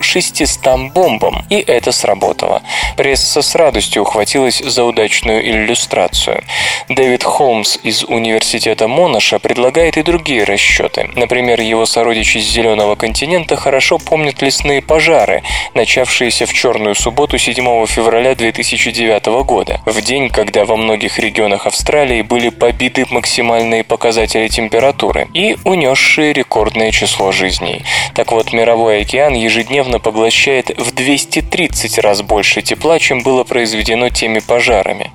600 0.00 0.92
бомбам? 0.94 1.44
И 1.50 1.56
это 1.56 1.92
сработало. 1.92 2.62
Пресса 2.96 3.42
с 3.42 3.54
радостью 3.54 4.02
ухватилась 4.02 4.60
за 4.60 4.84
удачную 4.84 5.46
иллюстрацию. 5.46 6.42
Дэвид 6.88 7.24
Холмс 7.24 7.78
из 7.82 8.04
университета 8.04 8.88
Монаша 8.88 9.38
предлагает 9.38 9.98
и 9.98 10.02
другие 10.02 10.44
расчеты. 10.44 11.10
Например, 11.14 11.60
его 11.60 11.84
сородичи 11.84 12.38
с 12.38 12.46
Зеленого 12.46 12.94
континента 12.94 13.56
хорошо 13.56 13.98
помнят 13.98 14.40
лесные 14.40 14.80
пожары, 14.80 15.42
начавшиеся 15.74 16.46
в 16.46 16.54
Черную 16.54 16.94
субботу 16.94 17.33
7 17.38 17.86
февраля 17.86 18.34
2009 18.34 19.26
года, 19.44 19.80
в 19.84 20.00
день, 20.00 20.28
когда 20.28 20.64
во 20.64 20.76
многих 20.76 21.18
регионах 21.18 21.66
Австралии 21.66 22.22
были 22.22 22.48
побиты 22.48 23.06
максимальные 23.10 23.84
показатели 23.84 24.48
температуры 24.48 25.28
и 25.34 25.56
унесшие 25.64 26.32
рекордное 26.32 26.90
число 26.90 27.32
жизней. 27.32 27.82
Так 28.14 28.32
вот, 28.32 28.52
мировой 28.52 29.00
океан 29.00 29.34
ежедневно 29.34 29.98
поглощает 29.98 30.70
в 30.78 30.92
230 30.94 31.98
раз 31.98 32.22
больше 32.22 32.62
тепла, 32.62 32.98
чем 32.98 33.22
было 33.22 33.44
произведено 33.44 34.08
теми 34.08 34.38
пожарами. 34.40 35.10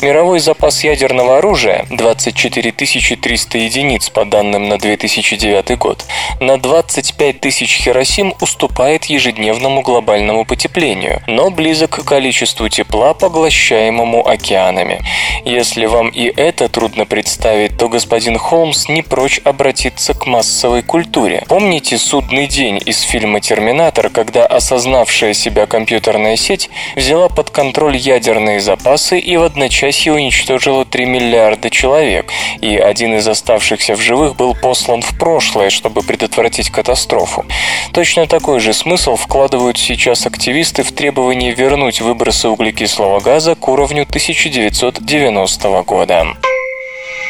Мировой 0.00 0.40
запас 0.40 0.84
ядерного 0.84 1.38
оружия– 1.38 1.86
24 1.90 2.72
300 2.72 3.58
единиц 3.58 4.10
по 4.10 4.24
данным 4.24 4.68
на 4.68 4.78
2009 4.78 5.78
год– 5.78 6.04
на 6.40 6.58
25 6.58 7.40
тысяч 7.40 7.76
Хиросим 7.76 8.34
уступает 8.40 9.04
ежедневному 9.06 9.82
глобальному 9.82 10.44
потеплению, 10.44 11.22
но 11.26 11.50
близок 11.64 11.92
к 11.92 12.04
количеству 12.04 12.68
тепла, 12.68 13.14
поглощаемому 13.14 14.28
океанами. 14.28 15.00
Если 15.46 15.86
вам 15.86 16.10
и 16.10 16.24
это 16.24 16.68
трудно 16.68 17.06
представить, 17.06 17.78
то 17.78 17.88
господин 17.88 18.36
Холмс 18.36 18.86
не 18.88 19.00
прочь 19.00 19.40
обратиться 19.44 20.12
к 20.12 20.26
массовой 20.26 20.82
культуре. 20.82 21.42
Помните 21.48 21.96
«Судный 21.96 22.48
день» 22.48 22.82
из 22.84 23.00
фильма 23.00 23.40
«Терминатор», 23.40 24.10
когда 24.10 24.44
осознавшая 24.44 25.32
себя 25.32 25.64
компьютерная 25.64 26.36
сеть 26.36 26.68
взяла 26.96 27.30
под 27.30 27.48
контроль 27.48 27.96
ядерные 27.96 28.60
запасы 28.60 29.18
и 29.18 29.34
в 29.38 29.42
одночасье 29.42 30.12
уничтожила 30.12 30.84
3 30.84 31.06
миллиарда 31.06 31.70
человек, 31.70 32.30
и 32.60 32.76
один 32.76 33.14
из 33.16 33.26
оставшихся 33.26 33.96
в 33.96 34.02
живых 34.02 34.36
был 34.36 34.54
послан 34.54 35.00
в 35.00 35.18
прошлое, 35.18 35.70
чтобы 35.70 36.02
предотвратить 36.02 36.68
катастрофу. 36.68 37.46
Точно 37.94 38.26
такой 38.26 38.60
же 38.60 38.74
смысл 38.74 39.16
вкладывают 39.16 39.78
сейчас 39.78 40.26
активисты 40.26 40.82
в 40.82 40.92
требование 40.92 41.53
вернуть 41.54 42.00
выбросы 42.00 42.48
углекислого 42.48 43.20
газа 43.20 43.54
к 43.54 43.68
уровню 43.68 44.02
1990 44.02 45.82
года. 45.82 46.26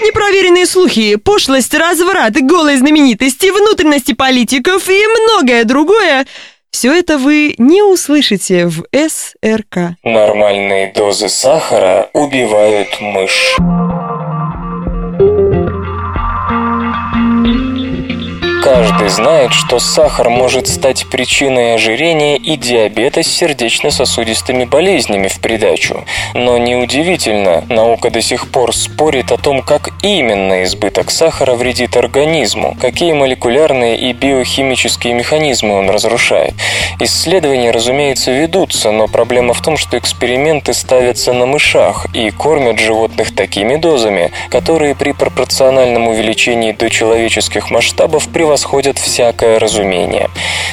Непроверенные 0.03 0.67
слухи, 0.67 1.17
пошлость, 1.17 1.73
разврат, 1.75 2.35
голые 2.41 2.79
знаменитости, 2.79 3.51
внутренности 3.51 4.13
политиков 4.13 4.89
и 4.89 5.01
многое 5.07 5.65
другое– 5.65 6.27
все 6.75 6.93
это 6.93 7.19
вы 7.19 7.55
не 7.59 7.83
услышите 7.85 8.67
в 8.67 8.83
СРК. 8.93 9.97
Нормальные 10.03 10.93
дозы 10.93 11.29
сахара 11.29 12.11
убивают 12.13 13.01
мышь. 13.01 13.57
Каждый 18.75 19.09
знает, 19.09 19.53
что 19.53 19.79
сахар 19.79 20.31
может 20.31 20.67
стать 20.67 21.07
причиной 21.09 21.77
ожирения 21.77 22.37
и 22.37 22.57
диабета 22.57 23.23
с 23.23 23.29
сердечно-сосудистыми 23.29 24.65
болезнями 24.65 25.29
в 25.29 25.39
придачу. 25.39 26.05
Но 26.35 26.59
неудивительно, 26.59 27.63
наука 27.69 28.11
до 28.11 28.21
сих 28.21 28.51
пор 28.51 28.75
спорит 28.75 29.31
о 29.31 29.37
том, 29.37 29.63
как 29.63 29.91
именно 30.03 30.65
избыток 30.65 31.13
сахара 31.13 31.55
вредит 31.55 31.97
организму, 31.97 32.77
какие 32.81 33.13
молекулярные 33.13 33.97
и 33.97 34.13
биохимические 34.13 35.15
механизмы 35.15 35.79
он 35.79 35.89
разрушает. 35.89 36.55
Исследования, 36.99 37.71
разумеется, 37.71 38.33
ведутся, 38.33 38.91
но 38.91 39.07
проблема 39.07 39.55
в 39.55 39.63
том, 39.63 39.77
что 39.77 39.97
эксперименты 39.97 40.75
ставятся 40.75 41.33
на 41.33 41.47
мышах 41.47 42.07
и 42.13 42.29
кормят 42.33 42.81
животных 42.81 43.37
такими 43.37 43.77
дозами, 43.77 44.33
которые 44.51 44.97
при 44.97 45.13
пропорциональном 45.13 46.09
увеличении 46.09 46.73
до 46.73 46.91
человеческих 46.91 47.71
масштабов 47.71 48.27
превосходят 48.27 48.64
превосходят 48.65 48.99
всякое 48.99 49.59
разумение. 49.59 50.31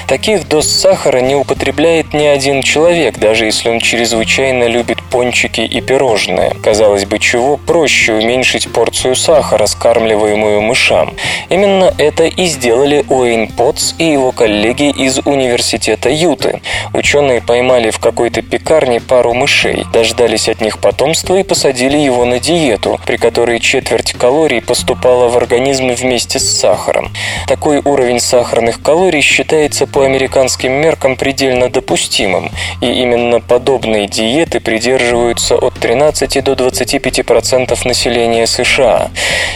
Таких 0.07 0.47
доз 0.47 0.67
сахара 0.67 1.19
не 1.19 1.35
употребляет 1.35 2.13
ни 2.13 2.25
один 2.25 2.63
человек, 2.63 3.17
даже 3.17 3.45
если 3.45 3.69
он 3.69 3.79
чрезвычайно 3.79 4.65
любит 4.65 5.01
пончики 5.09 5.61
и 5.61 5.81
пирожные. 5.81 6.53
Казалось 6.63 7.05
бы, 7.05 7.19
чего 7.19 7.57
проще 7.57 8.13
уменьшить 8.13 8.71
порцию 8.71 9.15
сахара, 9.15 9.65
скармливаемую 9.67 10.61
мышам. 10.61 11.13
Именно 11.49 11.93
это 11.97 12.25
и 12.25 12.45
сделали 12.45 13.05
Уэйн 13.09 13.49
Потс 13.49 13.93
и 13.99 14.05
его 14.05 14.31
коллеги 14.31 14.89
из 14.89 15.19
университета 15.19 16.09
Юты. 16.09 16.61
Ученые 16.93 17.41
поймали 17.41 17.89
в 17.89 17.99
какой-то 17.99 18.41
пекарне 18.41 18.99
пару 18.99 19.33
мышей, 19.33 19.85
дождались 19.93 20.49
от 20.49 20.61
них 20.61 20.79
потомства 20.79 21.35
и 21.35 21.43
посадили 21.43 21.97
его 21.97 22.25
на 22.25 22.39
диету, 22.39 22.99
при 23.05 23.17
которой 23.17 23.59
четверть 23.59 24.13
калорий 24.13 24.61
поступала 24.61 25.27
в 25.29 25.37
организм 25.37 25.89
вместе 25.89 26.39
с 26.39 26.59
сахаром. 26.59 27.11
Такой 27.47 27.80
уровень 27.85 28.19
сахарных 28.19 28.81
калорий 28.81 29.21
считается 29.21 29.87
по 29.87 30.05
американским 30.05 30.71
меркам 30.71 31.15
предельно 31.15 31.69
допустимым, 31.69 32.51
и 32.79 32.85
именно 32.85 33.41
подобные 33.41 34.07
диеты 34.07 34.59
придерживаются 34.59 35.55
от 35.55 35.73
13 35.73 36.43
до 36.43 36.53
25% 36.53 37.87
населения 37.87 38.45
США. 38.45 39.09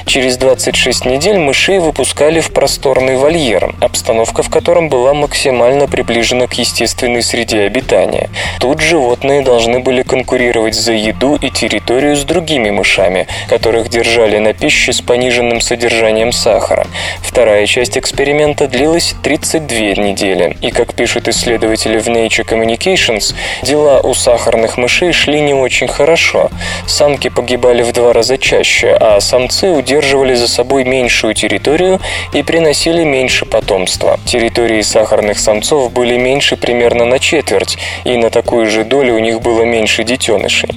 Через 0.06 0.38
26 0.38 1.06
недель 1.06 1.38
мышей 1.38 1.80
выпускали 1.80 2.40
в 2.40 2.52
просторный 2.52 3.18
вольер, 3.18 3.76
обстановка 3.80 4.44
в 4.44 4.50
котором 4.50 4.90
была 4.90 5.14
максимально 5.14 5.88
приближена 5.88 6.48
к 6.48 6.54
естественной 6.54 7.22
среде 7.22 7.62
обитания. 7.62 8.30
Тут 8.60 8.82
животные 8.82 9.42
должны 9.42 9.80
были 9.80 10.02
конкурировать 10.02 10.76
за 10.76 10.94
еду 10.94 11.36
и 11.36 11.50
территорию 11.50 12.16
с 12.16 12.24
другими 12.24 12.72
мышами, 12.72 13.28
которых 13.48 13.90
держали 13.90 14.40
на 14.40 14.54
пище 14.54 14.94
с 14.94 15.02
пониженным 15.02 15.62
содержанием 15.62 16.32
сахара. 16.32 16.88
Вторая 17.22 17.66
часть 17.66 17.98
эксперимента 17.98 18.15
длилась 18.16 19.16
32 19.24 19.78
недели, 20.04 20.56
и, 20.62 20.72
как 20.72 20.94
пишут 20.94 21.28
исследователи 21.28 22.00
в 22.00 22.08
Nature 22.08 22.46
Communications, 22.46 23.36
дела 23.62 24.00
у 24.00 24.14
сахарных 24.14 24.78
мышей 24.78 25.12
шли 25.12 25.42
не 25.42 25.54
очень 25.54 25.88
хорошо. 25.88 26.50
Самки 26.88 27.30
погибали 27.30 27.84
в 27.84 27.92
два 27.92 28.14
раза 28.14 28.38
чаще, 28.38 28.96
а 29.00 29.20
самцы 29.20 29.70
удерживали 29.72 30.34
за 30.36 30.48
собой 30.48 30.86
меньшую 30.86 31.34
территорию 31.34 32.00
и 32.34 32.42
приносили 32.42 33.04
меньше 33.04 33.46
потомства. 33.46 34.20
Территории 34.26 34.82
сахарных 34.82 35.38
самцов 35.38 35.92
были 35.92 36.18
меньше 36.18 36.56
примерно 36.56 37.06
на 37.06 37.20
четверть, 37.20 37.78
и 38.06 38.16
на 38.18 38.30
такую 38.30 38.68
же 38.68 38.84
долю 38.84 39.16
у 39.16 39.20
них 39.20 39.42
было 39.42 39.64
меньше 39.64 40.04
детенышей. 40.04 40.70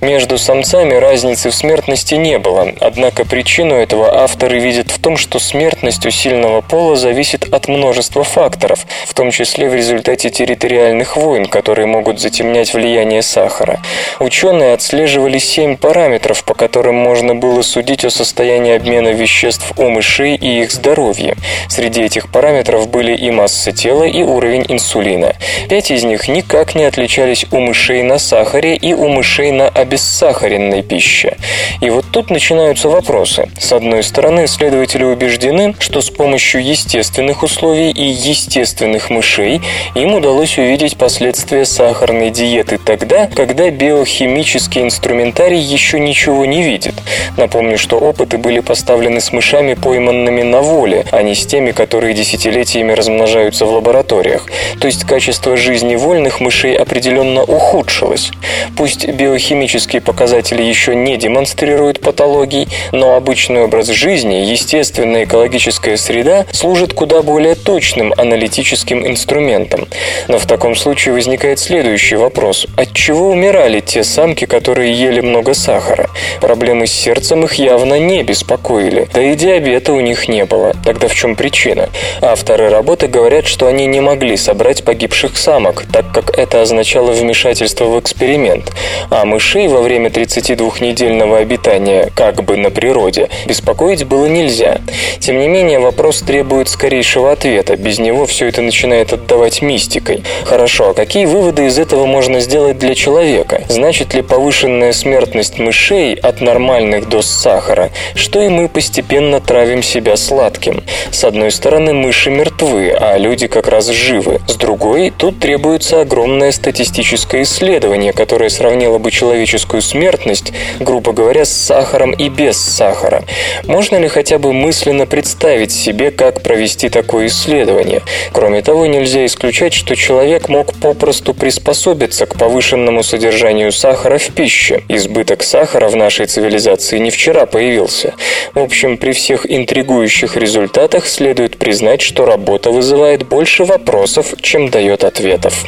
Между 0.00 0.36
самцами 0.36 0.94
разницы 0.94 1.50
в 1.50 1.54
смертности 1.54 2.14
не 2.14 2.38
было, 2.38 2.72
однако 2.80 3.24
причину 3.24 3.76
этого 3.76 4.22
авторы 4.22 4.58
видят 4.58 4.90
в 4.90 4.98
том, 4.98 5.16
что 5.16 5.38
смертность 5.38 6.04
у 6.06 6.10
сильного 6.10 6.60
пола 6.72 6.96
зависит 6.96 7.52
от 7.52 7.68
множества 7.68 8.24
факторов, 8.24 8.86
в 9.06 9.12
том 9.12 9.30
числе 9.30 9.68
в 9.68 9.74
результате 9.74 10.30
территориальных 10.30 11.18
войн, 11.18 11.44
которые 11.44 11.84
могут 11.84 12.18
затемнять 12.18 12.72
влияние 12.72 13.20
сахара. 13.20 13.82
Ученые 14.20 14.72
отслеживали 14.72 15.36
семь 15.36 15.76
параметров, 15.76 16.42
по 16.44 16.54
которым 16.54 16.94
можно 16.94 17.34
было 17.34 17.60
судить 17.60 18.06
о 18.06 18.10
состоянии 18.10 18.74
обмена 18.74 19.08
веществ 19.08 19.74
у 19.76 19.90
мышей 19.90 20.34
и 20.34 20.62
их 20.62 20.72
здоровье. 20.72 21.36
Среди 21.68 22.00
этих 22.04 22.32
параметров 22.32 22.88
были 22.88 23.14
и 23.14 23.30
масса 23.30 23.72
тела, 23.72 24.04
и 24.04 24.22
уровень 24.22 24.64
инсулина. 24.66 25.36
Пять 25.68 25.90
из 25.90 26.04
них 26.04 26.26
никак 26.26 26.74
не 26.74 26.84
отличались 26.84 27.44
у 27.50 27.60
мышей 27.60 28.02
на 28.02 28.18
сахаре 28.18 28.76
и 28.76 28.94
у 28.94 29.08
мышей 29.08 29.50
на 29.50 29.68
обессахаренной 29.68 30.82
пище. 30.82 31.36
И 31.82 31.90
вот 31.90 32.06
тут 32.10 32.30
начинаются 32.30 32.88
вопросы. 32.88 33.50
С 33.58 33.74
одной 33.74 34.02
стороны, 34.02 34.46
исследователи 34.46 35.04
убеждены, 35.04 35.74
что 35.78 36.00
с 36.00 36.08
помощью 36.08 36.61
естественных 36.62 37.42
условий 37.42 37.90
и 37.90 38.04
естественных 38.04 39.10
мышей 39.10 39.60
им 39.94 40.14
удалось 40.14 40.58
увидеть 40.58 40.96
последствия 40.96 41.64
сахарной 41.64 42.30
диеты 42.30 42.78
тогда, 42.78 43.26
когда 43.26 43.70
биохимический 43.70 44.82
инструментарий 44.82 45.58
еще 45.58 46.00
ничего 46.00 46.46
не 46.46 46.62
видит. 46.62 46.94
Напомню, 47.36 47.78
что 47.78 47.98
опыты 47.98 48.38
были 48.38 48.60
поставлены 48.60 49.20
с 49.20 49.32
мышами, 49.32 49.74
пойманными 49.74 50.42
на 50.42 50.60
воле, 50.60 51.04
а 51.10 51.22
не 51.22 51.34
с 51.34 51.46
теми, 51.46 51.72
которые 51.72 52.14
десятилетиями 52.14 52.92
размножаются 52.92 53.66
в 53.66 53.72
лабораториях. 53.72 54.46
То 54.80 54.86
есть 54.86 55.04
качество 55.04 55.56
жизни 55.56 55.96
вольных 55.96 56.40
мышей 56.40 56.76
определенно 56.76 57.42
ухудшилось. 57.42 58.30
Пусть 58.76 59.06
биохимические 59.08 60.00
показатели 60.00 60.62
еще 60.62 60.94
не 60.94 61.16
демонстрируют 61.16 62.00
патологий, 62.00 62.68
но 62.92 63.14
обычный 63.14 63.62
образ 63.62 63.88
жизни, 63.88 64.34
естественная 64.34 65.24
экологическая 65.24 65.96
среда 65.96 66.41
служит 66.52 66.92
куда 66.92 67.22
более 67.22 67.54
точным 67.54 68.12
аналитическим 68.16 69.06
инструментом. 69.06 69.88
Но 70.28 70.38
в 70.38 70.46
таком 70.46 70.74
случае 70.74 71.14
возникает 71.14 71.58
следующий 71.58 72.16
вопрос. 72.16 72.66
От 72.76 72.92
чего 72.94 73.30
умирали 73.30 73.80
те 73.80 74.04
самки, 74.04 74.44
которые 74.46 74.92
ели 74.92 75.20
много 75.20 75.54
сахара? 75.54 76.08
Проблемы 76.40 76.86
с 76.86 76.92
сердцем 76.92 77.44
их 77.44 77.54
явно 77.54 77.98
не 77.98 78.22
беспокоили, 78.22 79.08
да 79.12 79.22
и 79.22 79.34
диабета 79.34 79.92
у 79.92 80.00
них 80.00 80.28
не 80.28 80.44
было. 80.44 80.74
Тогда 80.84 81.08
в 81.08 81.14
чем 81.14 81.36
причина? 81.36 81.88
Авторы 82.20 82.68
работы 82.70 83.08
говорят, 83.08 83.46
что 83.46 83.66
они 83.66 83.86
не 83.86 84.00
могли 84.00 84.36
собрать 84.36 84.84
погибших 84.84 85.36
самок, 85.36 85.84
так 85.92 86.10
как 86.12 86.38
это 86.38 86.62
означало 86.62 87.12
вмешательство 87.12 87.84
в 87.84 87.98
эксперимент. 88.00 88.72
А 89.10 89.24
мышей 89.24 89.68
во 89.68 89.80
время 89.80 90.08
32-недельного 90.10 91.38
обитания, 91.38 92.10
как 92.14 92.42
бы 92.44 92.56
на 92.56 92.70
природе, 92.70 93.28
беспокоить 93.46 94.04
было 94.04 94.26
нельзя. 94.26 94.80
Тем 95.18 95.38
не 95.38 95.48
менее, 95.48 95.78
вопрос 95.78 96.22
требует 96.32 96.70
скорейшего 96.70 97.30
ответа. 97.30 97.76
Без 97.76 97.98
него 97.98 98.24
все 98.24 98.46
это 98.46 98.62
начинает 98.62 99.12
отдавать 99.12 99.60
мистикой. 99.60 100.24
Хорошо, 100.46 100.88
а 100.88 100.94
какие 100.94 101.26
выводы 101.26 101.66
из 101.66 101.78
этого 101.78 102.06
можно 102.06 102.40
сделать 102.40 102.78
для 102.78 102.94
человека? 102.94 103.64
Значит 103.68 104.14
ли 104.14 104.22
повышенная 104.22 104.94
смертность 104.94 105.58
мышей 105.58 106.14
от 106.14 106.40
нормальных 106.40 107.06
доз 107.10 107.26
сахара, 107.26 107.90
что 108.14 108.40
и 108.40 108.48
мы 108.48 108.70
постепенно 108.70 109.42
травим 109.42 109.82
себя 109.82 110.16
сладким? 110.16 110.82
С 111.10 111.22
одной 111.22 111.50
стороны, 111.50 111.92
мыши 111.92 112.30
мертвы, 112.30 112.96
а 112.98 113.18
люди 113.18 113.46
как 113.46 113.68
раз 113.68 113.88
живы. 113.88 114.40
С 114.48 114.54
другой, 114.54 115.12
тут 115.14 115.38
требуется 115.38 116.00
огромное 116.00 116.50
статистическое 116.50 117.42
исследование, 117.42 118.14
которое 118.14 118.48
сравнило 118.48 118.96
бы 118.96 119.10
человеческую 119.10 119.82
смертность, 119.82 120.54
грубо 120.80 121.12
говоря, 121.12 121.44
с 121.44 121.52
сахаром 121.52 122.12
и 122.12 122.30
без 122.30 122.56
сахара. 122.56 123.22
Можно 123.64 123.96
ли 123.96 124.08
хотя 124.08 124.38
бы 124.38 124.54
мысленно 124.54 125.04
представить 125.04 125.72
себе, 125.72 126.10
как 126.22 126.40
провести 126.40 126.88
такое 126.88 127.26
исследование. 127.26 128.00
Кроме 128.32 128.62
того, 128.62 128.86
нельзя 128.86 129.26
исключать, 129.26 129.72
что 129.72 129.96
человек 129.96 130.48
мог 130.48 130.72
попросту 130.74 131.34
приспособиться 131.34 132.26
к 132.26 132.38
повышенному 132.38 133.02
содержанию 133.02 133.72
сахара 133.72 134.18
в 134.18 134.28
пище. 134.28 134.84
Избыток 134.86 135.42
сахара 135.42 135.88
в 135.88 135.96
нашей 135.96 136.26
цивилизации 136.26 136.98
не 136.98 137.10
вчера 137.10 137.44
появился. 137.46 138.14
В 138.54 138.60
общем, 138.60 138.98
при 138.98 139.10
всех 139.10 139.50
интригующих 139.50 140.36
результатах 140.36 141.08
следует 141.08 141.58
признать, 141.58 142.02
что 142.02 142.24
работа 142.24 142.70
вызывает 142.70 143.26
больше 143.26 143.64
вопросов, 143.64 144.34
чем 144.40 144.68
дает 144.68 145.02
ответов. 145.02 145.64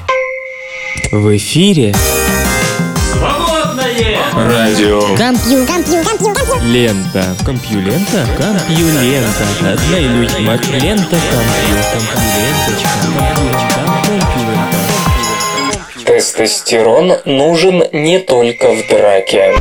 В 1.11 1.36
эфире 1.36 1.94
Радио 3.95 5.01
Компью, 5.16 5.64
компью, 5.66 6.05
компью, 6.05 6.34
компью. 6.34 6.61
лента. 6.64 7.24
Компью-лента? 7.47 8.26
Компью-лента. 8.36 9.45
Одна 9.61 9.99
иллюзия. 10.01 10.40
Лента 10.80 11.16
компью. 11.30 11.76
Компью-ленточка. 11.92 12.88
Компью-лента. 14.05 14.78
Тестостерон 16.07 17.12
нужен 17.24 17.84
не 17.92 18.18
только 18.18 18.72
в 18.72 18.88
драке. 18.88 19.55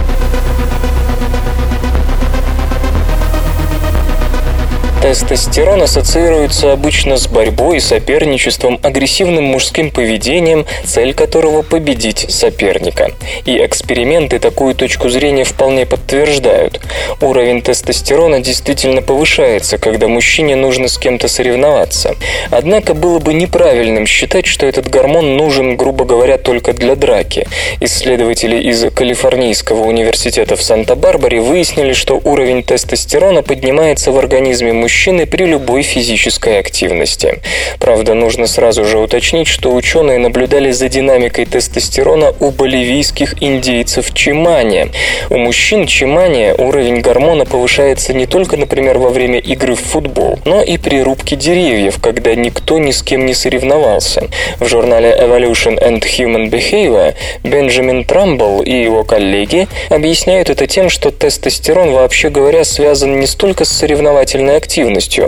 Тестостерон 5.03 5.81
ассоциируется 5.81 6.71
обычно 6.71 7.17
с 7.17 7.27
борьбой, 7.27 7.81
соперничеством, 7.81 8.79
агрессивным 8.81 9.43
мужским 9.43 9.91
поведением, 9.91 10.65
цель 10.85 11.13
которого– 11.13 11.61
победить 11.61 12.25
соперника. 12.29 13.11
И 13.45 13.57
эксперименты 13.57 14.39
такую 14.39 14.75
точку 14.75 15.09
зрения 15.09 15.43
вполне 15.43 15.85
подтверждают. 15.85 16.79
Уровень 17.19 17.61
тестостерона 17.61 18.39
действительно 18.39 19.01
повышается, 19.01 19.77
когда 19.77 20.07
мужчине 20.07 20.55
нужно 20.55 20.87
с 20.87 20.97
кем-то 20.97 21.27
соревноваться. 21.27 22.15
Однако 22.49 22.93
было 22.93 23.19
бы 23.19 23.33
неправильным 23.33 24.05
считать, 24.05 24.45
что 24.45 24.65
этот 24.65 24.89
гормон 24.89 25.35
нужен, 25.35 25.75
грубо 25.75 26.05
говоря, 26.05 26.37
только 26.37 26.71
для 26.71 26.95
драки. 26.95 27.45
Исследователи 27.81 28.55
из 28.69 28.89
Калифорнийского 28.89 29.83
университета 29.83 30.55
в 30.55 30.63
Санта-Барбаре 30.63 31.41
выяснили, 31.41 31.91
что 31.91 32.21
уровень 32.23 32.63
тестостерона 32.63 33.43
поднимается 33.43 34.13
в 34.13 34.17
организме 34.17 34.71
мужчины 34.71 34.92
при 35.25 35.45
любой 35.45 35.81
физической 35.81 36.59
активности. 36.59 37.39
Правда, 37.79 38.13
нужно 38.13 38.45
сразу 38.45 38.85
же 38.85 38.99
уточнить, 38.99 39.47
что 39.47 39.73
ученые 39.73 40.19
наблюдали 40.19 40.71
за 40.71 40.87
динамикой 40.87 41.45
тестостерона 41.45 42.31
у 42.39 42.51
боливийских 42.51 43.41
индейцев 43.41 44.13
Чимане. 44.13 44.89
У 45.31 45.37
мужчин 45.37 45.87
Чимане 45.87 46.53
уровень 46.53 47.01
гормона 47.01 47.45
повышается 47.45 48.13
не 48.13 48.27
только, 48.27 48.55
например, 48.55 48.99
во 48.99 49.09
время 49.09 49.39
игры 49.39 49.73
в 49.73 49.81
футбол, 49.81 50.39
но 50.45 50.61
и 50.61 50.77
при 50.77 51.01
рубке 51.01 51.35
деревьев, 51.35 51.99
когда 51.99 52.35
никто 52.35 52.77
ни 52.77 52.91
с 52.91 53.01
кем 53.01 53.25
не 53.25 53.33
соревновался. 53.33 54.29
В 54.59 54.67
журнале 54.67 55.09
Evolution 55.19 55.81
and 55.81 56.01
Human 56.01 56.51
Behavior 56.51 57.15
Бенджамин 57.43 58.05
Трамбл 58.05 58.61
и 58.61 58.71
его 58.71 59.03
коллеги 59.03 59.67
объясняют 59.89 60.51
это 60.51 60.67
тем, 60.67 60.91
что 60.91 61.09
тестостерон, 61.09 61.93
вообще 61.93 62.29
говоря, 62.29 62.63
связан 62.63 63.19
не 63.19 63.25
столько 63.25 63.65
с 63.65 63.69
соревновательной 63.69 64.57
активностью, 64.57 64.82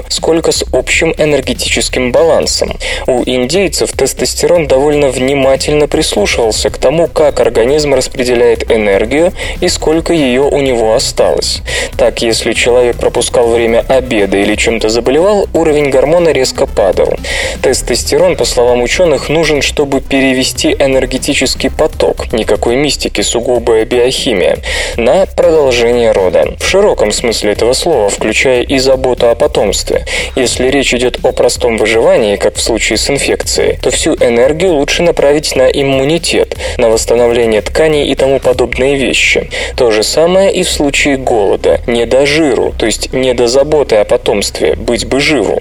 сколько 0.09 0.51
с 0.51 0.63
общим 0.71 1.13
энергетическим 1.17 2.11
балансом. 2.11 2.77
У 3.07 3.23
индейцев 3.23 3.91
тестостерон 3.91 4.67
довольно 4.67 5.09
внимательно 5.09 5.87
прислушивался 5.87 6.69
к 6.69 6.77
тому, 6.77 7.07
как 7.07 7.39
организм 7.39 7.93
распределяет 7.93 8.71
энергию 8.71 9.33
и 9.61 9.69
сколько 9.69 10.13
ее 10.13 10.41
у 10.41 10.59
него 10.59 10.93
осталось. 10.93 11.61
Так, 11.97 12.21
если 12.21 12.53
человек 12.53 12.97
пропускал 12.97 13.47
время 13.47 13.85
обеда 13.87 14.37
или 14.37 14.55
чем-то 14.55 14.89
заболевал, 14.89 15.47
уровень 15.53 15.89
гормона 15.89 16.29
резко 16.29 16.65
падал. 16.65 17.13
Тестостерон, 17.61 18.35
по 18.35 18.45
словам 18.45 18.81
ученых, 18.81 19.29
нужен, 19.29 19.61
чтобы 19.61 20.01
перевести 20.01 20.73
энергетический 20.73 21.69
поток, 21.69 22.31
никакой 22.33 22.75
мистики, 22.75 23.21
сугубая 23.21 23.85
биохимия, 23.85 24.57
на 24.97 25.25
продолжение 25.25 26.11
рода. 26.11 26.55
В 26.59 26.67
широком 26.67 27.11
смысле 27.11 27.51
этого 27.51 27.73
слова, 27.73 28.09
включая 28.09 28.63
и 28.63 28.77
заботу 28.77 29.29
о 29.29 29.35
потомстве. 29.45 30.05
Если 30.35 30.69
речь 30.69 30.93
идет 30.93 31.19
о 31.23 31.31
простом 31.31 31.77
выживании, 31.77 32.35
как 32.35 32.55
в 32.55 32.61
случае 32.61 32.97
с 32.97 33.11
инфекцией, 33.11 33.77
то 33.79 33.91
всю 33.91 34.15
энергию 34.15 34.73
лучше 34.73 35.03
направить 35.03 35.55
на 35.55 35.67
иммунитет, 35.67 36.57
на 36.77 36.89
восстановление 36.89 37.61
тканей 37.61 38.07
и 38.07 38.15
тому 38.15 38.39
подобные 38.39 38.95
вещи. 38.95 39.51
То 39.77 39.91
же 39.91 40.01
самое 40.01 40.51
и 40.51 40.63
в 40.63 40.69
случае 40.69 41.17
голода, 41.17 41.79
не 41.85 42.07
до 42.07 42.25
жиру, 42.25 42.73
то 42.75 42.87
есть 42.87 43.13
не 43.13 43.35
до 43.35 43.47
заботы 43.47 43.97
о 43.97 44.05
потомстве, 44.05 44.73
быть 44.75 45.05
бы 45.05 45.19
живу. 45.19 45.59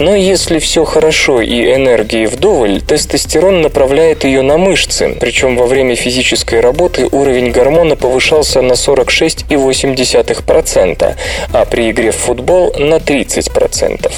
Но 0.00 0.16
если 0.16 0.58
все 0.58 0.84
хорошо 0.84 1.40
и 1.40 1.74
энергии 1.74 2.26
вдоволь, 2.26 2.80
тестостерон 2.80 3.62
направляет 3.62 4.24
ее 4.24 4.42
на 4.42 4.58
мышцы, 4.58 5.16
причем 5.20 5.56
во 5.56 5.66
время 5.66 5.94
физической 5.94 6.58
работы 6.60 7.06
уровень 7.12 7.52
гормона 7.52 7.94
повышался 7.94 8.62
на 8.62 8.72
46,8%, 8.72 11.14
а 11.52 11.64
при 11.66 11.90
игре 11.90 12.10
в 12.10 12.16
футбол 12.16 12.72
на 12.78 12.98
30%. 13.12 14.10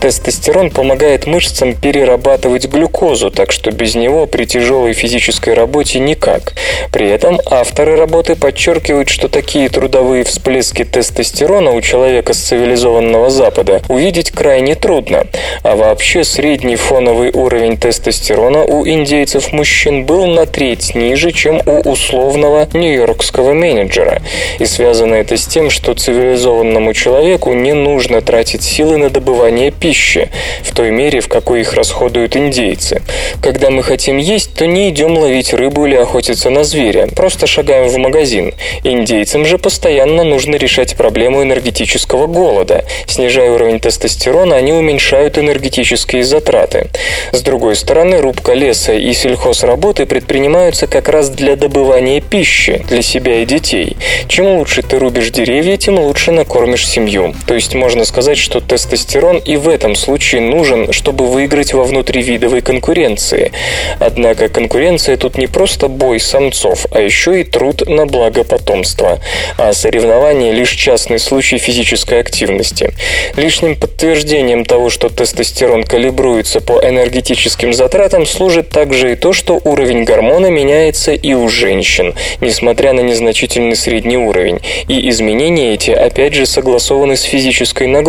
Тестостерон 0.00 0.70
помогает 0.70 1.26
мышцам 1.26 1.74
перерабатывать 1.74 2.66
глюкозу, 2.66 3.30
так 3.30 3.50
что 3.50 3.70
без 3.72 3.94
него 3.94 4.26
при 4.26 4.44
тяжелой 4.44 4.92
физической 4.92 5.54
работе 5.54 5.98
никак. 5.98 6.54
При 6.92 7.08
этом 7.08 7.40
авторы 7.46 7.96
работы 7.96 8.36
подчеркивают, 8.36 9.08
что 9.08 9.28
такие 9.28 9.68
трудовые 9.68 10.24
всплески 10.24 10.84
тестостерона 10.84 11.72
у 11.72 11.80
человека 11.80 12.32
с 12.32 12.38
цивилизованного 12.38 13.30
Запада 13.30 13.82
увидеть 13.88 14.30
крайне 14.30 14.74
трудно. 14.74 15.26
А 15.62 15.74
вообще 15.74 16.22
средний 16.24 16.76
фоновый 16.76 17.30
уровень 17.32 17.76
тестостерона 17.76 18.64
у 18.64 18.86
индейцев 18.86 19.52
мужчин 19.52 20.04
был 20.04 20.26
на 20.26 20.46
треть 20.46 20.94
ниже, 20.94 21.32
чем 21.32 21.60
у 21.66 21.90
условного 21.90 22.68
нью-йоркского 22.72 23.52
менеджера. 23.52 24.22
И 24.58 24.66
связано 24.66 25.14
это 25.14 25.36
с 25.36 25.46
тем, 25.46 25.70
что 25.70 25.94
цивилизованному 25.94 26.92
человеку 26.94 27.52
не 27.52 27.72
нужно 27.72 28.20
тратить 28.20 28.35
силы 28.44 28.98
на 28.98 29.08
добывание 29.08 29.70
пищи 29.70 30.30
в 30.62 30.74
той 30.74 30.90
мере, 30.90 31.20
в 31.20 31.28
какой 31.28 31.60
их 31.60 31.74
расходуют 31.74 32.36
индейцы. 32.36 33.02
Когда 33.40 33.70
мы 33.70 33.82
хотим 33.82 34.18
есть, 34.18 34.54
то 34.54 34.66
не 34.66 34.90
идем 34.90 35.16
ловить 35.16 35.54
рыбу 35.54 35.86
или 35.86 35.94
охотиться 35.94 36.50
на 36.50 36.64
зверя, 36.64 37.08
просто 37.14 37.46
шагаем 37.46 37.88
в 37.88 37.96
магазин. 37.96 38.52
Индейцам 38.84 39.46
же 39.46 39.58
постоянно 39.58 40.24
нужно 40.24 40.56
решать 40.56 40.96
проблему 40.96 41.42
энергетического 41.42 42.26
голода. 42.26 42.84
Снижая 43.06 43.50
уровень 43.50 43.80
тестостерона, 43.80 44.56
они 44.56 44.72
уменьшают 44.72 45.38
энергетические 45.38 46.24
затраты. 46.24 46.88
С 47.32 47.40
другой 47.42 47.76
стороны, 47.76 48.18
рубка 48.18 48.52
леса 48.52 48.92
и 48.92 49.12
сельхозработы 49.12 50.04
предпринимаются 50.06 50.86
как 50.86 51.08
раз 51.08 51.30
для 51.30 51.56
добывания 51.56 52.20
пищи 52.20 52.84
для 52.88 53.02
себя 53.02 53.42
и 53.42 53.46
детей. 53.46 53.96
Чем 54.28 54.58
лучше 54.58 54.82
ты 54.82 54.98
рубишь 54.98 55.30
деревья, 55.30 55.76
тем 55.76 55.98
лучше 55.98 56.32
накормишь 56.32 56.86
семью. 56.86 57.34
То 57.46 57.54
есть 57.54 57.74
можно 57.74 58.04
сказать, 58.04 58.15
что 58.38 58.60
тестостерон 58.60 59.36
и 59.38 59.56
в 59.56 59.68
этом 59.68 59.94
случае 59.94 60.40
нужен, 60.40 60.90
чтобы 60.90 61.26
выиграть 61.26 61.74
во 61.74 61.84
внутривидовой 61.84 62.62
конкуренции. 62.62 63.52
Однако 64.00 64.48
конкуренция 64.48 65.18
тут 65.18 65.36
не 65.36 65.46
просто 65.46 65.88
бой 65.88 66.18
самцов, 66.18 66.86
а 66.90 67.00
еще 67.00 67.42
и 67.42 67.44
труд 67.44 67.86
на 67.86 68.06
благо 68.06 68.42
потомства. 68.42 69.20
А 69.58 69.74
соревнование 69.74 70.52
лишь 70.52 70.70
частный 70.70 71.18
случай 71.18 71.58
физической 71.58 72.20
активности. 72.20 72.94
Лишним 73.36 73.76
подтверждением 73.76 74.64
того, 74.64 74.88
что 74.88 75.10
тестостерон 75.10 75.84
калибруется 75.84 76.62
по 76.62 76.80
энергетическим 76.82 77.74
затратам, 77.74 78.24
служит 78.24 78.70
также 78.70 79.12
и 79.12 79.16
то, 79.16 79.34
что 79.34 79.60
уровень 79.62 80.04
гормона 80.04 80.46
меняется 80.46 81.12
и 81.12 81.34
у 81.34 81.48
женщин, 81.48 82.14
несмотря 82.40 82.94
на 82.94 83.00
незначительный 83.00 83.76
средний 83.76 84.16
уровень. 84.16 84.60
И 84.88 85.08
изменения 85.10 85.74
эти, 85.74 85.90
опять 85.90 86.32
же, 86.32 86.46
согласованы 86.46 87.16
с 87.16 87.22
физической 87.22 87.86
нагрузкой. 87.86 88.05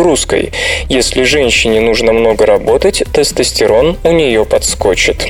Если 0.88 1.24
женщине 1.24 1.80
нужно 1.80 2.12
много 2.12 2.46
работать, 2.46 3.02
тестостерон 3.12 3.96
у 4.04 4.12
нее 4.12 4.44
подскочит. 4.44 5.26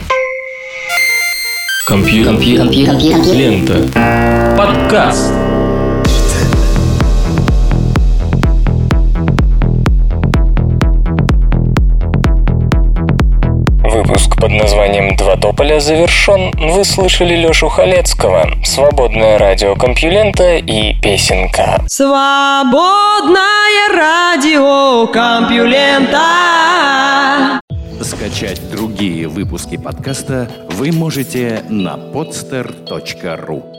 Компью... 1.89 2.27
Компью, 2.27 2.59
компью, 2.59 2.87
компью. 2.87 3.33
Лента. 3.33 4.55
подкаст. 4.59 5.47
Выпуск 13.99 14.36
под 14.36 14.53
названием 14.53 15.16
«Два 15.16 15.34
тополя» 15.34 15.80
завершен. 15.80 16.53
Вы 16.57 16.84
слышали 16.84 17.34
Лешу 17.34 17.68
Халецкого, 17.68 18.49
«Свободное 18.62 19.38
радио 19.38 19.74
Компьюлента» 19.74 20.59
и 20.59 20.94
«Песенка». 21.01 21.82
Свободное 21.88 23.42
радио 23.92 25.09
Компьюлента. 25.09 26.20
Скачать 28.01 28.70
другие 28.70 29.26
выпуски 29.26 29.76
подкаста 29.76 30.49
вы 30.70 30.92
можете 30.92 31.64
на 31.68 31.96
podster.ru 31.96 33.78